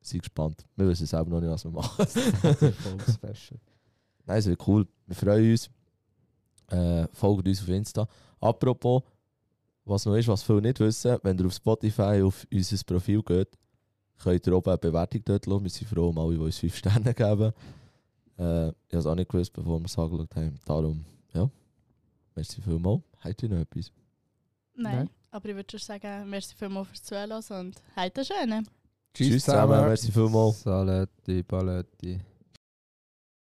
Seid 0.03 0.21
gespannt. 0.21 0.67
Wir 0.77 0.87
wissen 0.87 1.07
selber 1.07 1.31
noch 1.31 1.41
nicht, 1.41 1.51
was 1.51 1.65
wir 1.65 1.71
machen. 1.71 2.07
Folge-Special. 2.07 3.59
Nein, 4.27 4.39
es 4.39 4.47
wird 4.47 4.69
cool. 4.69 4.87
Wir 5.07 5.17
freuen 5.17 5.51
uns. 5.53 5.71
Äh, 6.69 7.09
folgt 7.15 7.49
uns 7.49 7.63
auf 7.63 7.69
Insta. 7.69 8.07
Apropos, 8.41 9.03
was 9.87 10.05
noch 10.05 10.17
ist, 10.17 10.29
was 10.29 10.43
viele 10.43 10.61
nicht 10.61 10.79
wissen, 10.81 11.17
wenn 11.23 11.39
ihr 11.39 11.47
auf 11.47 11.55
Spotify 11.55 12.23
auf 12.23 12.47
unser 12.53 12.85
Profil 12.85 13.23
geht, 13.23 13.57
könnt 14.23 14.47
ihr 14.47 14.53
oben 14.55 14.69
eine 14.69 14.79
Bewertung 14.79 15.23
dort 15.25 15.47
lassen. 15.47 15.65
Wir 15.65 15.71
sind 15.71 15.89
froh 15.89 16.11
um 16.11 16.19
alle, 16.19 16.35
die 16.35 16.41
uns 16.41 16.59
5 16.59 16.77
Sterne 16.77 17.15
geben. 17.15 17.53
Äh, 18.37 18.69
ich 18.69 18.93
habe 18.93 18.99
es 18.99 19.07
auch 19.07 19.15
nicht 19.15 19.31
gewusst, 19.31 19.53
bevor 19.55 19.81
wir 19.81 19.87
es 19.87 19.99
angeschaut 19.99 20.37
haben. 20.37 20.61
Darum, 20.67 21.05
ja. 21.33 21.49
Merci 22.35 22.61
vielmals. 22.61 23.01
Habt 23.21 23.43
ihr 23.43 23.49
noch 23.49 23.61
etwas? 23.61 23.91
Nein. 24.77 24.97
Nein. 24.97 25.11
Aber 25.35 25.49
ich 25.49 25.57
würde 25.57 25.69
schon 25.69 25.81
sagen, 25.81 26.31
merci 26.31 26.55
vielmals 26.57 26.87
fürs 26.91 27.03
Zuhören 27.03 27.33
und 27.33 27.75
heute 27.97 28.25
schön. 28.25 28.69
Tschüss 29.13 29.45
zusammen. 29.45 29.85
Merci 29.85 30.13
vielmals. 30.13 30.63
Saletti, 30.63 31.43
Paletti. 31.43 32.21